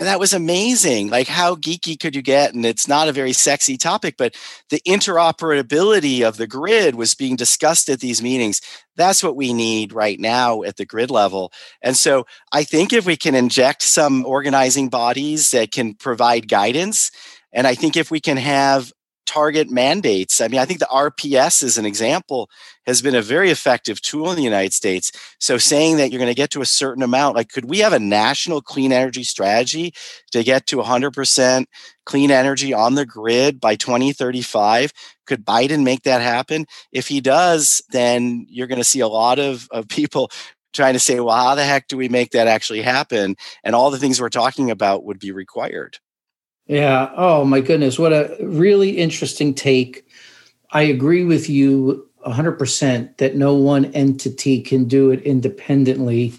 That 0.00 0.18
was 0.18 0.32
amazing. 0.32 1.10
Like, 1.10 1.28
how 1.28 1.56
geeky 1.56 2.00
could 2.00 2.16
you 2.16 2.22
get? 2.22 2.54
And 2.54 2.64
it's 2.64 2.88
not 2.88 3.08
a 3.08 3.12
very 3.12 3.34
sexy 3.34 3.76
topic, 3.76 4.14
but 4.16 4.34
the 4.70 4.80
interoperability 4.86 6.22
of 6.26 6.38
the 6.38 6.46
grid 6.46 6.94
was 6.94 7.14
being 7.14 7.36
discussed 7.36 7.90
at 7.90 8.00
these 8.00 8.22
meetings. 8.22 8.62
That's 8.96 9.22
what 9.22 9.36
we 9.36 9.52
need 9.52 9.92
right 9.92 10.18
now 10.18 10.62
at 10.62 10.76
the 10.76 10.86
grid 10.86 11.10
level. 11.10 11.52
And 11.82 11.96
so 11.96 12.24
I 12.52 12.64
think 12.64 12.94
if 12.94 13.04
we 13.04 13.16
can 13.16 13.34
inject 13.34 13.82
some 13.82 14.24
organizing 14.24 14.88
bodies 14.88 15.50
that 15.50 15.70
can 15.70 15.94
provide 15.94 16.48
guidance, 16.48 17.10
and 17.52 17.66
I 17.66 17.74
think 17.74 17.96
if 17.96 18.10
we 18.10 18.20
can 18.20 18.38
have 18.38 18.90
target 19.26 19.70
mandates. 19.70 20.40
I 20.40 20.48
mean, 20.48 20.60
I 20.60 20.64
think 20.64 20.80
the 20.80 20.86
RPS, 20.86 21.62
as 21.62 21.78
an 21.78 21.86
example, 21.86 22.48
has 22.86 23.02
been 23.02 23.14
a 23.14 23.22
very 23.22 23.50
effective 23.50 24.00
tool 24.00 24.30
in 24.30 24.36
the 24.36 24.42
United 24.42 24.72
States. 24.72 25.12
So, 25.38 25.58
saying 25.58 25.96
that 25.96 26.10
you're 26.10 26.18
going 26.18 26.30
to 26.30 26.34
get 26.34 26.50
to 26.50 26.60
a 26.60 26.66
certain 26.66 27.02
amount, 27.02 27.36
like, 27.36 27.50
could 27.50 27.64
we 27.66 27.78
have 27.78 27.92
a 27.92 27.98
national 27.98 28.60
clean 28.60 28.92
energy 28.92 29.24
strategy 29.24 29.94
to 30.32 30.42
get 30.42 30.66
to 30.66 30.76
100% 30.76 31.64
clean 32.06 32.30
energy 32.30 32.72
on 32.72 32.94
the 32.94 33.06
grid 33.06 33.60
by 33.60 33.76
2035? 33.76 34.92
Could 35.26 35.44
Biden 35.44 35.84
make 35.84 36.02
that 36.02 36.20
happen? 36.20 36.66
If 36.92 37.08
he 37.08 37.20
does, 37.20 37.82
then 37.90 38.46
you're 38.48 38.66
going 38.66 38.78
to 38.78 38.84
see 38.84 39.00
a 39.00 39.08
lot 39.08 39.38
of, 39.38 39.68
of 39.70 39.88
people 39.88 40.30
trying 40.74 40.94
to 40.94 41.00
say, 41.00 41.20
well, 41.20 41.36
how 41.36 41.54
the 41.54 41.64
heck 41.64 41.88
do 41.88 41.96
we 41.96 42.08
make 42.08 42.32
that 42.32 42.48
actually 42.48 42.82
happen? 42.82 43.36
And 43.62 43.74
all 43.74 43.90
the 43.90 43.98
things 43.98 44.20
we're 44.20 44.28
talking 44.28 44.70
about 44.70 45.04
would 45.04 45.18
be 45.18 45.30
required. 45.30 45.98
Yeah. 46.66 47.10
Oh, 47.14 47.44
my 47.44 47.60
goodness. 47.60 47.98
What 47.98 48.12
a 48.12 48.36
really 48.40 48.90
interesting 48.96 49.54
take. 49.54 50.06
I 50.70 50.82
agree 50.82 51.24
with 51.24 51.48
you 51.48 52.08
100% 52.26 53.16
that 53.18 53.36
no 53.36 53.54
one 53.54 53.86
entity 53.86 54.62
can 54.62 54.86
do 54.86 55.10
it 55.10 55.22
independently. 55.22 56.32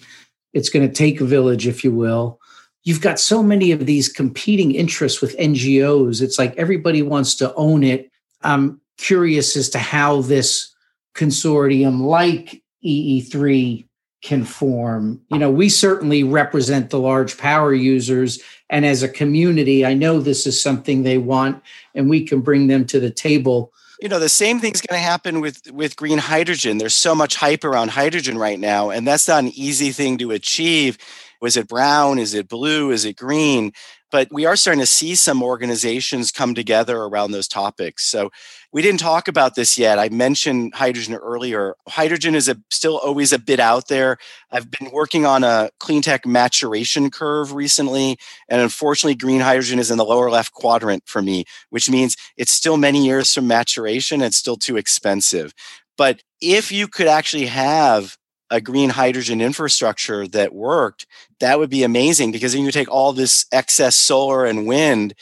It's 0.54 0.70
going 0.70 0.88
to 0.88 0.94
take 0.94 1.22
a 1.22 1.26
village, 1.26 1.68
if 1.68 1.84
you 1.84 1.92
will. 1.92 2.40
You've 2.84 3.02
got 3.02 3.20
so 3.20 3.44
many 3.44 3.72
of 3.72 3.86
these 3.86 4.10
competing 4.10 4.74
interests 4.74 5.22
with 5.22 5.38
NGOs. 5.38 6.22
It's 6.22 6.40
like 6.40 6.56
everybody 6.56 7.02
wants 7.02 7.36
to 7.36 7.54
own 7.56 7.84
it. 7.84 8.12
I'm 8.42 8.80
curious 8.98 9.56
as 9.56 9.70
to 9.70 9.80
how 9.80 10.22
this 10.22 10.74
consortium, 11.16 12.02
like 12.02 12.64
EE3, 12.84 13.86
can 14.26 14.44
form. 14.44 15.22
You 15.30 15.38
know, 15.38 15.52
we 15.52 15.70
certainly 15.70 16.24
represent 16.24 16.90
the 16.90 17.00
large 17.00 17.38
power 17.38 17.76
users. 17.76 18.42
And 18.72 18.84
as 18.84 19.04
a 19.04 19.08
community, 19.08 19.86
I 19.86 19.94
know 19.94 20.20
this 20.20 20.48
is 20.48 20.60
something 20.60 21.04
they 21.04 21.20
want, 21.20 21.62
and 21.94 22.10
we 22.10 22.26
can 22.26 22.42
bring 22.42 22.66
them 22.66 22.86
to 22.88 23.00
the 23.00 23.12
table. 23.12 23.72
You 24.02 24.10
know, 24.10 24.18
the 24.18 24.28
same 24.28 24.60
thing's 24.60 24.82
going 24.82 25.00
to 25.00 25.08
happen 25.08 25.42
with 25.42 25.72
with 25.72 25.96
green 25.96 26.18
hydrogen. 26.18 26.80
There's 26.80 26.96
so 26.96 27.14
much 27.14 27.36
hype 27.36 27.64
around 27.64 27.92
hydrogen 27.92 28.38
right 28.38 28.60
now, 28.60 28.90
and 28.90 29.08
that's 29.08 29.28
not 29.28 29.44
an 29.44 29.52
easy 29.54 29.92
thing 29.92 30.18
to 30.18 30.32
achieve. 30.32 30.98
Was 31.40 31.56
it 31.56 31.68
brown? 31.68 32.18
Is 32.18 32.34
it 32.34 32.50
blue? 32.50 32.90
Is 32.90 33.06
it 33.06 33.18
green? 33.18 33.74
But 34.12 34.30
we 34.32 34.46
are 34.46 34.56
starting 34.56 34.80
to 34.80 34.88
see 34.88 35.14
some 35.14 35.44
organizations 35.44 36.32
come 36.32 36.56
together 36.56 36.98
around 36.98 37.32
those 37.32 37.48
topics. 37.48 38.06
So 38.06 38.32
we 38.76 38.82
didn't 38.82 39.00
talk 39.00 39.30
about 39.30 39.56
this 39.56 39.78
yet. 39.78 39.98
I 40.00 40.10
mentioned 40.10 40.76
hydrogen 40.76 41.16
earlier. 41.16 41.76
Hydrogen 41.88 42.36
is 42.36 42.50
a, 42.50 42.58
still 42.70 42.98
always 42.98 43.32
a 43.32 43.40
bit 43.40 43.62
out 43.62 43.88
there. 43.88 44.18
I've 44.52 44.70
been 44.70 44.92
working 44.92 45.26
on 45.26 45.46
a 45.46 45.70
clean 45.80 46.02
tech 46.02 46.26
maturation 46.26 47.10
curve 47.10 47.54
recently, 47.54 48.18
and 48.50 48.60
unfortunately, 48.60 49.16
green 49.16 49.40
hydrogen 49.40 49.80
is 49.80 49.92
in 49.92 49.98
the 49.98 50.04
lower 50.04 50.30
left 50.30 50.52
quadrant 50.52 51.04
for 51.06 51.22
me, 51.22 51.46
which 51.70 51.90
means 51.90 52.18
it's 52.36 52.52
still 52.52 52.76
many 52.76 53.06
years 53.06 53.34
from 53.34 53.48
maturation. 53.48 54.22
It's 54.22 54.36
still 54.36 54.58
too 54.58 54.76
expensive. 54.76 55.54
But 55.98 56.22
if 56.42 56.70
you 56.70 56.90
could 56.90 57.08
actually 57.08 57.46
have 57.46 58.18
a 58.50 58.60
green 58.60 58.90
hydrogen 58.90 59.40
infrastructure 59.40 60.28
that 60.28 60.54
worked, 60.54 61.06
that 61.40 61.60
would 61.60 61.70
be 61.70 61.84
amazing 61.84 62.34
because 62.34 62.52
then 62.52 62.66
you 62.66 62.74
take 62.74 62.92
all 62.92 63.14
this 63.14 63.46
excess 63.54 63.96
solar 63.96 64.44
and 64.44 64.68
wind 64.68 65.14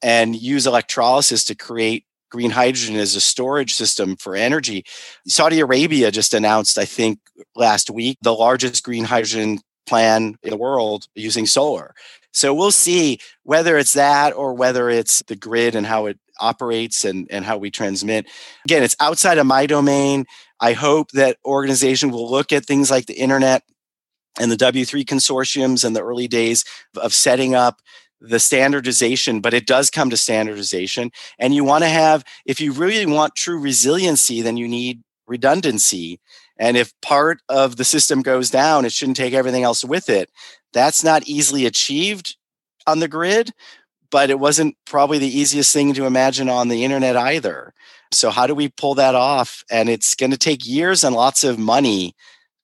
and 0.00 0.34
use 0.34 0.66
electrolysis 0.66 1.44
to 1.44 1.54
create 1.54 2.06
green 2.32 2.50
hydrogen 2.50 2.96
as 2.96 3.14
a 3.14 3.20
storage 3.20 3.74
system 3.74 4.16
for 4.16 4.34
energy. 4.34 4.84
Saudi 5.26 5.60
Arabia 5.60 6.10
just 6.10 6.32
announced, 6.32 6.78
I 6.78 6.86
think, 6.86 7.20
last 7.54 7.90
week, 7.90 8.18
the 8.22 8.34
largest 8.34 8.82
green 8.82 9.04
hydrogen 9.04 9.60
plan 9.86 10.36
in 10.42 10.50
the 10.50 10.56
world 10.56 11.06
using 11.14 11.44
solar. 11.46 11.94
So 12.32 12.54
we'll 12.54 12.70
see 12.70 13.18
whether 13.42 13.76
it's 13.76 13.92
that 13.92 14.34
or 14.34 14.54
whether 14.54 14.88
it's 14.88 15.22
the 15.24 15.36
grid 15.36 15.74
and 15.74 15.86
how 15.86 16.06
it 16.06 16.18
operates 16.40 17.04
and, 17.04 17.28
and 17.30 17.44
how 17.44 17.58
we 17.58 17.70
transmit. 17.70 18.26
Again, 18.64 18.82
it's 18.82 18.96
outside 18.98 19.36
of 19.36 19.46
my 19.46 19.66
domain. 19.66 20.24
I 20.58 20.72
hope 20.72 21.10
that 21.10 21.36
organization 21.44 22.10
will 22.10 22.30
look 22.30 22.50
at 22.50 22.64
things 22.64 22.90
like 22.90 23.06
the 23.06 23.14
internet 23.14 23.62
and 24.40 24.50
the 24.50 24.56
W3 24.56 25.04
consortiums 25.04 25.84
and 25.84 25.94
the 25.94 26.02
early 26.02 26.28
days 26.28 26.64
of 26.96 27.12
setting 27.12 27.54
up 27.54 27.82
the 28.22 28.38
standardization, 28.38 29.40
but 29.40 29.52
it 29.52 29.66
does 29.66 29.90
come 29.90 30.08
to 30.10 30.16
standardization. 30.16 31.10
And 31.38 31.54
you 31.54 31.64
want 31.64 31.82
to 31.84 31.88
have, 31.88 32.24
if 32.46 32.60
you 32.60 32.72
really 32.72 33.04
want 33.04 33.34
true 33.34 33.58
resiliency, 33.58 34.42
then 34.42 34.56
you 34.56 34.68
need 34.68 35.02
redundancy. 35.26 36.20
And 36.56 36.76
if 36.76 36.92
part 37.00 37.40
of 37.48 37.76
the 37.76 37.84
system 37.84 38.22
goes 38.22 38.48
down, 38.50 38.84
it 38.84 38.92
shouldn't 38.92 39.16
take 39.16 39.34
everything 39.34 39.64
else 39.64 39.84
with 39.84 40.08
it. 40.08 40.30
That's 40.72 41.02
not 41.02 41.26
easily 41.26 41.66
achieved 41.66 42.36
on 42.86 43.00
the 43.00 43.08
grid, 43.08 43.52
but 44.10 44.30
it 44.30 44.38
wasn't 44.38 44.76
probably 44.86 45.18
the 45.18 45.38
easiest 45.38 45.72
thing 45.72 45.92
to 45.94 46.06
imagine 46.06 46.48
on 46.48 46.68
the 46.68 46.84
internet 46.84 47.16
either. 47.16 47.74
So, 48.12 48.30
how 48.30 48.46
do 48.46 48.54
we 48.54 48.68
pull 48.68 48.94
that 48.94 49.14
off? 49.14 49.64
And 49.70 49.88
it's 49.88 50.14
going 50.14 50.30
to 50.32 50.38
take 50.38 50.66
years 50.66 51.02
and 51.02 51.16
lots 51.16 51.44
of 51.44 51.58
money 51.58 52.14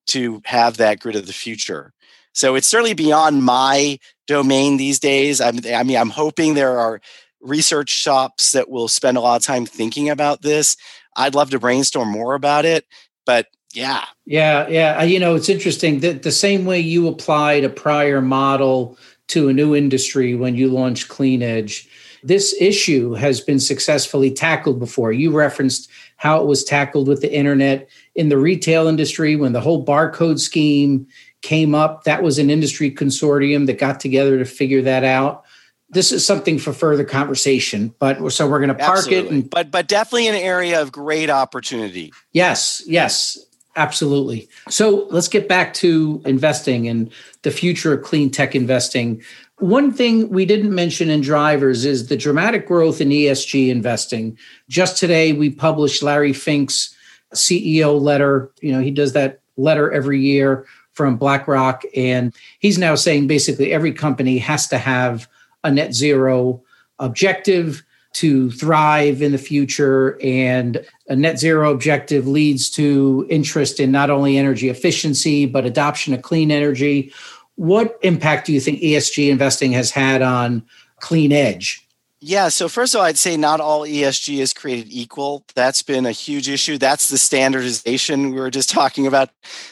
to 0.09 0.43
have 0.45 0.77
that 0.77 1.01
grid 1.01 1.17
of 1.17 1.27
the 1.27 1.33
future. 1.33 1.93
So, 2.33 2.55
it's 2.55 2.67
certainly 2.67 2.95
beyond 2.95 3.43
my 3.45 3.99
domain 4.27 4.77
these 4.77 4.99
days. 4.99 5.41
I'm, 5.41 5.61
I 5.75 5.83
mean, 5.83 5.97
I'm 5.97 6.11
hoping 6.11 6.55
there 6.55 6.79
are 6.79 7.01
research 7.41 7.91
shops 7.91 8.53
that 8.53 8.69
will 8.69 8.89
spend 8.89 9.17
a 9.17 9.21
lot 9.21 9.37
of 9.37 9.47
time 9.47 9.67
thinking 9.67 10.09
about 10.11 10.43
this. 10.43 10.77
I'd 11.17 11.35
love 11.35 11.51
to 11.51 11.59
brainstorm 11.59 12.09
more 12.11 12.35
about 12.35 12.65
it, 12.65 12.87
but 13.27 13.47
yeah. 13.75 14.05
Yeah, 14.25 14.69
yeah. 14.69 15.03
You 15.03 15.19
know, 15.19 15.35
it's 15.35 15.49
interesting 15.49 16.01
that 16.01 16.23
the 16.23 16.33
same 16.33 16.65
way 16.65 16.81
you 16.81 17.09
applied 17.09 17.65
a 17.65 17.69
prior 17.69 18.21
model 18.21 18.97
to 19.29 19.49
a 19.49 19.53
new 19.53 19.77
industry 19.77 20.35
when 20.35 20.55
you 20.55 20.69
launched 20.69 21.09
Clean 21.09 21.43
Edge, 21.43 21.89
this 22.23 22.55
issue 22.61 23.13
has 23.13 23.41
been 23.41 23.61
successfully 23.61 24.31
tackled 24.31 24.79
before. 24.79 25.13
You 25.13 25.31
referenced 25.31 25.91
how 26.17 26.41
it 26.41 26.47
was 26.47 26.65
tackled 26.65 27.07
with 27.07 27.21
the 27.21 27.33
internet 27.33 27.89
in 28.15 28.29
the 28.29 28.39
retail 28.39 28.89
industry 28.89 29.37
when 29.37 29.53
the 29.53 29.61
whole 29.61 29.85
barcode 29.85 30.41
scheme 30.41 31.07
came 31.43 31.75
up. 31.75 32.05
That 32.05 32.23
was 32.23 32.39
an 32.39 32.51
industry 32.51 32.91
consortium 32.91 33.67
that 33.67 33.79
got 33.79 34.01
together 34.01 34.39
to 34.39 34.45
figure 34.45 34.83
that 34.83 35.05
out. 35.05 35.45
This 35.91 36.13
is 36.13 36.27
something 36.27 36.59
for 36.59 36.73
further 36.73 37.05
conversation, 37.05 37.95
but 37.99 38.31
so 38.31 38.47
we're 38.47 38.59
going 38.59 38.69
to 38.69 38.75
park 38.75 38.99
Absolutely. 38.99 39.29
it. 39.29 39.33
And, 39.33 39.51
but 39.51 39.71
but 39.71 39.89
definitely 39.89 40.29
an 40.29 40.35
area 40.35 40.83
of 40.83 40.93
great 40.93 41.31
opportunity. 41.31 42.13
Yes, 42.33 42.83
yes, 42.87 43.39
absolutely. 43.75 44.49
So 44.69 45.07
let's 45.11 45.29
get 45.29 45.49
back 45.49 45.73
to 45.75 46.21
investing 46.27 46.89
and 46.89 47.11
the 47.43 47.51
future 47.51 47.95
of 47.95 48.03
clean 48.03 48.31
tech 48.31 48.55
investing. 48.55 49.23
One 49.61 49.91
thing 49.91 50.29
we 50.29 50.45
didn't 50.45 50.75
mention 50.75 51.09
in 51.09 51.23
drivers 51.23 51.87
is 51.87 52.09
the 52.09 52.17
dramatic 52.19 52.67
growth 52.67 53.01
in 53.01 53.09
ESG 53.09 53.71
investing. 53.71 54.37
Just 54.69 54.99
today, 54.99 55.33
we 55.33 55.49
published 55.49 56.03
Larry 56.03 56.35
Fink's 56.35 56.95
CEO 57.35 57.99
letter. 57.99 58.53
You 58.61 58.73
know, 58.73 58.81
he 58.81 58.91
does 58.91 59.15
that 59.15 59.41
letter 59.57 59.91
every 59.91 60.21
year 60.21 60.67
from 60.99 61.17
BlackRock. 61.17 61.85
And 61.95 62.35
he's 62.59 62.77
now 62.77 62.97
saying 62.97 63.29
basically 63.29 63.73
every 63.73 63.93
company 63.93 64.37
has 64.39 64.67
to 64.67 64.79
have 64.79 65.29
a 65.63 65.71
net 65.71 65.95
zero 65.95 66.61
objective 66.99 67.85
to 68.15 68.51
thrive 68.51 69.23
in 69.23 69.31
the 69.31 69.39
future. 69.39 70.19
And 70.21 70.85
a 71.07 71.15
net 71.15 71.39
zero 71.39 71.71
objective 71.71 72.27
leads 72.27 72.69
to 72.71 73.25
interest 73.31 73.79
in 73.79 73.93
not 73.93 74.11
only 74.11 74.37
energy 74.37 74.71
efficiency, 74.71 75.47
but 75.47 75.65
adoption 75.65 76.15
of 76.15 76.23
clean 76.23 76.51
energy. 76.51 77.13
What 77.55 77.97
impact 78.03 78.47
do 78.47 78.53
you 78.53 78.61
think 78.61 78.81
ESG 78.81 79.31
investing 79.31 79.71
has 79.73 79.93
had 79.93 80.21
on 80.21 80.65
Clean 80.99 81.31
Edge? 81.31 81.88
Yeah, 82.21 82.49
so 82.49 82.69
first 82.69 82.95
of 82.95 82.99
all, 82.99 83.07
I'd 83.07 83.17
say 83.17 83.37
not 83.37 83.61
all 83.61 83.83
ESG 83.83 84.39
is 84.39 84.53
created 84.53 84.89
equal. 84.91 85.45
That's 85.55 85.83
been 85.83 86.05
a 86.05 86.11
huge 86.11 86.49
issue. 86.49 86.77
That's 86.77 87.09
the 87.09 87.19
standardization 87.19 88.33
we 88.33 88.41
were 88.41 88.51
just 88.51 88.71
talking 88.79 89.07
about. 89.07 89.31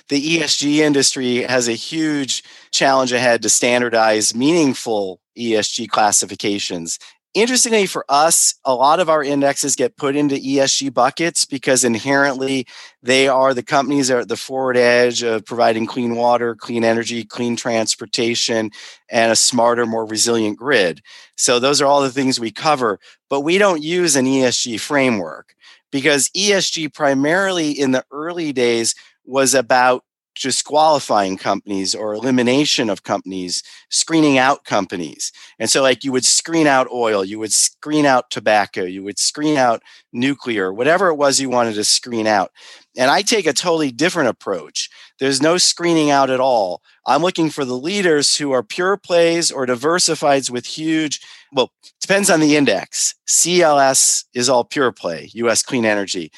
The 0.09 0.39
ESG 0.39 0.77
industry 0.77 1.43
has 1.43 1.67
a 1.67 1.73
huge 1.73 2.45
challenge 2.71 3.13
ahead 3.13 3.43
to 3.43 3.49
standardize 3.49 4.33
meaningful 4.33 5.21
ESG 5.37 5.89
classifications 5.89 7.01
Interestingly, 7.37 7.85
for 7.85 8.03
us, 8.09 8.55
a 8.65 8.75
lot 8.75 8.99
of 8.99 9.11
our 9.11 9.23
indexes 9.23 9.77
get 9.77 9.99
put 9.99 10.17
into 10.17 10.37
ESG 10.37 10.95
buckets 10.95 11.45
because 11.45 11.85
inherently 11.85 12.67
they 13.03 13.29
are 13.29 13.53
the 13.53 13.63
companies 13.63 14.09
that 14.09 14.17
are 14.17 14.21
at 14.21 14.29
the 14.29 14.39
forward 14.39 14.79
edge 14.79 15.23
of 15.23 15.45
providing 15.45 15.85
clean 15.85 16.17
water, 16.17 16.55
clean 16.55 16.83
energy, 16.83 17.25
clean 17.25 17.55
transportation, 17.55 18.71
and 19.11 19.31
a 19.31 19.37
smarter, 19.37 19.85
more 19.85 20.07
resilient 20.07 20.57
grid. 20.57 21.03
So 21.37 21.59
those 21.59 21.83
are 21.83 21.87
all 21.87 22.01
the 22.01 22.09
things 22.09 22.41
we 22.41 22.51
cover, 22.51 22.99
but 23.29 23.43
we 23.43 23.59
don't 23.59 23.83
use 23.83 24.17
an 24.17 24.25
ESG 24.25 24.81
framework 24.81 25.55
because 25.93 26.31
ESG 26.31 26.95
primarily 26.95 27.71
in 27.71 27.91
the 27.91 28.07
early 28.11 28.55
days 28.55 28.95
was 29.27 29.53
about 29.53 30.06
disqualifying 30.41 31.37
companies 31.37 31.95
or 31.95 32.15
elimination 32.15 32.91
of 32.91 33.03
companies, 33.03 33.63
screening 33.91 34.39
out 34.39 34.65
companies. 34.65 35.33
And 35.59 35.69
so, 35.69 35.83
like, 35.83 36.05
you 36.05 36.13
would 36.13 36.25
screen 36.25 36.67
out 36.67 36.89
oil, 36.93 37.25
you 37.25 37.39
would 37.39 37.53
screen 37.53 38.07
out 38.07 38.31
tobacco, 38.31 38.85
you 38.85 39.03
would 39.03 39.19
screen 39.19 39.57
out 39.57 39.83
nuclear, 40.13 40.73
whatever 40.73 41.09
it 41.09 41.17
was 41.17 41.41
you 41.41 41.49
wanted 41.49 41.75
to 41.75 41.85
screen 41.85 42.27
out. 42.27 42.51
And 42.97 43.11
I 43.11 43.23
take 43.23 43.47
a 43.47 43.53
totally 43.53 43.91
different 43.91 44.29
approach. 44.29 44.89
There's 45.19 45.43
no 45.43 45.59
screening 45.59 46.11
out 46.11 46.31
at 46.31 46.41
all. 46.41 46.83
I'm 47.07 47.23
looking 47.23 47.51
for 47.51 47.65
the 47.65 47.77
leaders 47.77 48.37
who 48.37 48.53
are 48.53 48.63
pure 48.63 48.97
plays 48.97 49.51
or 49.51 49.67
diversifieds 49.67 50.51
with 50.51 50.67
huge, 50.67 51.21
well, 51.53 51.73
depends 52.01 52.31
on 52.31 52.41
the 52.41 52.57
index. 52.57 53.15
CLS 53.29 54.25
is 54.35 54.49
all 54.49 54.65
pure 54.65 54.93
play, 54.93 55.31
US 55.35 55.63
clean 55.63 55.85
energy 55.85 56.31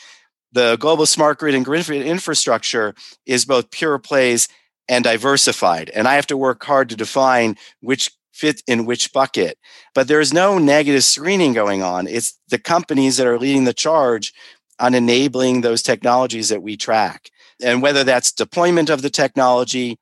the 0.52 0.76
global 0.76 1.06
smart 1.06 1.38
grid 1.38 1.54
and 1.54 1.64
grid 1.64 1.88
infrastructure 1.90 2.94
is 3.26 3.44
both 3.44 3.70
pure 3.70 3.98
plays 3.98 4.48
and 4.88 5.04
diversified. 5.04 5.90
And 5.90 6.08
I 6.08 6.14
have 6.14 6.26
to 6.28 6.36
work 6.36 6.64
hard 6.64 6.88
to 6.90 6.96
define 6.96 7.56
which 7.80 8.10
fit 8.32 8.62
in 8.66 8.86
which 8.86 9.12
bucket. 9.12 9.58
But 9.94 10.08
there's 10.08 10.32
no 10.32 10.58
negative 10.58 11.04
screening 11.04 11.52
going 11.52 11.82
on. 11.82 12.06
It's 12.06 12.38
the 12.48 12.58
companies 12.58 13.16
that 13.16 13.26
are 13.26 13.38
leading 13.38 13.64
the 13.64 13.74
charge 13.74 14.32
on 14.78 14.94
enabling 14.94 15.60
those 15.60 15.82
technologies 15.82 16.48
that 16.48 16.62
we 16.62 16.76
track. 16.76 17.30
And 17.60 17.82
whether 17.82 18.04
that's 18.04 18.30
deployment 18.30 18.90
of 18.90 19.02
the 19.02 19.10
technology, 19.10 19.98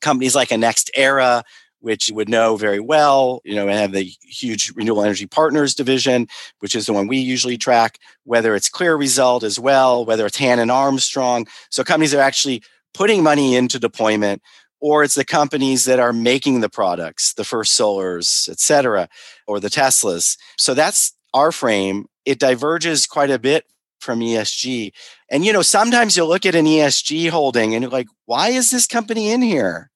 companies 0.00 0.34
like 0.34 0.50
a 0.50 0.54
NextEra, 0.54 1.42
which 1.84 2.08
you 2.08 2.14
would 2.14 2.30
know 2.30 2.56
very 2.56 2.80
well, 2.80 3.42
you 3.44 3.54
know, 3.54 3.68
and 3.68 3.78
have 3.78 3.92
the 3.92 4.10
huge 4.22 4.72
renewable 4.74 5.04
energy 5.04 5.26
partners 5.26 5.74
division, 5.74 6.26
which 6.60 6.74
is 6.74 6.86
the 6.86 6.94
one 6.94 7.06
we 7.06 7.18
usually 7.18 7.58
track, 7.58 7.98
whether 8.24 8.54
it's 8.54 8.70
CLEAResult 8.70 9.42
as 9.42 9.60
well, 9.60 10.06
whether 10.06 10.24
it's 10.24 10.38
Hannon 10.38 10.70
Armstrong. 10.70 11.46
So 11.68 11.84
companies 11.84 12.14
are 12.14 12.22
actually 12.22 12.62
putting 12.94 13.22
money 13.22 13.54
into 13.54 13.78
deployment, 13.78 14.40
or 14.80 15.04
it's 15.04 15.14
the 15.14 15.26
companies 15.26 15.84
that 15.84 16.00
are 16.00 16.14
making 16.14 16.60
the 16.60 16.70
products, 16.70 17.34
the 17.34 17.44
First 17.44 17.78
Solars, 17.78 18.48
et 18.48 18.60
cetera, 18.60 19.06
or 19.46 19.60
the 19.60 19.68
Teslas. 19.68 20.38
So 20.56 20.72
that's 20.72 21.12
our 21.34 21.52
frame. 21.52 22.06
It 22.24 22.38
diverges 22.38 23.06
quite 23.06 23.30
a 23.30 23.38
bit 23.38 23.66
from 24.00 24.20
ESG. 24.20 24.92
And 25.30 25.44
you 25.44 25.52
know, 25.52 25.62
sometimes 25.62 26.16
you'll 26.16 26.28
look 26.28 26.46
at 26.46 26.54
an 26.54 26.64
ESG 26.64 27.28
holding 27.28 27.74
and 27.74 27.82
you're 27.82 27.90
like, 27.90 28.08
why 28.24 28.48
is 28.48 28.70
this 28.70 28.86
company 28.86 29.30
in 29.30 29.42
here? 29.42 29.90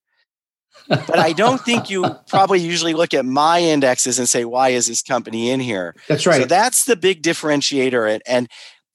But 0.89 1.19
I 1.19 1.33
don't 1.33 1.61
think 1.61 1.91
you 1.91 2.05
probably 2.29 2.61
usually 2.61 2.95
look 2.95 3.15
at 3.15 3.25
my 3.25 3.61
indexes 3.61 4.19
and 4.19 4.29
say, 4.29 4.45
why 4.45 4.71
is 4.71 4.87
this 4.87 5.03
company 5.03 5.51
in 5.51 5.61
here? 5.61 5.95
That's 6.09 6.27
right. 6.27 6.43
So 6.43 6.47
that's 6.47 6.85
the 6.85 6.97
big 6.97 7.23
differentiator. 7.23 8.11
And, 8.11 8.23
and 8.27 8.49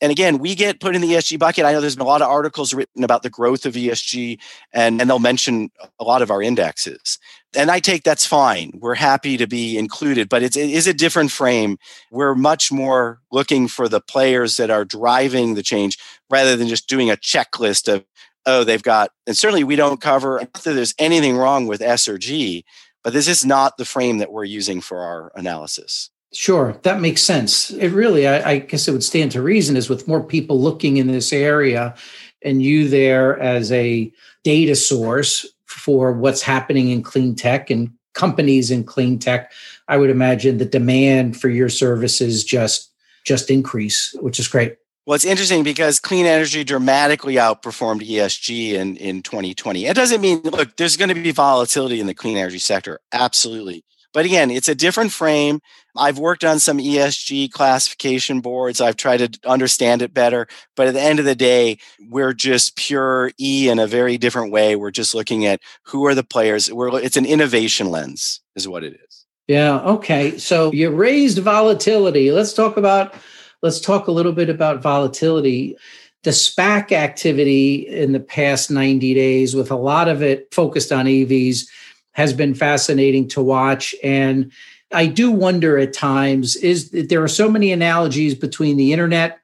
and 0.03 0.11
again, 0.11 0.39
we 0.39 0.53
get 0.53 0.81
put 0.81 0.95
in 0.95 1.01
the 1.01 1.13
ESG 1.13 1.39
bucket. 1.39 1.63
I 1.63 1.71
know 1.71 1.79
there's 1.79 1.95
been 1.95 2.05
a 2.05 2.09
lot 2.09 2.21
of 2.21 2.27
articles 2.27 2.73
written 2.73 3.05
about 3.05 3.23
the 3.23 3.29
growth 3.29 3.65
of 3.65 3.75
ESG, 3.75 4.37
and, 4.73 4.99
and 4.99 5.09
they'll 5.09 5.17
mention 5.17 5.71
a 5.97 6.03
lot 6.03 6.21
of 6.21 6.29
our 6.29 6.41
indexes. 6.41 7.17
And 7.55 7.71
I 7.71 7.79
take 7.79 8.03
that's 8.03 8.25
fine. 8.25 8.71
We're 8.81 8.95
happy 8.95 9.37
to 9.37 9.47
be 9.47 9.77
included, 9.77 10.27
but 10.27 10.43
it's, 10.43 10.57
it 10.57 10.69
is 10.69 10.87
a 10.87 10.93
different 10.93 11.31
frame. 11.31 11.77
We're 12.11 12.35
much 12.35 12.69
more 12.69 13.21
looking 13.31 13.69
for 13.69 13.87
the 13.87 14.01
players 14.01 14.57
that 14.57 14.69
are 14.69 14.83
driving 14.83 15.53
the 15.53 15.63
change 15.63 15.97
rather 16.29 16.57
than 16.57 16.67
just 16.67 16.89
doing 16.89 17.09
a 17.09 17.15
checklist 17.15 17.87
of 17.87 18.03
oh, 18.45 18.63
they've 18.63 18.83
got, 18.83 19.11
and 19.27 19.37
certainly 19.37 19.63
we 19.63 19.75
don't 19.75 20.01
cover 20.01 20.39
not 20.39 20.53
that 20.53 20.73
there's 20.73 20.95
anything 20.99 21.37
wrong 21.37 21.67
with 21.67 21.81
S 21.81 22.07
or 22.07 22.17
G, 22.17 22.65
but 23.03 23.13
this 23.13 23.27
is 23.27 23.45
not 23.45 23.77
the 23.77 23.85
frame 23.85 24.17
that 24.19 24.31
we're 24.31 24.43
using 24.43 24.81
for 24.81 24.99
our 24.99 25.31
analysis. 25.35 26.09
Sure, 26.33 26.77
that 26.81 26.99
makes 26.99 27.21
sense. 27.21 27.69
It 27.71 27.89
really, 27.89 28.27
I, 28.27 28.51
I, 28.51 28.57
guess 28.57 28.87
it 28.87 28.91
would 28.91 29.03
stand 29.03 29.31
to 29.33 29.41
reason 29.41 29.77
is 29.77 29.87
with 29.87 30.07
more 30.07 30.23
people 30.23 30.59
looking 30.59 30.97
in 30.97 31.05
this 31.05 31.31
area 31.31 31.93
and 32.41 32.61
you 32.61 32.89
there 32.89 33.39
as 33.39 33.71
a 33.71 34.11
data 34.43 34.75
source 34.75 35.45
for 35.67 36.11
what's 36.11 36.41
happening 36.41 36.89
in 36.89 37.03
clean 37.03 37.35
tech 37.35 37.69
and 37.69 37.91
companies 38.13 38.71
in 38.71 38.83
clean 38.83 39.19
tech, 39.19 39.51
I 39.87 39.97
would 39.97 40.09
imagine 40.09 40.57
the 40.57 40.65
demand 40.65 41.39
for 41.39 41.49
your 41.49 41.69
services 41.69 42.43
just 42.43 42.89
just 43.25 43.49
increase, 43.49 44.13
which 44.19 44.39
is 44.39 44.49
great. 44.49 44.75
Well, 45.05 45.15
it's 45.15 45.25
interesting 45.25 45.63
because 45.63 45.99
clean 45.99 46.25
energy 46.25 46.63
dramatically 46.63 47.35
outperformed 47.35 48.07
ESG 48.07 48.73
in, 48.73 48.95
in 48.95 49.21
2020. 49.21 49.85
It 49.85 49.95
doesn't 49.95 50.21
mean, 50.21 50.41
look, 50.43 50.77
there's 50.77 50.95
going 50.95 51.09
to 51.09 51.15
be 51.15 51.31
volatility 51.31 51.99
in 51.99 52.07
the 52.07 52.13
clean 52.13 52.37
energy 52.37 52.59
sector. 52.59 52.99
Absolutely. 53.11 53.83
But 54.13 54.25
again, 54.25 54.49
it's 54.51 54.69
a 54.69 54.75
different 54.75 55.11
frame. 55.11 55.59
I've 55.97 56.19
worked 56.19 56.45
on 56.45 56.59
some 56.59 56.77
ESG 56.77 57.51
classification 57.51 58.39
boards. 58.39 58.79
I've 58.79 58.95
tried 58.95 59.17
to 59.17 59.39
understand 59.49 60.01
it 60.01 60.13
better. 60.13 60.47
But 60.75 60.87
at 60.87 60.93
the 60.93 61.01
end 61.01 61.19
of 61.19 61.25
the 61.25 61.35
day, 61.35 61.79
we're 62.09 62.33
just 62.33 62.77
pure 62.77 63.31
E 63.39 63.67
in 63.69 63.79
a 63.79 63.87
very 63.87 64.17
different 64.17 64.51
way. 64.51 64.75
We're 64.75 64.91
just 64.91 65.13
looking 65.13 65.45
at 65.45 65.59
who 65.83 66.05
are 66.05 66.15
the 66.15 66.23
players. 66.23 66.71
We're, 66.71 67.01
it's 67.01 67.17
an 67.17 67.25
innovation 67.25 67.89
lens, 67.89 68.39
is 68.55 68.67
what 68.67 68.83
it 68.83 68.93
is. 68.93 69.25
Yeah. 69.47 69.79
Okay. 69.79 70.37
So 70.37 70.71
you 70.71 70.91
raised 70.91 71.39
volatility. 71.39 72.31
Let's 72.31 72.53
talk 72.53 72.77
about 72.77 73.13
Let's 73.63 73.79
talk 73.79 74.07
a 74.07 74.11
little 74.11 74.33
bit 74.33 74.49
about 74.49 74.83
volatility. 74.83 75.77
the 76.23 76.31
SPAC 76.31 76.93
activity 76.93 77.85
in 77.87 78.13
the 78.13 78.19
past 78.19 78.71
90 78.71 79.13
days, 79.13 79.55
with 79.55 79.71
a 79.71 79.75
lot 79.75 80.07
of 80.07 80.23
it 80.23 80.47
focused 80.53 80.91
on 80.91 81.05
EVs, 81.05 81.67
has 82.13 82.31
been 82.31 82.53
fascinating 82.53 83.27
to 83.29 83.41
watch. 83.41 83.93
And 84.01 84.51
I 84.93 85.07
do 85.07 85.31
wonder 85.31 85.77
at 85.77 85.91
times 85.91 86.55
is 86.55 86.91
there 86.91 87.21
are 87.23 87.27
so 87.27 87.49
many 87.49 87.73
analogies 87.73 88.35
between 88.35 88.77
the 88.77 88.93
internet 88.93 89.39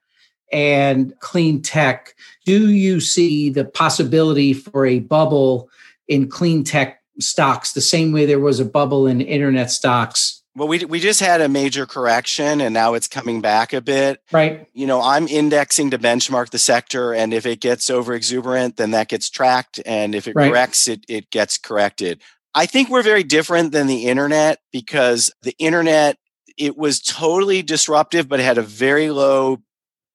and 0.53 1.13
clean 1.19 1.61
tech. 1.61 2.13
Do 2.45 2.69
you 2.69 3.01
see 3.01 3.49
the 3.49 3.65
possibility 3.65 4.53
for 4.53 4.85
a 4.85 4.99
bubble 4.99 5.69
in 6.07 6.29
clean 6.29 6.63
tech 6.63 7.01
stocks 7.19 7.73
the 7.73 7.81
same 7.81 8.13
way 8.13 8.25
there 8.25 8.39
was 8.39 8.59
a 8.59 8.65
bubble 8.65 9.05
in 9.05 9.19
internet 9.19 9.69
stocks 9.69 10.38
well, 10.55 10.67
we 10.67 10.83
we 10.85 10.99
just 10.99 11.19
had 11.19 11.41
a 11.41 11.49
major 11.49 11.85
correction 11.85 12.61
and 12.61 12.73
now 12.73 12.93
it's 12.93 13.07
coming 13.07 13.41
back 13.41 13.71
a 13.73 13.81
bit. 13.81 14.21
Right. 14.31 14.67
You 14.73 14.87
know, 14.87 15.01
I'm 15.01 15.27
indexing 15.27 15.91
to 15.91 15.99
benchmark 15.99 16.49
the 16.49 16.59
sector 16.59 17.13
and 17.13 17.33
if 17.33 17.45
it 17.45 17.61
gets 17.61 17.89
over 17.89 18.13
exuberant, 18.13 18.77
then 18.77 18.91
that 18.91 19.09
gets 19.09 19.29
tracked 19.29 19.79
and 19.85 20.15
if 20.15 20.27
it 20.27 20.35
right. 20.35 20.49
corrects 20.51 20.87
it 20.87 21.05
it 21.07 21.29
gets 21.31 21.57
corrected. 21.57 22.21
I 22.55 22.65
think 22.65 22.89
we're 22.89 23.03
very 23.03 23.23
different 23.23 23.71
than 23.71 23.87
the 23.87 24.07
internet 24.07 24.59
because 24.71 25.31
the 25.43 25.55
internet 25.59 26.17
it 26.57 26.77
was 26.77 26.99
totally 26.99 27.61
disruptive 27.61 28.27
but 28.27 28.39
it 28.39 28.43
had 28.43 28.57
a 28.57 28.63
very 28.63 29.11
low 29.11 29.61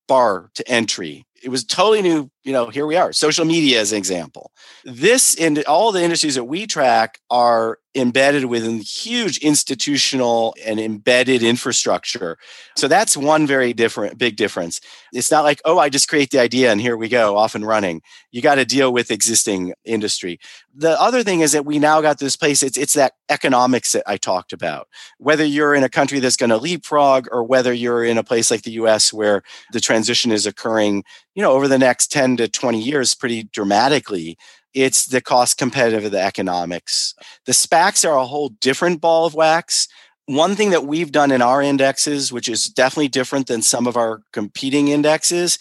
bar 0.07 0.51
to 0.55 0.69
entry 0.69 1.25
it 1.43 1.49
was 1.49 1.65
totally 1.65 2.03
new 2.03 2.31
you 2.45 2.53
know 2.53 2.69
here 2.69 2.87
we 2.87 2.97
are. 2.97 3.13
Social 3.13 3.45
media 3.45 3.81
as 3.81 3.93
an 3.93 3.99
example. 3.99 4.53
This 4.85 5.35
and 5.37 5.65
all 5.65 5.93
the 5.93 6.03
industries 6.03 6.35
that 6.35 6.45
we 6.45 6.67
track 6.67 7.19
are 7.31 7.79
embedded 7.95 8.47
within 8.47 8.81
huge 8.81 9.39
institutional 9.39 10.55
and 10.65 10.81
embedded 10.81 11.43
infrastructure. 11.43 12.37
So 12.77 12.89
that's 12.89 13.17
one 13.17 13.47
very 13.47 13.73
different 13.73 14.19
big 14.19 14.37
difference. 14.37 14.81
It's 15.13 15.31
not 15.31 15.45
like 15.45 15.61
oh 15.65 15.79
i 15.79 15.89
just 15.89 16.09
create 16.09 16.31
the 16.31 16.41
idea 16.41 16.71
and 16.71 16.81
here 16.81 16.97
we 16.97 17.09
go 17.09 17.37
off 17.37 17.55
and 17.55 17.67
running. 17.67 18.03
You 18.31 18.43
got 18.43 18.57
to 18.57 18.65
deal 18.65 18.93
with 18.93 19.11
existing 19.11 19.73
industry. 19.85 20.39
The 20.75 21.01
other 21.01 21.23
thing 21.23 21.41
is 21.41 21.53
that 21.53 21.65
we 21.65 21.79
now 21.79 22.01
got 22.01 22.19
this 22.19 22.37
place 22.37 22.63
it's 22.63 22.77
it's 22.77 22.95
that 22.95 23.15
economics 23.31 23.93
that 23.93 24.03
i 24.07 24.17
talked 24.17 24.53
about. 24.53 24.89
Whether 25.19 25.45
you're 25.45 25.75
in 25.75 25.85
a 25.85 25.89
country 25.89 26.19
that's 26.19 26.37
going 26.37 26.51
to 26.51 26.59
leapfrog 26.59 27.29
or 27.33 27.43
whether 27.45 27.73
you're 27.73 28.05
in 28.05 28.19
a 28.19 28.25
place 28.25 28.51
like 28.51 28.63
the 28.63 28.73
us 28.73 29.13
where 29.13 29.43
the 29.73 29.81
transition 29.81 30.31
is 30.31 30.47
occurring 30.47 31.05
you 31.35 31.43
know 31.43 31.53
over 31.53 31.69
the 31.69 31.79
next 31.79 32.11
10 32.11 32.34
to 32.37 32.49
20 32.49 32.81
years 32.81 33.15
pretty 33.15 33.45
dramatically 33.45 34.37
it's 34.73 35.07
the 35.07 35.21
cost 35.21 35.57
competitive 35.57 36.05
of 36.05 36.13
the 36.13 36.21
economics 36.21 37.15
the 37.47 37.53
spacs 37.53 38.09
are 38.09 38.17
a 38.17 38.27
whole 38.27 38.49
different 38.49 39.01
ball 39.01 39.27
of 39.27 39.35
wax 39.35 39.89
one 40.27 40.57
thing 40.57 40.71
that 40.71 40.87
we've 40.87 41.13
done 41.13 41.31
in 41.31 41.43
our 41.43 41.63
indexes 41.63 42.33
which 42.33 42.49
is 42.49 42.67
definitely 42.67 43.09
different 43.09 43.47
than 43.47 43.63
some 43.63 43.87
of 43.87 43.97
our 43.97 44.23
competing 44.33 44.89
indexes 44.89 45.59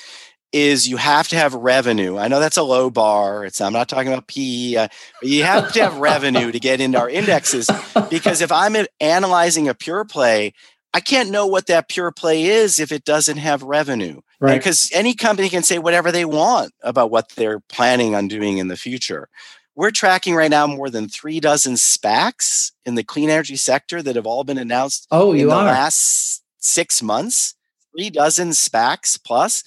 is 0.53 0.87
you 0.87 0.97
have 0.97 1.27
to 1.27 1.35
have 1.35 1.55
revenue. 1.55 2.17
I 2.17 2.27
know 2.27 2.39
that's 2.39 2.57
a 2.57 2.63
low 2.63 2.91
bar. 2.91 3.43
It's 3.43 3.59
I'm 3.59 3.73
not 3.73 3.89
talking 3.89 4.13
about 4.13 4.27
PE, 4.27 4.75
uh, 4.75 4.87
but 5.19 5.29
you 5.29 5.43
have 5.43 5.73
to 5.73 5.81
have 5.81 5.97
revenue 5.97 6.51
to 6.51 6.59
get 6.59 6.79
into 6.79 6.99
our 6.99 7.09
indexes 7.09 7.67
because 8.09 8.39
if 8.39 8.51
I'm 8.51 8.75
analyzing 9.01 9.67
a 9.67 9.73
pure 9.73 10.05
play, 10.05 10.53
I 10.93 10.99
can't 10.99 11.31
know 11.31 11.47
what 11.47 11.65
that 11.67 11.89
pure 11.89 12.11
play 12.11 12.43
is 12.43 12.79
if 12.79 12.91
it 12.91 13.03
doesn't 13.03 13.37
have 13.37 13.63
revenue. 13.63 14.21
Right. 14.43 14.57
Because 14.57 14.91
any 14.93 15.13
company 15.13 15.47
can 15.47 15.63
say 15.63 15.79
whatever 15.79 16.11
they 16.11 16.25
want 16.25 16.73
about 16.81 17.09
what 17.09 17.29
they're 17.29 17.61
planning 17.61 18.13
on 18.13 18.27
doing 18.27 18.57
in 18.57 18.67
the 18.67 18.75
future. 18.75 19.29
We're 19.73 19.91
tracking 19.91 20.35
right 20.35 20.51
now 20.51 20.67
more 20.67 20.89
than 20.89 21.07
three 21.07 21.39
dozen 21.39 21.75
SPACs 21.75 22.73
in 22.85 22.95
the 22.95 23.05
clean 23.05 23.29
energy 23.29 23.55
sector 23.55 24.01
that 24.01 24.17
have 24.17 24.25
all 24.25 24.43
been 24.43 24.57
announced 24.57 25.07
oh, 25.11 25.31
you 25.31 25.43
in 25.43 25.47
the 25.47 25.55
are. 25.55 25.63
last 25.63 26.43
six 26.59 27.01
months. 27.01 27.55
Three 27.95 28.09
dozen 28.09 28.49
SPACs 28.49 29.17
plus. 29.23 29.63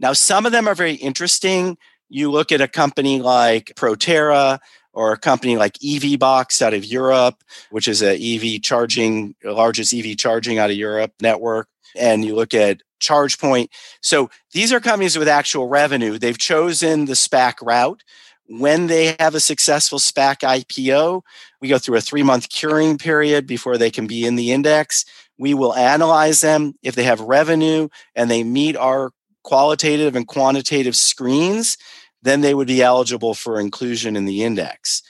Now, 0.00 0.14
some 0.14 0.46
of 0.46 0.52
them 0.52 0.66
are 0.68 0.74
very 0.74 0.94
interesting. 0.94 1.76
You 2.08 2.30
look 2.30 2.50
at 2.50 2.62
a 2.62 2.68
company 2.68 3.20
like 3.20 3.74
Proterra, 3.76 4.58
or 4.94 5.12
a 5.12 5.18
company 5.18 5.56
like 5.56 5.74
EVBox 5.74 6.62
out 6.62 6.72
of 6.72 6.84
Europe, 6.84 7.42
which 7.70 7.88
is 7.88 8.02
a 8.02 8.14
EV 8.14 8.62
charging, 8.62 9.34
largest 9.44 9.92
EV 9.92 10.16
charging 10.16 10.58
out 10.58 10.70
of 10.70 10.76
Europe 10.76 11.12
network. 11.20 11.68
And 11.96 12.24
you 12.24 12.34
look 12.34 12.54
at 12.54 12.80
ChargePoint. 13.04 13.68
So 14.00 14.30
these 14.52 14.72
are 14.72 14.80
companies 14.80 15.18
with 15.18 15.28
actual 15.28 15.68
revenue. 15.68 16.18
They've 16.18 16.38
chosen 16.38 17.04
the 17.04 17.12
SPAC 17.12 17.54
route. 17.62 18.02
When 18.46 18.88
they 18.88 19.16
have 19.18 19.34
a 19.34 19.40
successful 19.40 19.98
SPAC 19.98 20.40
IPO, 20.40 21.22
we 21.60 21.68
go 21.68 21.78
through 21.78 21.96
a 21.96 22.02
three 22.02 22.22
month 22.22 22.48
curing 22.50 22.98
period 22.98 23.46
before 23.46 23.78
they 23.78 23.90
can 23.90 24.06
be 24.06 24.26
in 24.26 24.36
the 24.36 24.52
index. 24.52 25.04
We 25.38 25.54
will 25.54 25.74
analyze 25.74 26.40
them. 26.40 26.74
If 26.82 26.94
they 26.94 27.04
have 27.04 27.20
revenue 27.20 27.88
and 28.14 28.30
they 28.30 28.44
meet 28.44 28.76
our 28.76 29.10
qualitative 29.42 30.16
and 30.16 30.26
quantitative 30.26 30.96
screens, 30.96 31.76
then 32.22 32.40
they 32.40 32.54
would 32.54 32.68
be 32.68 32.82
eligible 32.82 33.34
for 33.34 33.60
inclusion 33.60 34.16
in 34.16 34.24
the 34.24 34.42
index. 34.42 35.02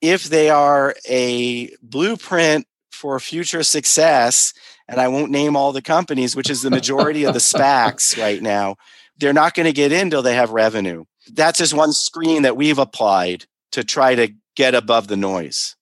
If 0.00 0.24
they 0.24 0.50
are 0.50 0.94
a 1.08 1.70
blueprint 1.82 2.66
for 2.90 3.18
future 3.18 3.62
success, 3.62 4.52
and 4.90 5.00
I 5.00 5.06
won't 5.06 5.30
name 5.30 5.56
all 5.56 5.72
the 5.72 5.80
companies, 5.80 6.34
which 6.34 6.50
is 6.50 6.62
the 6.62 6.70
majority 6.70 7.24
of 7.24 7.32
the 7.32 7.40
SPACs 7.40 8.20
right 8.20 8.42
now, 8.42 8.74
they're 9.16 9.32
not 9.32 9.54
going 9.54 9.66
to 9.66 9.72
get 9.72 9.92
in 9.92 10.08
until 10.08 10.20
they 10.20 10.34
have 10.34 10.50
revenue. 10.50 11.04
That's 11.32 11.58
just 11.58 11.72
one 11.72 11.92
screen 11.92 12.42
that 12.42 12.56
we've 12.56 12.78
applied 12.78 13.44
to 13.72 13.84
try 13.84 14.16
to 14.16 14.34
get 14.56 14.74
above 14.74 15.06
the 15.06 15.16
noise. 15.16 15.76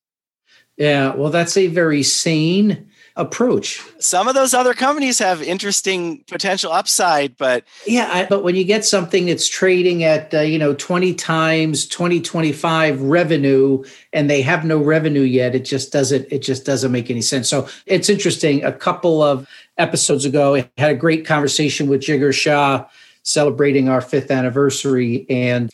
Yeah, 0.77 1.15
well, 1.15 1.31
that's 1.31 1.57
a 1.57 1.67
very 1.67 2.03
sane 2.03 2.88
approach. 3.19 3.83
Some 3.99 4.27
of 4.29 4.33
those 4.33 4.53
other 4.53 4.73
companies 4.73 5.19
have 5.19 5.41
interesting 5.41 6.23
potential 6.27 6.71
upside, 6.71 7.35
but 7.37 7.65
yeah, 7.85 8.09
I, 8.11 8.25
but 8.25 8.43
when 8.43 8.55
you 8.55 8.63
get 8.63 8.85
something 8.85 9.25
that's 9.25 9.47
trading 9.47 10.03
at 10.03 10.33
uh, 10.33 10.39
you 10.39 10.57
know 10.57 10.73
20 10.73 11.13
times 11.15 11.85
2025 11.85 13.01
revenue 13.01 13.83
and 14.13 14.29
they 14.29 14.41
have 14.41 14.63
no 14.63 14.77
revenue 14.77 15.21
yet, 15.21 15.53
it 15.53 15.65
just 15.65 15.91
doesn't 15.91 16.27
it 16.31 16.39
just 16.39 16.65
doesn't 16.65 16.91
make 16.91 17.11
any 17.11 17.21
sense. 17.21 17.49
So 17.49 17.67
it's 17.85 18.09
interesting. 18.09 18.63
A 18.63 18.71
couple 18.71 19.21
of 19.21 19.47
episodes 19.77 20.23
ago, 20.23 20.55
I 20.55 20.69
had 20.77 20.91
a 20.91 20.95
great 20.95 21.25
conversation 21.25 21.89
with 21.89 22.01
Jigar 22.01 22.33
Shah 22.33 22.85
celebrating 23.23 23.89
our 23.89 24.01
5th 24.01 24.31
anniversary 24.31 25.25
and 25.29 25.69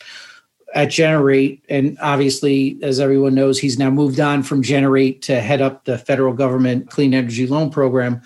at 0.76 0.90
Generate. 0.90 1.64
And 1.70 1.96
obviously, 2.02 2.78
as 2.82 3.00
everyone 3.00 3.34
knows, 3.34 3.58
he's 3.58 3.78
now 3.78 3.88
moved 3.88 4.20
on 4.20 4.42
from 4.42 4.62
Generate 4.62 5.22
to 5.22 5.40
head 5.40 5.62
up 5.62 5.86
the 5.86 5.96
federal 5.96 6.34
government 6.34 6.90
clean 6.90 7.14
energy 7.14 7.46
loan 7.46 7.70
program. 7.70 8.20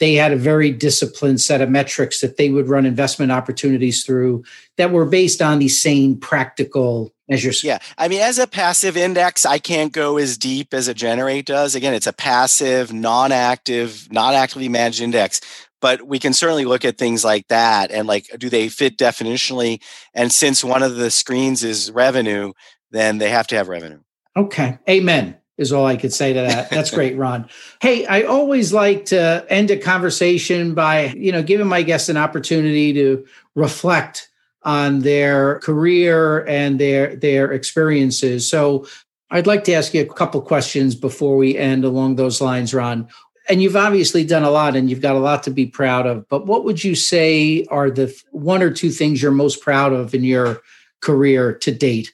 They 0.00 0.14
had 0.14 0.32
a 0.32 0.36
very 0.36 0.72
disciplined 0.72 1.40
set 1.40 1.60
of 1.60 1.70
metrics 1.70 2.20
that 2.20 2.36
they 2.36 2.50
would 2.50 2.68
run 2.68 2.86
investment 2.86 3.30
opportunities 3.30 4.04
through 4.04 4.44
that 4.76 4.90
were 4.90 5.04
based 5.04 5.40
on 5.40 5.60
these 5.60 5.80
same 5.80 6.18
practical 6.18 7.14
measures. 7.28 7.62
Yeah. 7.62 7.78
I 7.96 8.08
mean, 8.08 8.20
as 8.20 8.40
a 8.40 8.48
passive 8.48 8.96
index, 8.96 9.46
I 9.46 9.60
can't 9.60 9.92
go 9.92 10.18
as 10.18 10.36
deep 10.36 10.74
as 10.74 10.88
a 10.88 10.94
Generate 10.94 11.46
does. 11.46 11.76
Again, 11.76 11.94
it's 11.94 12.08
a 12.08 12.12
passive, 12.12 12.92
non 12.92 13.30
active, 13.30 14.08
not 14.10 14.34
actively 14.34 14.68
managed 14.68 15.00
index 15.00 15.40
but 15.82 16.06
we 16.06 16.18
can 16.18 16.32
certainly 16.32 16.64
look 16.64 16.86
at 16.86 16.96
things 16.96 17.22
like 17.22 17.46
that 17.48 17.90
and 17.90 18.08
like 18.08 18.26
do 18.38 18.48
they 18.48 18.70
fit 18.70 18.96
definitionally 18.96 19.82
and 20.14 20.32
since 20.32 20.64
one 20.64 20.82
of 20.82 20.96
the 20.96 21.10
screens 21.10 21.62
is 21.62 21.90
revenue 21.90 22.52
then 22.90 23.18
they 23.18 23.28
have 23.28 23.46
to 23.46 23.56
have 23.56 23.68
revenue 23.68 24.00
okay 24.34 24.78
amen 24.88 25.36
is 25.58 25.72
all 25.72 25.86
I 25.86 25.96
could 25.96 26.12
say 26.12 26.32
to 26.32 26.40
that. 26.40 26.70
That's 26.70 26.90
great, 26.94 27.16
Ron. 27.16 27.48
Hey, 27.80 28.06
I 28.06 28.22
always 28.22 28.72
like 28.72 29.06
to 29.06 29.44
end 29.48 29.70
a 29.70 29.76
conversation 29.76 30.74
by, 30.74 31.08
you 31.16 31.32
know, 31.32 31.42
giving 31.42 31.66
my 31.66 31.82
guests 31.82 32.08
an 32.08 32.16
opportunity 32.16 32.92
to 32.94 33.24
reflect 33.54 34.28
on 34.62 35.00
their 35.00 35.58
career 35.60 36.46
and 36.46 36.78
their 36.78 37.16
their 37.16 37.52
experiences. 37.52 38.48
So, 38.48 38.86
I'd 39.30 39.46
like 39.46 39.64
to 39.64 39.72
ask 39.72 39.94
you 39.94 40.02
a 40.02 40.14
couple 40.14 40.42
questions 40.42 40.94
before 40.94 41.38
we 41.38 41.56
end 41.56 41.84
along 41.84 42.16
those 42.16 42.42
lines, 42.42 42.74
Ron 42.74 43.08
and 43.48 43.62
you've 43.62 43.76
obviously 43.76 44.24
done 44.24 44.44
a 44.44 44.50
lot 44.50 44.76
and 44.76 44.88
you've 44.88 45.00
got 45.00 45.16
a 45.16 45.20
lot 45.20 45.42
to 45.42 45.50
be 45.50 45.66
proud 45.66 46.06
of 46.06 46.28
but 46.28 46.46
what 46.46 46.64
would 46.64 46.82
you 46.82 46.94
say 46.94 47.64
are 47.66 47.90
the 47.90 48.14
one 48.30 48.62
or 48.62 48.70
two 48.70 48.90
things 48.90 49.22
you're 49.22 49.32
most 49.32 49.60
proud 49.60 49.92
of 49.92 50.14
in 50.14 50.24
your 50.24 50.60
career 51.00 51.52
to 51.52 51.72
date? 51.72 52.12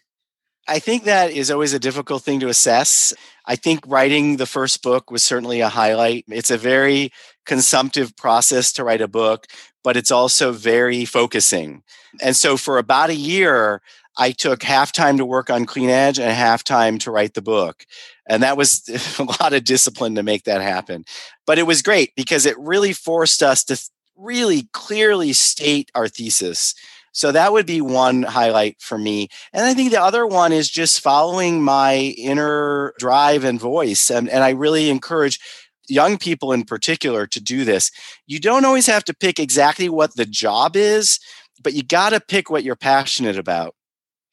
I 0.67 0.81
think 0.81 1.05
that 1.05 1.31
is 1.31 1.51
always 1.51 1.73
a 1.73 1.79
difficult 1.79 2.23
thing 2.23 2.41
to 2.41 2.49
assess. 2.49 3.15
I 3.47 3.57
think 3.57 3.81
writing 3.87 4.37
the 4.37 4.45
first 4.45 4.83
book 4.83 5.11
was 5.11 5.23
certainly 5.23 5.61
a 5.61 5.71
highlight. 5.71 6.27
It's 6.29 6.51
a 6.51 6.59
very 6.59 7.11
consumptive 7.47 8.15
process 8.17 8.73
to 8.75 8.85
write 8.85 9.01
a 9.01 9.09
book 9.09 9.47
but 9.85 9.97
it's 9.97 10.11
also 10.11 10.53
very 10.53 11.07
focusing. 11.07 11.83
And 12.21 12.37
so 12.37 12.57
for 12.57 12.77
about 12.77 13.11
a 13.11 13.15
year 13.15 13.81
I 14.19 14.33
took 14.33 14.63
half 14.65 14.93
time 14.93 15.17
to 15.17 15.25
work 15.25 15.49
on 15.49 15.65
Clean 15.65 15.89
Edge 15.89 16.19
and 16.19 16.31
half 16.31 16.65
time 16.65 16.99
to 16.99 17.11
write 17.11 17.35
the 17.35 17.43
book. 17.43 17.87
And 18.29 18.43
that 18.43 18.57
was 18.57 18.83
a 19.19 19.25
lot 19.25 19.53
of 19.53 19.65
discipline 19.65 20.15
to 20.15 20.23
make 20.23 20.45
that 20.45 20.61
happen. 20.61 21.05
But 21.47 21.59
it 21.59 21.67
was 21.67 21.83
great 21.83 22.13
because 22.17 22.47
it 22.47 22.59
really 22.59 22.93
forced 22.93 23.43
us 23.43 23.65
to 23.65 23.81
really 24.17 24.69
clearly 24.73 25.33
state 25.33 25.91
our 25.95 26.09
thesis. 26.09 26.75
So 27.13 27.33
that 27.33 27.53
would 27.53 27.67
be 27.67 27.81
one 27.81 28.23
highlight 28.23 28.81
for 28.81 28.99
me. 28.99 29.29
And 29.53 29.65
I 29.65 29.75
think 29.75 29.91
the 29.91 30.03
other 30.03 30.27
one 30.27 30.53
is 30.53 30.69
just 30.69 31.01
following 31.01 31.63
my 31.63 32.15
inner 32.19 32.95
drive 32.99 33.45
and 33.45 33.59
voice. 33.59 34.11
And, 34.11 34.29
and 34.29 34.45
I 34.45 34.51
really 34.51 34.91
encourage 34.91 35.41
young 35.89 36.19
people 36.19 36.53
in 36.53 36.65
particular 36.65 37.27
to 37.27 37.41
do 37.41 37.65
this. 37.65 37.91
You 38.27 38.39
don't 38.39 38.65
always 38.65 38.87
have 38.87 39.05
to 39.05 39.15
pick 39.15 39.41
exactly 39.41 39.89
what 39.89 40.15
the 40.17 40.27
job 40.27 40.77
is 40.77 41.19
but 41.63 41.75
you 41.75 41.83
got 41.83 42.11
to 42.11 42.21
pick 42.21 42.51
what 42.51 42.65
you're 42.65 42.77
passionate 42.77 43.39
about 43.39 43.75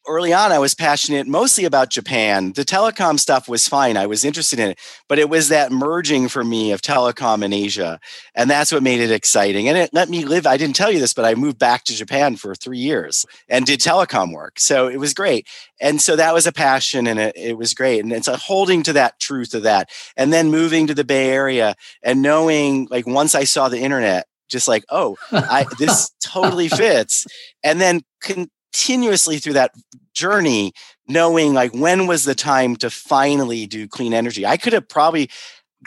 early 0.07 0.33
on 0.33 0.51
i 0.51 0.59
was 0.59 0.75
passionate 0.75 1.27
mostly 1.27 1.65
about 1.65 1.89
japan. 1.89 2.53
The 2.53 2.63
telecom 2.63 3.19
stuff 3.19 3.47
was 3.47 3.67
fine. 3.67 3.97
I 3.97 4.05
was 4.05 4.23
interested 4.25 4.59
in 4.59 4.71
it 4.71 4.79
but 5.07 5.19
it 5.19 5.29
was 5.29 5.49
that 5.49 5.71
merging 5.71 6.27
for 6.27 6.43
me 6.43 6.71
of 6.71 6.81
telecom 6.81 7.43
and 7.43 7.53
asia 7.53 7.99
and 8.35 8.49
that's 8.49 8.71
what 8.71 8.83
made 8.83 8.99
it 8.99 9.11
exciting. 9.11 9.67
And 9.67 9.77
it 9.77 9.89
let 9.93 10.09
me 10.09 10.25
live 10.25 10.47
i 10.47 10.57
didn't 10.57 10.75
tell 10.75 10.91
you 10.91 10.99
this 10.99 11.13
but 11.13 11.25
i 11.25 11.35
moved 11.35 11.59
back 11.59 11.83
to 11.85 11.95
japan 11.95 12.35
for 12.35 12.55
three 12.55 12.77
years 12.79 13.25
and 13.49 13.65
did 13.65 13.79
telecom 13.79 14.33
work. 14.33 14.59
So 14.59 14.87
it 14.87 14.97
was 14.97 15.13
great. 15.13 15.47
And 15.81 16.01
so 16.01 16.15
that 16.15 16.33
was 16.33 16.47
a 16.47 16.51
passion 16.53 17.07
and 17.07 17.19
it, 17.19 17.35
it 17.35 17.57
was 17.57 17.73
great. 17.73 18.03
And 18.03 18.13
it's 18.13 18.27
a 18.27 18.37
holding 18.37 18.83
to 18.83 18.93
that 18.93 19.19
truth 19.19 19.53
of 19.53 19.63
that. 19.63 19.89
And 20.15 20.31
then 20.31 20.49
moving 20.51 20.87
to 20.87 20.93
the 20.93 21.03
bay 21.03 21.29
area 21.29 21.75
and 22.03 22.21
knowing 22.21 22.87
like 22.89 23.07
once 23.07 23.35
i 23.35 23.43
saw 23.43 23.69
the 23.69 23.79
internet 23.79 24.27
just 24.47 24.67
like 24.67 24.85
oh 24.89 25.17
I, 25.31 25.65
this 25.79 26.11
totally 26.23 26.67
fits. 26.67 27.25
And 27.63 27.79
then 27.79 28.01
con- 28.21 28.49
continuously 28.75 29.37
through 29.39 29.53
that 29.53 29.71
journey 30.13 30.73
knowing 31.07 31.53
like 31.53 31.73
when 31.73 32.07
was 32.07 32.25
the 32.25 32.35
time 32.35 32.75
to 32.75 32.89
finally 32.89 33.65
do 33.65 33.87
clean 33.87 34.13
energy. 34.13 34.45
I 34.45 34.57
could 34.57 34.73
have 34.73 34.89
probably 34.89 35.29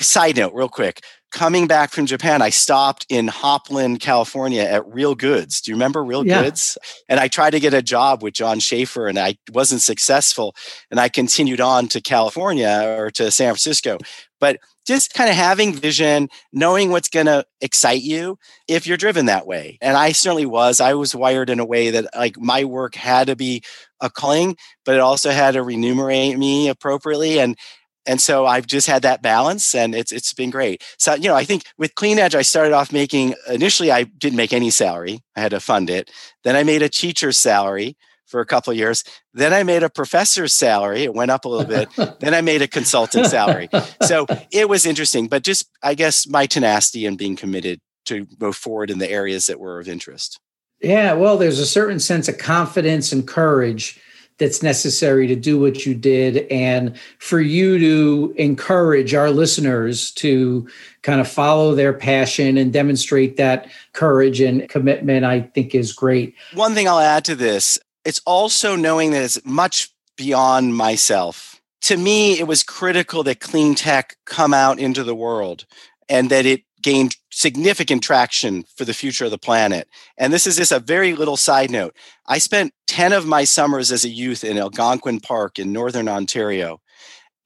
side 0.00 0.36
note 0.36 0.54
real 0.54 0.68
quick 0.68 1.02
coming 1.32 1.66
back 1.66 1.90
from 1.90 2.06
japan 2.06 2.40
i 2.40 2.50
stopped 2.50 3.04
in 3.08 3.26
hopland 3.26 3.98
california 3.98 4.62
at 4.62 4.86
real 4.86 5.16
goods. 5.16 5.60
Do 5.60 5.72
you 5.72 5.74
remember 5.74 6.04
real 6.04 6.24
yeah. 6.24 6.42
goods? 6.42 6.78
And 7.08 7.18
i 7.18 7.26
tried 7.26 7.50
to 7.50 7.60
get 7.60 7.74
a 7.74 7.82
job 7.82 8.22
with 8.22 8.34
john 8.34 8.60
Schaeffer 8.60 9.08
and 9.08 9.18
i 9.18 9.36
wasn't 9.52 9.82
successful 9.82 10.54
and 10.90 11.00
i 11.00 11.08
continued 11.08 11.60
on 11.60 11.88
to 11.88 12.00
california 12.00 12.94
or 12.96 13.10
to 13.12 13.30
san 13.32 13.48
francisco. 13.48 13.98
But 14.38 14.60
just 14.88 15.12
kind 15.12 15.28
of 15.28 15.36
having 15.36 15.74
vision, 15.74 16.30
knowing 16.50 16.90
what's 16.90 17.10
going 17.10 17.26
to 17.26 17.44
excite 17.60 18.00
you 18.00 18.38
if 18.66 18.86
you're 18.86 18.96
driven 18.96 19.26
that 19.26 19.46
way. 19.46 19.76
And 19.82 19.98
I 19.98 20.12
certainly 20.12 20.46
was. 20.46 20.80
I 20.80 20.94
was 20.94 21.14
wired 21.14 21.50
in 21.50 21.60
a 21.60 21.66
way 21.66 21.90
that 21.90 22.06
like 22.16 22.40
my 22.40 22.64
work 22.64 22.94
had 22.94 23.26
to 23.26 23.36
be 23.36 23.62
a 24.00 24.08
calling, 24.08 24.56
but 24.86 24.94
it 24.94 25.00
also 25.00 25.30
had 25.30 25.52
to 25.52 25.62
remunerate 25.62 26.38
me 26.38 26.68
appropriately. 26.68 27.38
And 27.38 27.54
and 28.06 28.18
so 28.18 28.46
I've 28.46 28.66
just 28.66 28.86
had 28.86 29.02
that 29.02 29.20
balance 29.20 29.74
and 29.74 29.94
it's 29.94 30.10
it's 30.10 30.32
been 30.32 30.48
great. 30.48 30.82
So 30.96 31.14
you 31.14 31.28
know, 31.28 31.36
I 31.36 31.44
think 31.44 31.64
with 31.76 31.94
Clean 31.94 32.18
Edge 32.18 32.34
I 32.34 32.40
started 32.40 32.72
off 32.72 32.90
making 32.90 33.34
initially 33.46 33.92
I 33.92 34.04
didn't 34.04 34.38
make 34.38 34.54
any 34.54 34.70
salary. 34.70 35.20
I 35.36 35.40
had 35.40 35.50
to 35.50 35.60
fund 35.60 35.90
it. 35.90 36.10
Then 36.44 36.56
I 36.56 36.62
made 36.62 36.80
a 36.80 36.88
teacher's 36.88 37.36
salary 37.36 37.94
for 38.28 38.40
a 38.40 38.46
couple 38.46 38.70
of 38.70 38.76
years. 38.76 39.02
Then 39.34 39.52
I 39.52 39.62
made 39.62 39.82
a 39.82 39.90
professor's 39.90 40.52
salary. 40.52 41.02
It 41.02 41.14
went 41.14 41.30
up 41.30 41.44
a 41.44 41.48
little 41.48 41.66
bit. 41.66 41.88
then 42.20 42.34
I 42.34 42.40
made 42.40 42.62
a 42.62 42.68
consultant 42.68 43.26
salary. 43.26 43.68
So 44.02 44.26
it 44.52 44.68
was 44.68 44.86
interesting, 44.86 45.26
but 45.28 45.42
just 45.42 45.68
I 45.82 45.94
guess 45.94 46.28
my 46.28 46.46
tenacity 46.46 47.06
and 47.06 47.18
being 47.18 47.36
committed 47.36 47.80
to 48.06 48.26
move 48.40 48.56
forward 48.56 48.90
in 48.90 48.98
the 48.98 49.10
areas 49.10 49.46
that 49.46 49.58
were 49.58 49.80
of 49.80 49.88
interest. 49.88 50.40
Yeah, 50.80 51.14
well, 51.14 51.36
there's 51.36 51.58
a 51.58 51.66
certain 51.66 51.98
sense 51.98 52.28
of 52.28 52.38
confidence 52.38 53.12
and 53.12 53.26
courage 53.26 54.00
that's 54.38 54.62
necessary 54.62 55.26
to 55.26 55.36
do 55.36 55.60
what 55.60 55.84
you 55.84 55.94
did 55.94 56.46
and 56.50 56.96
for 57.18 57.40
you 57.40 57.78
to 57.78 58.34
encourage 58.36 59.12
our 59.12 59.30
listeners 59.30 60.12
to 60.12 60.68
kind 61.02 61.20
of 61.20 61.28
follow 61.28 61.74
their 61.74 61.92
passion 61.92 62.56
and 62.56 62.72
demonstrate 62.72 63.36
that 63.36 63.68
courage 63.92 64.40
and 64.40 64.68
commitment 64.68 65.24
i 65.24 65.40
think 65.40 65.74
is 65.74 65.92
great 65.92 66.34
one 66.54 66.74
thing 66.74 66.88
i'll 66.88 67.00
add 67.00 67.24
to 67.24 67.34
this 67.34 67.78
it's 68.04 68.20
also 68.26 68.76
knowing 68.76 69.10
that 69.12 69.22
it's 69.22 69.44
much 69.44 69.90
beyond 70.16 70.76
myself. 70.76 71.60
To 71.82 71.96
me, 71.96 72.38
it 72.38 72.46
was 72.46 72.62
critical 72.62 73.22
that 73.24 73.40
clean 73.40 73.74
tech 73.74 74.16
come 74.24 74.52
out 74.52 74.78
into 74.78 75.04
the 75.04 75.14
world 75.14 75.64
and 76.08 76.30
that 76.30 76.46
it 76.46 76.62
gained 76.82 77.16
significant 77.30 78.02
traction 78.02 78.64
for 78.76 78.84
the 78.84 78.94
future 78.94 79.24
of 79.24 79.30
the 79.30 79.38
planet. 79.38 79.88
And 80.16 80.32
this 80.32 80.46
is 80.46 80.56
just 80.56 80.72
a 80.72 80.80
very 80.80 81.14
little 81.14 81.36
side 81.36 81.70
note. 81.70 81.94
I 82.26 82.38
spent 82.38 82.72
10 82.86 83.12
of 83.12 83.26
my 83.26 83.44
summers 83.44 83.92
as 83.92 84.04
a 84.04 84.08
youth 84.08 84.44
in 84.44 84.58
Algonquin 84.58 85.20
Park 85.20 85.58
in 85.58 85.72
Northern 85.72 86.08
Ontario. 86.08 86.80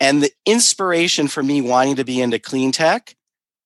And 0.01 0.23
the 0.23 0.33
inspiration 0.47 1.29
for 1.29 1.43
me 1.43 1.61
wanting 1.61 1.97
to 1.97 2.05
be 2.05 2.21
into 2.21 2.39
clean 2.39 2.73
tech 2.73 3.15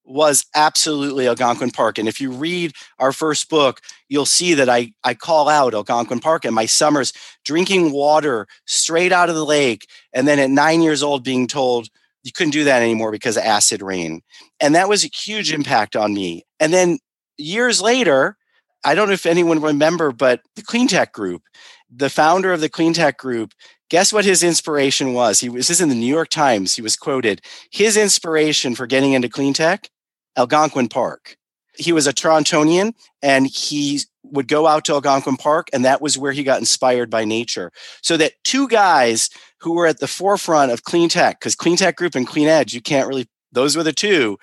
was 0.06 0.46
absolutely 0.54 1.26
Algonquin 1.26 1.70
Park. 1.70 1.98
And 1.98 2.08
if 2.08 2.20
you 2.20 2.30
read 2.30 2.72
our 2.98 3.12
first 3.12 3.48
book, 3.48 3.80
you'll 4.08 4.24
see 4.24 4.54
that 4.54 4.68
I, 4.68 4.92
I 5.04 5.14
call 5.14 5.48
out 5.48 5.74
Algonquin 5.74 6.20
Park 6.20 6.44
and 6.44 6.54
my 6.54 6.66
summers 6.66 7.12
drinking 7.44 7.92
water 7.92 8.46
straight 8.66 9.12
out 9.12 9.28
of 9.28 9.34
the 9.34 9.44
lake. 9.44 9.86
And 10.12 10.26
then 10.26 10.38
at 10.38 10.50
nine 10.50 10.80
years 10.80 11.02
old, 11.02 11.24
being 11.24 11.46
told 11.46 11.88
you 12.22 12.32
couldn't 12.32 12.52
do 12.52 12.64
that 12.64 12.82
anymore 12.82 13.10
because 13.10 13.36
of 13.36 13.44
acid 13.44 13.82
rain. 13.82 14.22
And 14.60 14.74
that 14.74 14.88
was 14.88 15.04
a 15.04 15.08
huge 15.08 15.52
impact 15.52 15.94
on 15.94 16.14
me. 16.14 16.44
And 16.58 16.72
then 16.72 16.98
years 17.36 17.80
later, 17.80 18.36
I 18.84 18.94
don't 18.94 19.08
know 19.08 19.14
if 19.14 19.26
anyone 19.26 19.60
remember, 19.60 20.12
but 20.12 20.40
the 20.54 20.62
Clean 20.62 20.86
Tech 20.88 21.12
Group, 21.12 21.42
the 21.90 22.10
founder 22.10 22.52
of 22.52 22.60
the 22.60 22.68
Clean 22.68 22.92
Tech 22.92 23.18
Group, 23.18 23.52
guess 23.90 24.12
what 24.12 24.24
his 24.24 24.42
inspiration 24.42 25.12
was? 25.12 25.40
He 25.40 25.48
was 25.48 25.68
this 25.68 25.76
is 25.76 25.80
in 25.80 25.88
the 25.88 25.94
New 25.94 26.06
York 26.06 26.28
Times. 26.28 26.74
He 26.74 26.82
was 26.82 26.96
quoted. 26.96 27.40
His 27.70 27.96
inspiration 27.96 28.74
for 28.74 28.86
getting 28.86 29.12
into 29.12 29.28
clean 29.28 29.52
tech 29.52 29.88
Algonquin 30.36 30.88
Park. 30.88 31.36
He 31.78 31.92
was 31.92 32.06
a 32.06 32.12
Torontonian 32.12 32.94
and 33.22 33.46
he 33.46 34.00
would 34.22 34.48
go 34.48 34.66
out 34.66 34.84
to 34.84 34.94
Algonquin 34.94 35.36
Park, 35.36 35.68
and 35.72 35.84
that 35.84 36.02
was 36.02 36.18
where 36.18 36.32
he 36.32 36.42
got 36.42 36.58
inspired 36.58 37.10
by 37.10 37.24
nature. 37.24 37.70
So 38.02 38.16
that 38.16 38.32
two 38.44 38.66
guys 38.68 39.30
who 39.60 39.74
were 39.74 39.86
at 39.86 40.00
the 40.00 40.08
forefront 40.08 40.72
of 40.72 40.84
clean 40.84 41.08
tech, 41.08 41.38
because 41.38 41.54
clean 41.54 41.76
tech 41.76 41.96
group 41.96 42.14
and 42.14 42.26
clean 42.26 42.48
edge, 42.48 42.74
you 42.74 42.80
can't 42.80 43.08
really, 43.08 43.28
those 43.52 43.76
were 43.76 43.82
the 43.82 43.92
two, 43.92 44.38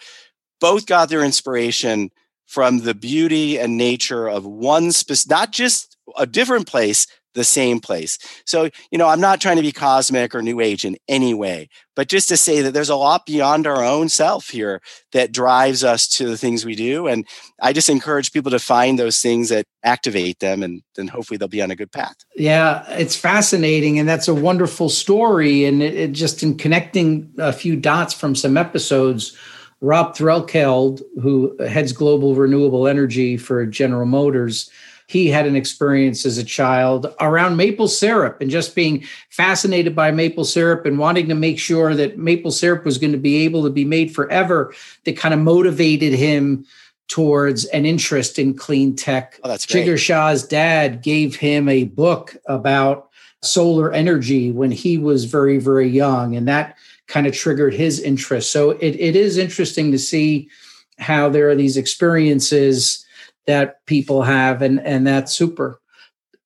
both 0.61 0.85
got 0.85 1.09
their 1.09 1.23
inspiration 1.23 2.11
from 2.45 2.79
the 2.79 2.93
beauty 2.93 3.59
and 3.59 3.77
nature 3.77 4.27
of 4.27 4.45
one 4.45 4.91
specific, 4.91 5.29
not 5.29 5.51
just 5.51 5.97
a 6.17 6.25
different 6.25 6.67
place, 6.67 7.07
the 7.33 7.43
same 7.43 7.79
place. 7.79 8.17
So, 8.45 8.69
you 8.91 8.97
know, 8.97 9.07
I'm 9.07 9.21
not 9.21 9.41
trying 9.41 9.57
to 9.57 9.61
be 9.61 9.71
cosmic 9.71 10.35
or 10.35 10.41
new 10.41 10.59
age 10.59 10.85
in 10.85 10.97
any 11.07 11.33
way, 11.33 11.69
but 11.95 12.07
just 12.07 12.29
to 12.29 12.37
say 12.37 12.61
that 12.61 12.73
there's 12.73 12.89
a 12.89 12.95
lot 12.95 13.25
beyond 13.25 13.67
our 13.67 13.83
own 13.83 14.09
self 14.09 14.49
here 14.49 14.81
that 15.11 15.31
drives 15.31 15.83
us 15.83 16.07
to 16.07 16.27
the 16.27 16.37
things 16.37 16.65
we 16.65 16.75
do. 16.75 17.07
And 17.07 17.25
I 17.61 17.73
just 17.73 17.89
encourage 17.89 18.31
people 18.31 18.51
to 18.51 18.59
find 18.59 18.97
those 18.97 19.19
things 19.19 19.49
that 19.49 19.65
activate 19.83 20.39
them 20.39 20.63
and 20.63 20.81
then 20.95 21.07
hopefully 21.07 21.37
they'll 21.37 21.47
be 21.47 21.61
on 21.61 21.71
a 21.71 21.75
good 21.75 21.91
path. 21.91 22.15
Yeah, 22.35 22.85
it's 22.89 23.15
fascinating. 23.15 23.99
And 23.99 24.07
that's 24.07 24.27
a 24.27 24.33
wonderful 24.33 24.89
story. 24.89 25.65
And 25.65 25.81
it, 25.81 25.95
it 25.95 26.11
just 26.11 26.43
in 26.43 26.57
connecting 26.57 27.33
a 27.37 27.53
few 27.53 27.75
dots 27.75 28.13
from 28.13 28.35
some 28.35 28.57
episodes, 28.57 29.37
Rob 29.81 30.15
Threlkeld, 30.15 31.01
who 31.21 31.57
heads 31.67 31.91
global 31.91 32.35
renewable 32.35 32.87
energy 32.87 33.35
for 33.35 33.65
General 33.65 34.05
Motors, 34.05 34.71
he 35.07 35.27
had 35.27 35.45
an 35.45 35.55
experience 35.55 36.25
as 36.25 36.37
a 36.37 36.43
child 36.43 37.13
around 37.19 37.57
maple 37.57 37.87
syrup 37.87 38.41
and 38.41 38.49
just 38.49 38.75
being 38.75 39.03
fascinated 39.29 39.95
by 39.95 40.11
maple 40.11 40.45
syrup 40.45 40.85
and 40.85 40.97
wanting 40.97 41.27
to 41.29 41.35
make 41.35 41.59
sure 41.59 41.93
that 41.93 42.17
maple 42.17 42.51
syrup 42.51 42.85
was 42.85 42.97
going 42.97 43.11
to 43.11 43.17
be 43.17 43.43
able 43.43 43.63
to 43.63 43.69
be 43.69 43.85
made 43.85 44.13
forever 44.13 44.73
that 45.03 45.17
kind 45.17 45.33
of 45.33 45.39
motivated 45.39 46.13
him 46.13 46.65
towards 47.07 47.65
an 47.65 47.85
interest 47.85 48.39
in 48.39 48.53
clean 48.53 48.95
tech. 48.95 49.39
Oh, 49.43 49.49
that's 49.49 49.65
great. 49.65 49.85
Jigar 49.85 49.97
Shah's 49.97 50.47
dad 50.47 51.01
gave 51.01 51.35
him 51.35 51.67
a 51.67 51.83
book 51.83 52.35
about 52.47 53.09
solar 53.41 53.91
energy 53.91 54.51
when 54.51 54.71
he 54.71 54.97
was 54.97 55.25
very, 55.25 55.59
very 55.59 55.87
young. 55.87 56.35
And 56.35 56.47
that 56.47 56.77
kind 57.07 57.27
of 57.27 57.33
triggered 57.33 57.73
his 57.73 57.99
interest. 57.99 58.51
So 58.51 58.71
it, 58.71 58.95
it 58.95 59.15
is 59.15 59.37
interesting 59.37 59.91
to 59.91 59.99
see 59.99 60.49
how 60.97 61.29
there 61.29 61.49
are 61.49 61.55
these 61.55 61.75
experiences 61.75 63.02
that 63.47 63.85
people 63.85 64.23
have, 64.23 64.61
and 64.61 64.79
and 64.81 65.05
that's 65.05 65.35
super. 65.35 65.79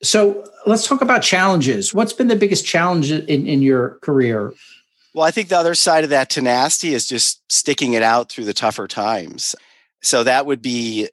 So 0.04 0.48
let's 0.66 0.88
talk 0.88 1.02
about 1.02 1.24
challenges. 1.24 1.94
What's 1.94 2.14
been 2.14 2.28
the 2.28 2.36
biggest 2.36 2.66
challenge 2.66 3.12
in, 3.12 3.48
in 3.48 3.62
your 3.62 3.98
career? 4.02 4.54
Well, 5.14 5.26
I 5.26 5.32
think 5.32 5.50
the 5.50 5.58
other 5.58 5.74
side 5.74 6.04
of 6.04 6.12
that 6.12 6.30
tenacity 6.30 6.94
is 6.94 7.08
just 7.08 7.42
sticking 7.52 7.94
it 7.94 8.04
out 8.04 8.30
through 8.30 8.46
the 8.46 8.54
tougher 8.54 8.88
times. 8.88 9.56
So 10.04 10.24
that 10.24 10.46
would 10.46 10.62
be, 10.62 11.10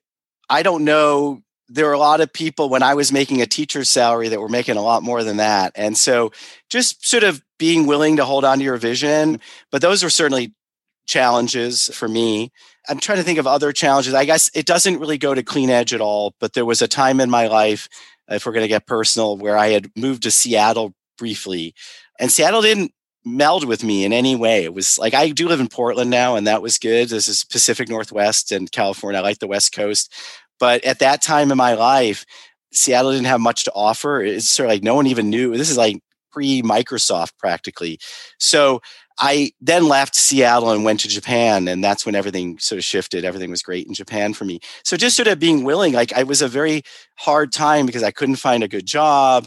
I 0.51 0.63
don't 0.63 0.85
know. 0.85 1.43
There 1.69 1.89
are 1.89 1.95
a 1.95 1.99
lot 1.99 2.21
of 2.21 2.31
people 2.31 2.69
when 2.69 2.83
I 2.83 2.93
was 2.93 3.11
making 3.11 3.41
a 3.41 3.47
teacher's 3.47 3.89
salary 3.89 4.29
that 4.29 4.41
were 4.41 4.51
making 4.51 4.77
a 4.77 4.83
lot 4.83 5.03
more 5.03 5.25
than 5.25 5.39
that. 5.39 5.73
And 5.75 5.97
so 5.97 6.33
just 6.69 7.09
sort 7.09 7.25
of 7.25 7.43
being 7.59 7.87
willing 7.87 8.17
to 8.17 8.27
hold 8.27 8.45
on 8.45 8.59
to 8.59 8.65
your 8.65 8.77
vision. 8.77 9.41
But 9.71 9.81
those 9.81 10.05
are 10.05 10.11
certainly 10.11 10.53
challenges 11.07 11.91
for 11.95 12.09
me. 12.09 12.51
I'm 12.89 12.99
trying 12.99 13.19
to 13.19 13.25
think 13.25 13.39
of 13.39 13.47
other 13.47 13.73
challenges. 13.73 14.15
I 14.15 14.25
guess 14.25 14.51
it 14.55 14.67
doesn't 14.67 14.99
really 14.99 15.19
go 15.19 15.35
to 15.35 15.43
clean 15.43 15.71
edge 15.71 15.95
at 15.95 16.01
all, 16.01 16.35
but 16.41 16.53
there 16.53 16.65
was 16.65 16.83
a 16.83 16.89
time 16.89 17.21
in 17.21 17.31
my 17.31 17.47
life, 17.47 17.89
if 18.29 18.45
we're 18.45 18.53
going 18.53 18.65
to 18.65 18.69
get 18.69 18.87
personal, 18.87 19.37
where 19.37 19.57
I 19.57 19.69
had 19.69 19.91
moved 19.97 20.23
to 20.25 20.31
Seattle 20.31 20.95
briefly. 21.17 21.75
And 22.19 22.31
Seattle 22.31 22.63
didn't 22.63 22.93
meld 23.25 23.67
with 23.67 23.83
me 23.83 24.05
in 24.05 24.13
any 24.13 24.37
way. 24.37 24.65
It 24.65 24.75
was 24.75 24.99
like 24.99 25.15
I 25.15 25.31
do 25.31 25.49
live 25.49 25.61
in 25.61 25.69
Portland 25.69 26.11
now, 26.11 26.37
and 26.37 26.47
that 26.47 26.63
was 26.63 26.79
good. 26.79 27.09
This 27.09 27.29
is 27.29 27.45
Pacific 27.45 27.89
Northwest 27.89 28.53
and 28.53 28.71
California. 28.71 29.21
I 29.21 29.23
like 29.23 29.39
the 29.39 29.47
West 29.47 29.73
Coast. 29.73 30.13
But 30.61 30.85
at 30.85 30.99
that 31.01 31.23
time 31.23 31.51
in 31.51 31.57
my 31.57 31.75
life, 31.75 32.25
Seattle 32.73 33.13
didn't 33.13 33.27
have 33.27 33.41
much 33.41 33.65
to 33.65 33.73
offer. 33.73 34.23
It's 34.23 34.49
sort 34.49 34.69
of 34.69 34.73
like 34.73 34.83
no 34.83 34.95
one 34.95 35.07
even 35.07 35.31
knew. 35.31 35.57
This 35.57 35.71
is 35.71 35.79
like 35.79 36.01
pre 36.31 36.63
Microsoft 36.63 37.33
practically. 37.39 37.99
So 38.39 38.81
I 39.19 39.53
then 39.61 39.89
left 39.89 40.17
Seattle 40.17 40.71
and 40.71 40.85
went 40.85 41.01
to 41.01 41.09
Japan, 41.09 41.69
and 41.69 41.83
that's 41.85 42.05
when 42.05 42.15
everything 42.15 42.59
sort 42.59 42.79
of 42.79 42.85
shifted. 42.85 43.25
Everything 43.25 43.51
was 43.51 43.63
great 43.63 43.87
in 43.87 43.95
Japan 43.95 44.35
for 44.35 44.45
me. 44.45 44.61
So 44.83 44.97
just 44.97 45.17
sort 45.17 45.29
of 45.29 45.39
being 45.39 45.65
willing, 45.65 45.93
like 45.93 46.13
I 46.13 46.25
was 46.25 46.43
a 46.43 46.49
very 46.49 46.83
hard 47.17 47.53
time 47.53 47.87
because 47.87 48.03
I 48.03 48.11
couldn't 48.11 48.37
find 48.37 48.65
a 48.65 48.69
good 48.69 48.87
job. 48.87 49.47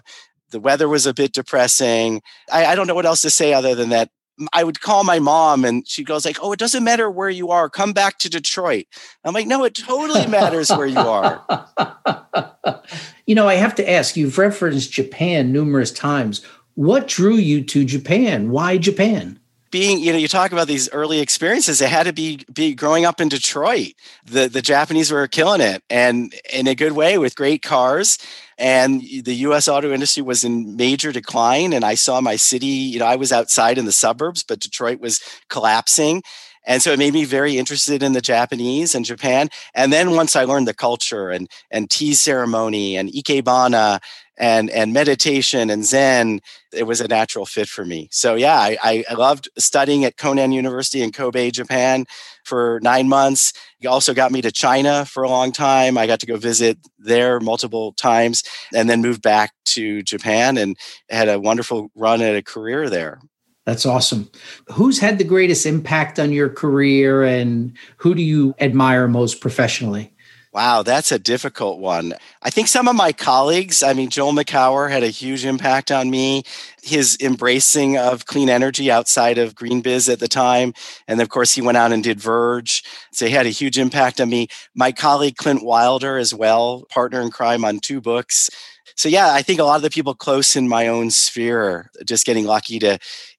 The 0.52 0.60
weather 0.60 0.88
was 0.88 1.06
a 1.06 1.14
bit 1.14 1.34
depressing. 1.34 2.22
I, 2.52 2.68
I 2.68 2.76
don't 2.76 2.88
know 2.88 2.96
what 2.96 3.06
else 3.06 3.22
to 3.24 3.30
say 3.30 3.54
other 3.54 3.76
than 3.76 3.90
that 3.90 4.10
I 4.54 4.64
would 4.64 4.82
call 4.82 5.04
my 5.04 5.18
mom 5.20 5.66
and 5.66 5.88
she 5.88 6.04
goes 6.04 6.24
like, 6.24 6.38
"Oh, 6.42 6.52
it 6.52 6.60
doesn't 6.60 6.84
matter 6.84 7.10
where 7.10 7.30
you 7.30 7.50
are. 7.50 7.70
Come 7.70 7.94
back 7.94 8.20
to 8.20 8.30
Detroit." 8.30 8.86
I'm 9.24 9.34
like, 9.34 9.48
"No, 9.48 9.64
it 9.64 9.74
totally 9.74 10.28
matters 10.28 10.70
where 10.70 10.86
you 10.86 11.00
are." 11.00 11.44
you 13.26 13.34
know, 13.34 13.48
I 13.48 13.56
have 13.56 13.74
to 13.76 13.90
ask, 13.90 14.16
you've 14.16 14.38
referenced 14.38 14.92
Japan 14.92 15.52
numerous 15.52 15.92
times. 15.92 16.46
What 16.76 17.08
drew 17.08 17.36
you 17.36 17.64
to 17.64 17.84
Japan? 17.84 18.52
Why 18.52 18.78
Japan? 18.78 19.40
Being 19.72 20.00
you 20.00 20.12
know 20.12 20.18
you 20.18 20.28
talk 20.28 20.52
about 20.52 20.68
these 20.68 20.90
early 20.92 21.20
experiences 21.20 21.82
it 21.82 21.90
had 21.90 22.04
to 22.04 22.14
be 22.14 22.40
be 22.54 22.74
growing 22.74 23.06
up 23.06 23.20
in 23.20 23.30
detroit 23.30 23.94
the 24.26 24.48
the 24.48 24.62
japanese 24.62 25.12
were 25.12 25.28
killing 25.28 25.62
it 25.62 25.84
and 25.90 26.34
in 26.52 26.68
a 26.68 26.76
good 26.76 26.94
way 26.94 27.18
with 27.18 27.36
great 27.36 27.62
cars 27.62 28.18
and 28.58 29.02
the 29.02 29.34
us 29.34 29.68
auto 29.68 29.92
industry 29.94 30.24
was 30.24 30.44
in 30.44 30.76
major 30.76 31.12
decline 31.12 31.74
and 31.74 31.84
i 31.84 31.96
saw 31.96 32.22
my 32.22 32.36
city 32.36 32.66
you 32.66 33.00
know 33.00 33.06
i 33.06 33.16
was 33.16 33.32
outside 33.32 33.78
in 33.78 33.86
the 33.86 33.92
suburbs 33.92 34.44
but 34.44 34.60
detroit 34.60 35.00
was 35.00 35.22
collapsing 35.50 36.22
and 36.68 36.82
so 36.82 36.92
it 36.92 37.00
made 37.00 37.14
me 37.14 37.24
very 37.24 37.58
interested 37.58 38.04
in 38.04 38.12
the 38.12 38.20
Japanese 38.20 38.94
and 38.94 39.06
Japan. 39.06 39.48
And 39.74 39.94
then 39.94 40.12
once 40.12 40.36
I 40.36 40.44
learned 40.44 40.68
the 40.68 40.74
culture 40.74 41.30
and 41.30 41.50
and 41.72 41.90
tea 41.90 42.14
ceremony 42.14 42.98
and 42.98 43.10
ikebana 43.10 44.02
and 44.38 44.70
and 44.70 44.94
meditation 44.94 45.70
and 45.70 45.86
Zen, 45.86 46.42
it 46.72 46.84
was 46.84 47.02
a 47.02 47.08
natural 47.08 47.46
fit 47.46 47.68
for 47.68 47.86
me. 47.86 48.08
So 48.12 48.36
yeah, 48.36 48.58
I, 48.60 49.04
I 49.10 49.14
loved 49.14 49.50
studying 49.58 50.06
at 50.06 50.18
Konan 50.18 50.54
University 50.54 51.02
in 51.02 51.12
Kobe, 51.12 51.52
Japan, 51.52 52.06
for 52.44 52.80
nine 52.82 53.10
months. 53.10 53.54
It 53.80 53.88
also 53.88 54.14
got 54.14 54.32
me 54.32 54.42
to 54.42 54.52
China 54.52 55.06
for 55.06 55.24
a 55.24 55.30
long 55.30 55.52
time. 55.52 55.98
I 55.98 56.08
got 56.08 56.20
to 56.22 56.26
go 56.26 56.38
visit 56.38 56.78
there 57.00 57.40
multiple 57.40 57.94
times, 57.94 58.44
and 58.74 58.90
then 58.90 59.02
moved 59.02 59.22
back 59.22 59.54
to 59.66 60.02
Japan 60.04 60.58
and 60.58 60.78
had 61.10 61.30
a 61.30 61.40
wonderful 61.40 61.90
run 61.96 62.22
at 62.22 62.36
a 62.36 62.44
career 62.44 62.90
there. 62.90 63.20
That's 63.66 63.86
awesome. 63.86 64.32
Who's 64.72 64.98
had 64.98 65.18
the 65.18 65.26
greatest 65.26 65.66
impact 65.66 66.20
on 66.20 66.32
your 66.32 66.48
career 66.48 67.26
and 67.26 67.74
who 67.98 68.16
do 68.16 68.22
you 68.24 68.56
admire 68.60 69.10
most 69.10 69.42
professionally? 69.42 70.14
Wow, 70.58 70.82
that's 70.82 71.12
a 71.12 71.20
difficult 71.20 71.78
one. 71.78 72.16
I 72.42 72.50
think 72.50 72.68
some 72.68 72.88
of 72.88 72.96
my 72.96 73.12
colleagues, 73.14 73.84
I 73.84 73.94
mean, 73.94 74.10
Joel 74.10 74.34
Makower 74.34 74.90
had 74.90 75.04
a 75.04 75.08
huge 75.10 75.46
impact 75.46 75.92
on 75.92 76.10
me. 76.10 76.42
His 76.82 77.16
embracing 77.22 77.96
of 77.96 78.26
clean 78.26 78.50
energy 78.50 78.90
outside 78.90 79.38
of 79.38 79.54
GreenBiz 79.54 80.12
at 80.12 80.20
the 80.20 80.28
time. 80.28 80.74
And 81.08 81.22
of 81.22 81.30
course, 81.30 81.54
he 81.54 81.62
went 81.62 81.78
out 81.78 81.94
and 81.94 82.04
did 82.04 82.20
Verge. 82.20 82.84
So 83.12 83.28
he 83.28 83.34
had 83.34 83.46
a 83.46 83.50
huge 83.50 83.78
impact 83.78 84.20
on 84.20 84.30
me. 84.30 84.48
My 84.74 84.92
colleague, 84.92 85.36
Clint 85.36 85.64
Wilder, 85.64 86.18
as 86.18 86.34
well, 86.34 86.86
partner 86.90 87.22
in 87.22 87.30
crime 87.30 87.64
on 87.64 87.78
two 87.78 88.02
books. 88.02 88.50
So, 88.96 89.10
yeah, 89.10 89.32
I 89.32 89.44
think 89.44 89.60
a 89.60 89.64
lot 89.64 89.76
of 89.76 89.84
the 89.84 89.92
people 89.92 90.16
close 90.16 90.56
in 90.56 90.68
my 90.68 90.88
own 90.88 91.12
sphere, 91.12 91.92
just 92.04 92.26
getting 92.26 92.46
lucky 92.48 92.80
to 92.80 92.98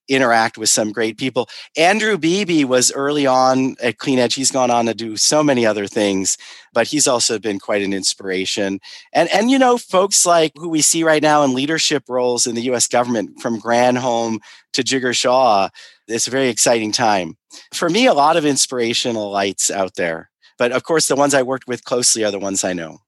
interact 0.08 0.58
with 0.58 0.68
some 0.68 0.92
great 0.92 1.16
people. 1.16 1.48
Andrew 1.76 2.18
Beebe 2.18 2.64
was 2.64 2.90
early 2.92 3.26
on 3.26 3.76
at 3.82 3.98
Clean 3.98 4.18
Edge. 4.18 4.34
He's 4.34 4.50
gone 4.50 4.70
on 4.70 4.86
to 4.86 4.94
do 4.94 5.16
so 5.16 5.42
many 5.42 5.66
other 5.66 5.86
things, 5.86 6.38
but 6.72 6.86
he's 6.86 7.06
also 7.06 7.38
been 7.38 7.58
quite 7.58 7.82
an 7.82 7.92
inspiration. 7.92 8.80
And 9.12 9.28
and 9.32 9.50
you 9.50 9.58
know, 9.58 9.78
folks 9.78 10.26
like 10.26 10.52
who 10.56 10.68
we 10.68 10.82
see 10.82 11.04
right 11.04 11.22
now 11.22 11.42
in 11.42 11.54
leadership 11.54 12.04
roles 12.08 12.46
in 12.46 12.54
the 12.54 12.62
US 12.72 12.88
government, 12.88 13.40
from 13.40 13.60
Granholm 13.60 14.38
to 14.72 14.82
Jigar 14.82 15.14
Shah, 15.14 15.68
it's 16.06 16.28
a 16.28 16.30
very 16.30 16.48
exciting 16.48 16.92
time. 16.92 17.36
For 17.74 17.88
me, 17.88 18.06
a 18.06 18.14
lot 18.14 18.36
of 18.36 18.44
inspirational 18.44 19.30
lights 19.30 19.70
out 19.70 19.94
there. 19.94 20.30
But 20.58 20.72
of 20.72 20.82
course, 20.82 21.06
the 21.06 21.16
ones 21.16 21.34
I 21.34 21.42
worked 21.42 21.68
with 21.68 21.84
closely 21.84 22.24
are 22.24 22.30
the 22.30 22.38
ones 22.38 22.64
I 22.64 22.72
know. 22.72 22.98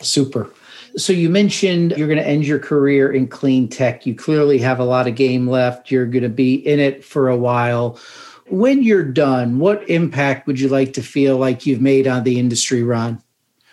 Super. 0.00 0.50
So 0.98 1.12
you 1.12 1.28
mentioned 1.28 1.92
you're 1.96 2.08
going 2.08 2.18
to 2.18 2.26
end 2.26 2.46
your 2.46 2.58
career 2.58 3.12
in 3.12 3.28
clean 3.28 3.68
tech. 3.68 4.06
You 4.06 4.14
clearly 4.14 4.58
have 4.58 4.78
a 4.78 4.84
lot 4.84 5.06
of 5.06 5.14
game 5.14 5.46
left. 5.46 5.90
You're 5.90 6.06
going 6.06 6.22
to 6.22 6.30
be 6.30 6.54
in 6.54 6.80
it 6.80 7.04
for 7.04 7.28
a 7.28 7.36
while. 7.36 7.98
When 8.46 8.82
you're 8.82 9.04
done, 9.04 9.58
what 9.58 9.88
impact 9.90 10.46
would 10.46 10.58
you 10.58 10.68
like 10.68 10.94
to 10.94 11.02
feel 11.02 11.36
like 11.36 11.66
you've 11.66 11.82
made 11.82 12.06
on 12.06 12.24
the 12.24 12.38
industry, 12.38 12.82
Ron? 12.82 13.22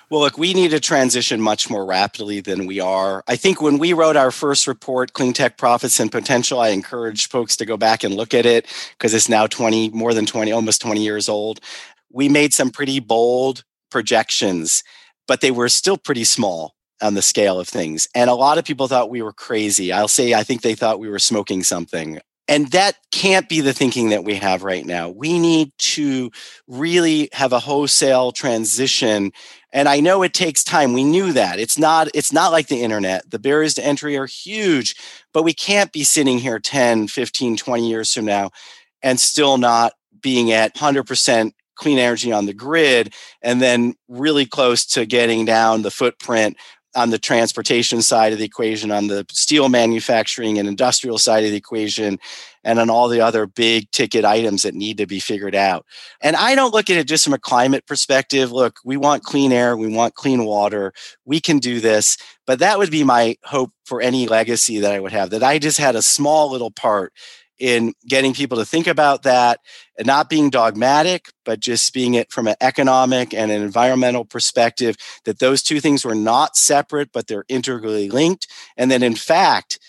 Well, 0.09 0.19
look, 0.19 0.37
we 0.37 0.53
need 0.53 0.71
to 0.71 0.81
transition 0.81 1.39
much 1.39 1.69
more 1.69 1.85
rapidly 1.85 2.41
than 2.41 2.67
we 2.67 2.81
are. 2.81 3.23
I 3.27 3.37
think 3.37 3.61
when 3.61 3.77
we 3.77 3.93
wrote 3.93 4.17
our 4.17 4.29
first 4.29 4.67
report, 4.67 5.13
Clean 5.13 5.31
Tech 5.31 5.57
Profits 5.57 5.99
and 6.01 6.11
Potential, 6.11 6.59
I 6.59 6.69
encouraged 6.69 7.31
folks 7.31 7.55
to 7.57 7.65
go 7.65 7.77
back 7.77 8.03
and 8.03 8.15
look 8.15 8.33
at 8.33 8.45
it 8.45 8.67
because 8.97 9.13
it's 9.13 9.29
now 9.29 9.47
20, 9.47 9.91
more 9.91 10.13
than 10.13 10.25
20, 10.25 10.51
almost 10.51 10.81
20 10.81 11.01
years 11.01 11.29
old. 11.29 11.61
We 12.11 12.27
made 12.27 12.53
some 12.53 12.69
pretty 12.69 12.99
bold 12.99 13.63
projections, 13.89 14.83
but 15.25 15.41
they 15.41 15.51
were 15.51 15.69
still 15.69 15.97
pretty 15.97 16.25
small 16.25 16.75
on 17.01 17.13
the 17.13 17.21
scale 17.21 17.59
of 17.59 17.67
things. 17.67 18.07
And 18.15 18.29
a 18.29 18.35
lot 18.35 18.57
of 18.57 18.65
people 18.65 18.87
thought 18.87 19.09
we 19.09 19.21
were 19.21 19.33
crazy. 19.33 19.91
I'll 19.91 20.07
say, 20.07 20.33
I 20.33 20.43
think 20.43 20.61
they 20.61 20.75
thought 20.75 20.99
we 20.99 21.09
were 21.09 21.19
smoking 21.19 21.63
something. 21.63 22.19
And 22.47 22.71
that 22.71 22.97
can't 23.11 23.47
be 23.47 23.61
the 23.61 23.73
thinking 23.73 24.09
that 24.09 24.25
we 24.25 24.35
have 24.35 24.63
right 24.63 24.85
now. 24.85 25.09
We 25.09 25.39
need 25.39 25.71
to 25.77 26.29
really 26.67 27.29
have 27.31 27.53
a 27.53 27.59
wholesale 27.59 28.33
transition. 28.33 29.31
And 29.71 29.87
I 29.87 30.01
know 30.01 30.23
it 30.23 30.33
takes 30.33 30.63
time. 30.63 30.91
We 30.91 31.05
knew 31.05 31.31
that. 31.33 31.57
It's 31.59 31.77
not 31.77 32.09
it's 32.13 32.33
not 32.33 32.51
like 32.51 32.67
the 32.67 32.81
internet. 32.81 33.29
The 33.31 33.39
barriers 33.39 33.75
to 33.75 33.85
entry 33.85 34.17
are 34.17 34.25
huge, 34.25 34.95
but 35.33 35.43
we 35.43 35.53
can't 35.53 35.93
be 35.93 36.03
sitting 36.03 36.37
here 36.37 36.59
10, 36.59 37.07
15, 37.07 37.55
20 37.55 37.89
years 37.89 38.13
from 38.13 38.25
now 38.25 38.51
and 39.01 39.19
still 39.19 39.57
not 39.57 39.93
being 40.19 40.51
at 40.51 40.75
100% 40.75 41.53
clean 41.75 41.97
energy 41.97 42.31
on 42.31 42.45
the 42.45 42.53
grid 42.53 43.13
and 43.41 43.61
then 43.61 43.95
really 44.07 44.45
close 44.45 44.85
to 44.85 45.05
getting 45.05 45.45
down 45.45 45.81
the 45.81 45.91
footprint 45.91 46.57
on 46.95 47.09
the 47.09 47.19
transportation 47.19 48.01
side 48.01 48.33
of 48.33 48.39
the 48.39 48.45
equation, 48.45 48.91
on 48.91 49.07
the 49.07 49.25
steel 49.31 49.69
manufacturing 49.69 50.59
and 50.59 50.67
industrial 50.67 51.17
side 51.17 51.43
of 51.43 51.51
the 51.51 51.57
equation, 51.57 52.19
and 52.63 52.79
on 52.79 52.89
all 52.89 53.07
the 53.07 53.21
other 53.21 53.45
big 53.45 53.89
ticket 53.91 54.23
items 54.23 54.63
that 54.63 54.73
need 54.75 54.97
to 54.97 55.05
be 55.05 55.19
figured 55.19 55.55
out. 55.55 55.85
And 56.21 56.35
I 56.35 56.55
don't 56.55 56.73
look 56.73 56.89
at 56.89 56.97
it 56.97 57.07
just 57.07 57.23
from 57.23 57.33
a 57.33 57.39
climate 57.39 57.85
perspective. 57.85 58.51
Look, 58.51 58.79
we 58.85 58.97
want 58.97 59.23
clean 59.23 59.51
air, 59.51 59.75
we 59.75 59.87
want 59.87 60.15
clean 60.15 60.45
water, 60.45 60.93
we 61.25 61.39
can 61.39 61.59
do 61.59 61.79
this. 61.79 62.17
But 62.45 62.59
that 62.59 62.77
would 62.77 62.91
be 62.91 63.03
my 63.03 63.37
hope 63.43 63.71
for 63.85 64.01
any 64.01 64.27
legacy 64.27 64.79
that 64.79 64.91
I 64.91 64.99
would 64.99 65.11
have, 65.11 65.29
that 65.31 65.43
I 65.43 65.59
just 65.59 65.77
had 65.77 65.95
a 65.95 66.01
small 66.01 66.51
little 66.51 66.71
part 66.71 67.13
in 67.59 67.93
getting 68.07 68.33
people 68.33 68.57
to 68.57 68.65
think 68.65 68.87
about 68.87 69.23
that 69.23 69.59
and 69.97 70.07
not 70.07 70.29
being 70.29 70.49
dogmatic, 70.49 71.29
but 71.45 71.59
just 71.59 71.93
being 71.93 72.15
it 72.15 72.31
from 72.31 72.47
an 72.47 72.55
economic 72.61 73.33
and 73.33 73.51
an 73.51 73.61
environmental 73.61 74.25
perspective, 74.25 74.95
that 75.25 75.39
those 75.39 75.61
two 75.61 75.79
things 75.79 76.03
were 76.03 76.15
not 76.15 76.57
separate, 76.57 77.11
but 77.11 77.27
they're 77.27 77.45
integrally 77.47 78.09
linked. 78.09 78.47
And 78.75 78.91
that 78.91 79.03
in 79.03 79.15
fact, 79.15 79.79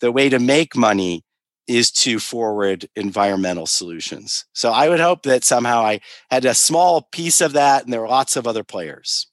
the 0.00 0.12
way 0.12 0.28
to 0.28 0.38
make 0.38 0.76
money 0.76 1.24
is 1.66 1.92
to 1.92 2.18
forward 2.18 2.88
environmental 2.96 3.66
solutions. 3.66 4.44
So 4.52 4.72
I 4.72 4.88
would 4.88 4.98
hope 4.98 5.22
that 5.22 5.44
somehow 5.44 5.82
I 5.82 6.00
had 6.30 6.44
a 6.44 6.54
small 6.54 7.02
piece 7.12 7.40
of 7.40 7.52
that, 7.52 7.84
and 7.84 7.92
there 7.92 8.02
are 8.02 8.08
lots 8.08 8.36
of 8.36 8.46
other 8.46 8.64
players. 8.64 9.29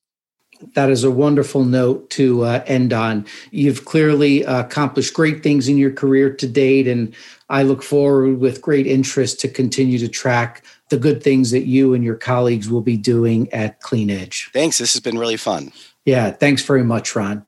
That 0.73 0.89
is 0.89 1.03
a 1.03 1.11
wonderful 1.11 1.63
note 1.63 2.09
to 2.11 2.43
uh, 2.43 2.63
end 2.65 2.93
on. 2.93 3.25
You've 3.51 3.85
clearly 3.85 4.45
uh, 4.45 4.61
accomplished 4.61 5.13
great 5.13 5.43
things 5.43 5.67
in 5.67 5.77
your 5.77 5.91
career 5.91 6.33
to 6.33 6.47
date, 6.47 6.87
and 6.87 7.13
I 7.49 7.63
look 7.63 7.83
forward 7.83 8.39
with 8.39 8.61
great 8.61 8.87
interest 8.87 9.39
to 9.41 9.47
continue 9.47 9.99
to 9.99 10.07
track 10.07 10.63
the 10.89 10.97
good 10.97 11.21
things 11.21 11.51
that 11.51 11.65
you 11.65 11.93
and 11.93 12.03
your 12.03 12.15
colleagues 12.15 12.69
will 12.69 12.81
be 12.81 12.97
doing 12.97 13.51
at 13.53 13.79
Clean 13.81 14.09
Edge. 14.09 14.49
Thanks. 14.53 14.77
This 14.77 14.93
has 14.93 15.01
been 15.01 15.17
really 15.17 15.37
fun. 15.37 15.71
Yeah, 16.05 16.31
thanks 16.31 16.61
very 16.61 16.83
much, 16.83 17.15
Ron. 17.15 17.45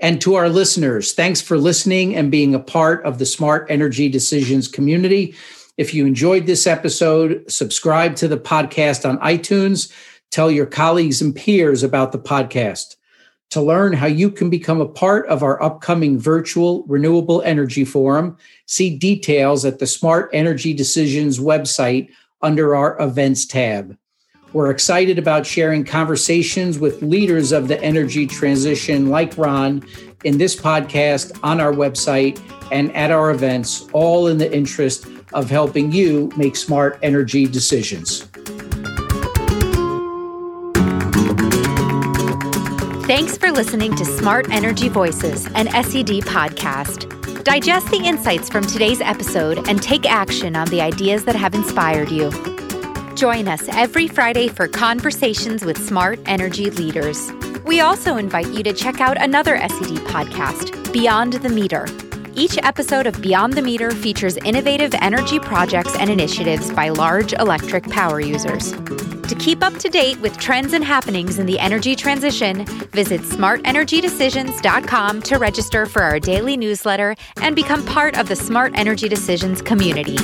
And 0.00 0.20
to 0.22 0.34
our 0.34 0.48
listeners, 0.48 1.12
thanks 1.12 1.40
for 1.40 1.56
listening 1.58 2.16
and 2.16 2.30
being 2.30 2.54
a 2.54 2.60
part 2.60 3.04
of 3.04 3.18
the 3.18 3.26
Smart 3.26 3.66
Energy 3.70 4.08
Decisions 4.08 4.66
community. 4.66 5.34
If 5.76 5.94
you 5.94 6.06
enjoyed 6.06 6.46
this 6.46 6.66
episode, 6.66 7.44
subscribe 7.48 8.16
to 8.16 8.28
the 8.28 8.36
podcast 8.36 9.08
on 9.08 9.18
iTunes 9.18 9.92
Tell 10.32 10.50
your 10.50 10.64
colleagues 10.64 11.20
and 11.20 11.36
peers 11.36 11.82
about 11.82 12.12
the 12.12 12.18
podcast. 12.18 12.96
To 13.50 13.60
learn 13.60 13.92
how 13.92 14.06
you 14.06 14.30
can 14.30 14.48
become 14.48 14.80
a 14.80 14.88
part 14.88 15.26
of 15.26 15.42
our 15.42 15.62
upcoming 15.62 16.18
virtual 16.18 16.84
renewable 16.88 17.42
energy 17.42 17.84
forum, 17.84 18.38
see 18.64 18.96
details 18.96 19.66
at 19.66 19.78
the 19.78 19.86
Smart 19.86 20.30
Energy 20.32 20.72
Decisions 20.72 21.38
website 21.38 22.08
under 22.40 22.74
our 22.74 22.98
events 22.98 23.44
tab. 23.44 23.94
We're 24.54 24.70
excited 24.70 25.18
about 25.18 25.44
sharing 25.44 25.84
conversations 25.84 26.78
with 26.78 27.02
leaders 27.02 27.52
of 27.52 27.68
the 27.68 27.78
energy 27.82 28.26
transition 28.26 29.10
like 29.10 29.36
Ron 29.36 29.82
in 30.24 30.38
this 30.38 30.56
podcast, 30.56 31.38
on 31.42 31.60
our 31.60 31.74
website, 31.74 32.40
and 32.72 32.90
at 32.96 33.10
our 33.10 33.32
events, 33.32 33.86
all 33.92 34.28
in 34.28 34.38
the 34.38 34.50
interest 34.50 35.06
of 35.34 35.50
helping 35.50 35.92
you 35.92 36.32
make 36.38 36.56
smart 36.56 36.98
energy 37.02 37.46
decisions. 37.46 38.30
Thanks 43.14 43.36
for 43.36 43.52
listening 43.52 43.94
to 43.96 44.06
Smart 44.06 44.50
Energy 44.50 44.88
Voices, 44.88 45.44
an 45.48 45.66
SED 45.66 46.24
podcast. 46.24 47.44
Digest 47.44 47.90
the 47.90 47.98
insights 47.98 48.48
from 48.48 48.64
today's 48.64 49.02
episode 49.02 49.68
and 49.68 49.82
take 49.82 50.10
action 50.10 50.56
on 50.56 50.66
the 50.68 50.80
ideas 50.80 51.26
that 51.26 51.36
have 51.36 51.54
inspired 51.54 52.10
you. 52.10 52.30
Join 53.14 53.48
us 53.48 53.68
every 53.68 54.08
Friday 54.08 54.48
for 54.48 54.66
conversations 54.66 55.62
with 55.62 55.76
smart 55.76 56.20
energy 56.24 56.70
leaders. 56.70 57.30
We 57.66 57.80
also 57.80 58.16
invite 58.16 58.48
you 58.48 58.62
to 58.62 58.72
check 58.72 59.02
out 59.02 59.20
another 59.20 59.58
SED 59.58 59.98
podcast, 60.06 60.90
Beyond 60.90 61.34
the 61.34 61.50
Meter. 61.50 61.86
Each 62.34 62.56
episode 62.62 63.06
of 63.06 63.20
Beyond 63.20 63.52
the 63.52 63.62
Meter 63.62 63.90
features 63.90 64.38
innovative 64.38 64.94
energy 65.02 65.38
projects 65.38 65.94
and 65.96 66.08
initiatives 66.08 66.72
by 66.72 66.88
large 66.88 67.34
electric 67.34 67.90
power 67.90 68.20
users. 68.20 68.72
To 69.28 69.34
keep 69.36 69.62
up 69.62 69.76
to 69.78 69.88
date 69.88 70.20
with 70.20 70.36
trends 70.38 70.72
and 70.72 70.84
happenings 70.84 71.38
in 71.38 71.46
the 71.46 71.58
energy 71.58 71.96
transition, 71.96 72.66
visit 72.92 73.22
smartenergydecisions.com 73.22 75.22
to 75.22 75.38
register 75.38 75.86
for 75.86 76.02
our 76.02 76.20
daily 76.20 76.56
newsletter 76.56 77.16
and 77.36 77.56
become 77.56 77.84
part 77.86 78.18
of 78.18 78.28
the 78.28 78.36
Smart 78.36 78.72
Energy 78.74 79.08
Decisions 79.08 79.62
community. 79.62 80.18